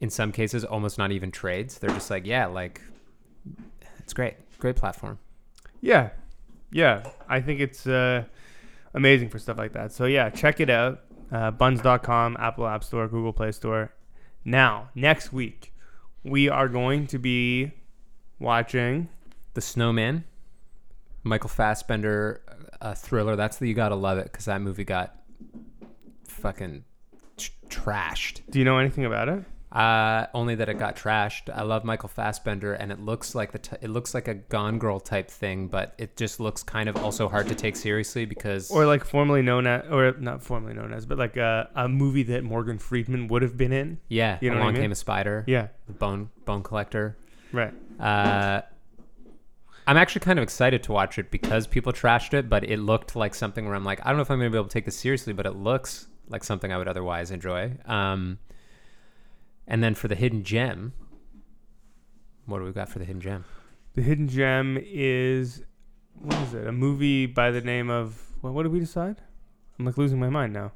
in 0.00 0.10
some 0.10 0.32
cases 0.32 0.64
almost 0.64 0.98
not 0.98 1.12
even 1.12 1.30
trades 1.30 1.78
they're 1.78 1.90
just 1.90 2.10
like 2.10 2.26
yeah 2.26 2.46
like 2.46 2.80
it's 3.98 4.12
great 4.12 4.34
great 4.58 4.76
platform 4.76 5.18
Yeah, 5.80 6.10
yeah. 6.72 7.06
I 7.28 7.40
think 7.40 7.60
it's 7.60 7.86
uh, 7.86 8.24
amazing 8.94 9.28
for 9.28 9.38
stuff 9.38 9.58
like 9.58 9.72
that. 9.74 9.92
So 9.92 10.06
yeah, 10.06 10.30
check 10.30 10.58
it 10.60 10.70
out. 10.70 11.00
Uh, 11.30 11.50
Bunz.com, 11.50 12.36
Apple 12.40 12.66
App 12.66 12.82
Store, 12.82 13.06
Google 13.08 13.32
Play 13.32 13.52
Store. 13.52 13.92
Now 14.44 14.88
next 14.94 15.32
week 15.32 15.74
we 16.24 16.48
are 16.48 16.68
going 16.68 17.06
to 17.08 17.18
be 17.18 17.72
watching. 18.38 19.08
The 19.54 19.60
Snowman, 19.60 20.24
Michael 21.26 21.50
Fassbender, 21.50 22.40
uh, 22.80 22.94
thriller. 22.94 23.36
That's 23.36 23.58
the 23.58 23.68
you 23.68 23.74
gotta 23.74 23.94
love 23.96 24.18
it 24.18 24.24
because 24.32 24.46
that 24.46 24.60
movie 24.60 24.84
got 24.84 25.14
fucking 26.28 26.84
tr- 27.36 27.50
trashed. 27.68 28.40
Do 28.50 28.58
you 28.58 28.64
know 28.64 28.78
anything 28.78 29.04
about 29.04 29.28
it? 29.28 29.44
Uh, 29.72 30.26
only 30.32 30.54
that 30.54 30.68
it 30.70 30.78
got 30.78 30.96
trashed. 30.96 31.54
I 31.54 31.62
love 31.62 31.84
Michael 31.84 32.08
Fassbender, 32.08 32.72
and 32.72 32.90
it 32.90 33.00
looks 33.00 33.34
like 33.34 33.52
the 33.52 33.58
t- 33.58 33.76
it 33.82 33.90
looks 33.90 34.14
like 34.14 34.26
a 34.28 34.34
Gone 34.34 34.78
Girl 34.78 35.00
type 35.00 35.28
thing, 35.30 35.66
but 35.68 35.94
it 35.98 36.16
just 36.16 36.40
looks 36.40 36.62
kind 36.62 36.88
of 36.88 36.96
also 36.96 37.28
hard 37.28 37.48
to 37.48 37.54
take 37.54 37.76
seriously 37.76 38.24
because 38.24 38.70
or 38.70 38.86
like 38.86 39.04
formerly 39.04 39.42
known 39.42 39.66
as, 39.66 39.82
or 39.90 40.12
not 40.18 40.42
formerly 40.42 40.72
known 40.74 40.94
as, 40.94 41.04
but 41.04 41.18
like 41.18 41.36
a, 41.36 41.68
a 41.74 41.88
movie 41.88 42.22
that 42.22 42.42
Morgan 42.44 42.78
Freeman 42.78 43.26
would 43.28 43.42
have 43.42 43.56
been 43.58 43.72
in. 43.72 43.98
yeah, 44.08 44.38
You 44.40 44.48
know 44.50 44.56
what 44.56 44.60
I 44.60 44.64
Along 44.66 44.74
mean? 44.74 44.82
Came 44.84 44.92
a 44.92 44.94
Spider, 44.94 45.44
Yeah, 45.46 45.68
The 45.88 45.92
Bone 45.92 46.30
Bone 46.46 46.62
Collector. 46.62 47.18
right. 47.52 47.74
Uh, 48.00 48.62
I'm 49.86 49.96
actually 49.96 50.20
kind 50.20 50.38
of 50.38 50.42
excited 50.42 50.82
to 50.84 50.92
watch 50.92 51.18
it 51.18 51.30
because 51.30 51.66
people 51.66 51.92
trashed 51.92 52.34
it, 52.34 52.48
but 52.48 52.64
it 52.64 52.78
looked 52.78 53.14
like 53.14 53.34
something 53.34 53.66
where 53.66 53.74
I'm 53.74 53.84
like, 53.84 54.00
I 54.04 54.08
don't 54.08 54.16
know 54.16 54.22
if 54.22 54.30
I'm 54.30 54.38
going 54.38 54.50
to 54.50 54.54
be 54.54 54.58
able 54.58 54.68
to 54.68 54.72
take 54.72 54.84
this 54.84 54.96
seriously, 54.98 55.32
but 55.32 55.46
it 55.46 55.54
looks 55.54 56.08
like 56.28 56.42
something 56.42 56.72
I 56.72 56.78
would 56.78 56.88
otherwise 56.88 57.30
enjoy. 57.30 57.72
Um, 57.86 58.38
and 59.66 59.82
then 59.82 59.94
for 59.94 60.08
the 60.08 60.16
hidden 60.16 60.42
gem, 60.42 60.92
what 62.46 62.58
do 62.58 62.64
we 62.64 62.72
got 62.72 62.88
for 62.88 62.98
the 62.98 63.04
hidden 63.04 63.20
gem? 63.20 63.44
The 63.96 64.02
Hidden 64.02 64.28
Gem 64.28 64.78
is 64.78 65.62
what 66.12 66.36
is 66.42 66.52
it? 66.52 66.66
A 66.66 66.72
movie 66.72 67.24
by 67.24 67.50
the 67.50 67.62
name 67.62 67.88
of 67.88 68.20
what? 68.42 68.52
What 68.52 68.64
did 68.64 68.72
we 68.72 68.78
decide? 68.78 69.22
I'm 69.78 69.86
like 69.86 69.96
losing 69.96 70.20
my 70.20 70.28
mind 70.28 70.52
now. 70.52 70.72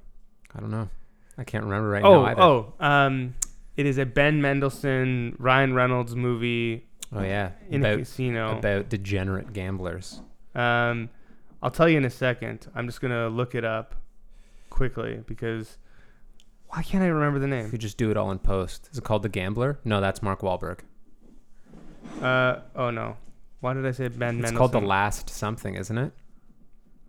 I 0.54 0.61
don't 0.61 0.70
know. 0.70 0.88
I 1.36 1.44
can't 1.44 1.64
remember 1.64 1.90
right 1.90 2.02
oh, 2.02 2.22
now 2.22 2.24
either. 2.28 2.40
oh, 2.40 2.74
um, 2.80 3.34
it 3.76 3.84
is 3.84 3.98
a 3.98 4.06
Ben 4.06 4.40
Mendelsohn, 4.40 5.36
Ryan 5.38 5.74
Reynolds 5.74 6.16
movie 6.16 6.88
Oh, 7.12 7.22
yeah, 7.22 7.50
in 7.68 7.84
a 7.84 7.88
about 7.88 7.98
casino. 8.00 8.58
about 8.58 8.88
degenerate 8.88 9.52
gamblers. 9.52 10.20
Um, 10.54 11.11
I'll 11.62 11.70
tell 11.70 11.88
you 11.88 11.96
in 11.96 12.04
a 12.04 12.11
second. 12.11 12.66
I'm 12.74 12.86
just 12.86 13.00
gonna 13.00 13.28
look 13.28 13.54
it 13.54 13.64
up 13.64 13.94
quickly 14.70 15.22
because 15.26 15.76
why 16.68 16.82
can't 16.82 17.02
I 17.02 17.08
remember 17.08 17.38
the 17.40 17.48
name? 17.48 17.68
you 17.72 17.78
just 17.78 17.96
do 17.98 18.11
it 18.12 18.16
all 18.16 18.30
in 18.30 18.38
post. 18.38 18.88
Is 18.92 18.98
it 18.98 19.04
called 19.04 19.22
The 19.24 19.28
Gambler? 19.28 19.80
No, 19.84 20.00
that's 20.00 20.22
Mark 20.22 20.40
Wahlberg. 20.40 20.80
Uh, 22.22 22.61
oh 22.76 22.90
no, 22.90 23.16
why 23.61 23.74
did 23.74 23.84
I 23.86 23.90
say 23.90 24.06
Ben 24.08 24.36
It's 24.36 24.42
Mendelsohn? 24.52 24.56
called 24.56 24.72
The 24.72 24.80
Last 24.80 25.28
something, 25.30 25.74
isn't 25.74 25.98
it? 25.98 26.12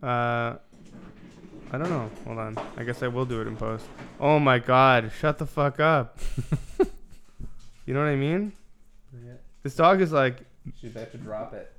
Uh, 0.02 0.56
I 1.70 1.78
don't 1.78 1.88
know. 1.88 2.10
Hold 2.26 2.38
on. 2.38 2.58
I 2.76 2.82
guess 2.84 3.02
I 3.02 3.08
will 3.08 3.24
do 3.24 3.40
it 3.40 3.46
in 3.46 3.56
post. 3.56 3.86
Oh 4.20 4.38
my 4.40 4.58
god! 4.58 5.12
Shut 5.20 5.38
the 5.38 5.46
fuck 5.46 5.78
up. 5.80 6.18
you 7.86 7.94
know 7.94 8.00
what 8.00 8.08
I 8.08 8.16
mean? 8.16 8.52
This 9.62 9.74
dog 9.76 10.00
is 10.00 10.12
like 10.12 10.38
She's 10.80 10.90
about 10.90 11.10
to 11.12 11.18
drop 11.18 11.52
it. 11.54 11.70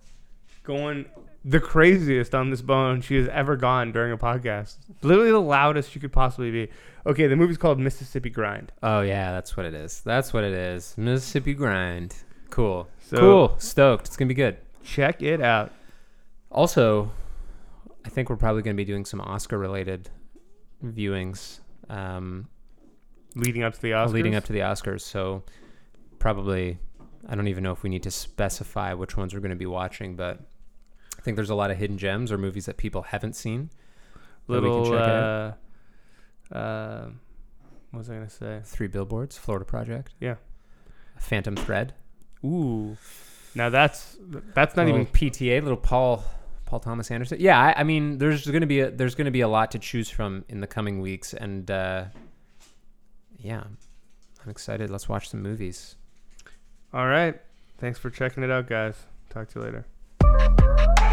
going 0.64 1.06
the 1.46 1.60
craziest 1.60 2.34
on 2.34 2.50
this 2.50 2.62
bone 2.62 3.02
she 3.02 3.16
has 3.18 3.28
ever 3.30 3.56
gone 3.58 3.92
during 3.92 4.14
a 4.14 4.18
podcast. 4.18 4.78
Literally 5.02 5.32
the 5.32 5.40
loudest 5.42 5.92
she 5.92 6.00
could 6.00 6.14
possibly 6.14 6.52
be. 6.52 6.70
Okay, 7.06 7.28
the 7.28 7.36
movie's 7.36 7.58
called 7.58 7.80
Mississippi 7.80 8.30
Grind. 8.30 8.72
Oh 8.82 9.02
yeah, 9.02 9.32
that's 9.32 9.58
what 9.58 9.66
it 9.66 9.74
is. 9.74 10.02
That's 10.02 10.34
what 10.34 10.44
it 10.46 10.54
is. 10.54 10.94
Mississippi 10.98 11.54
grind. 11.54 12.16
Cool. 12.50 12.88
So 13.02 13.18
cool. 13.18 13.56
Stoked. 13.58 14.08
It's 14.08 14.16
gonna 14.18 14.30
be 14.30 14.34
good. 14.36 14.58
check 14.84 15.22
it 15.22 15.42
out. 15.42 15.72
Also, 16.52 17.12
I 18.06 18.10
think 18.10 18.30
we're 18.30 18.36
probably 18.38 18.62
gonna 18.62 18.76
be 18.76 18.86
doing 18.86 19.04
some 19.06 19.20
Oscar 19.22 19.58
related 19.58 20.10
viewings 20.86 21.60
um, 21.90 22.48
Leading 23.36 23.64
up 23.64 23.74
to 23.74 23.82
the 23.82 23.92
Oscars. 23.92 24.12
leading 24.14 24.36
up 24.36 24.44
to 24.46 24.54
the 24.54 24.60
Oscars. 24.60 25.02
So 25.02 25.44
probably, 26.20 26.78
I 27.28 27.36
don't 27.36 27.48
even 27.48 27.64
know 27.64 27.72
if 27.72 27.84
we 27.84 27.90
need 27.90 28.04
to 28.04 28.12
specify 28.12 28.94
which 28.94 29.16
ones 29.16 29.34
we're 29.34 29.40
gonna 29.40 29.56
be 29.56 29.66
watching, 29.66 30.16
but 30.16 30.40
I 31.18 31.22
think 31.22 31.36
there's 31.36 31.50
a 31.50 31.56
lot 31.56 31.72
of 31.72 31.78
hidden 31.78 31.98
gems 31.98 32.32
or 32.32 32.38
movies 32.38 32.66
that 32.66 32.78
people 32.78 33.04
haven't 33.04 33.36
seen. 33.36 33.70
that 34.48 34.62
we 34.62 34.70
can 34.70 34.82
little. 34.82 34.94
uh, 34.94 35.54
uh, 36.54 37.10
what 37.92 38.00
was 38.00 38.10
I 38.10 38.16
gonna 38.16 38.30
say? 38.30 38.62
Three 38.66 38.88
Billboards, 38.88 39.38
Florida 39.38 39.66
Project. 39.66 40.14
Yeah. 40.20 40.36
Phantom 41.20 41.56
Thread. 41.56 41.94
Ooh, 42.44 42.98
now 43.56 43.70
that's 43.70 44.18
that's 44.54 44.76
not 44.76 44.86
little 44.88 45.02
even 45.02 45.14
PTA, 45.14 45.62
little 45.62 45.78
Paul 45.78 46.26
Paul 46.66 46.80
Thomas 46.80 47.10
Anderson. 47.12 47.38
Yeah, 47.40 47.60
I, 47.60 47.82
I 47.82 47.84
mean, 47.84 48.18
there's 48.18 48.46
gonna 48.48 48.66
be 48.66 48.82
a, 48.82 48.92
there's 48.92 49.16
gonna 49.16 49.32
be 49.32 49.42
a 49.42 49.48
lot 49.48 49.72
to 49.72 49.80
choose 49.80 50.10
from 50.10 50.44
in 50.50 50.60
the 50.60 50.68
coming 50.68 51.00
weeks, 51.02 51.34
and 51.34 51.70
uh, 51.72 52.06
yeah, 53.38 53.64
I'm 54.44 54.50
excited. 54.50 54.90
Let's 54.90 55.08
watch 55.08 55.30
some 55.30 55.42
movies. 55.42 55.96
All 56.94 57.08
right. 57.08 57.40
Thanks 57.80 58.00
for 58.00 58.10
checking 58.10 58.44
it 58.44 58.52
out, 58.52 58.68
guys. 58.68 58.96
Talk 59.30 59.50
to 59.50 59.60
you 59.60 59.66
later. 59.66 61.13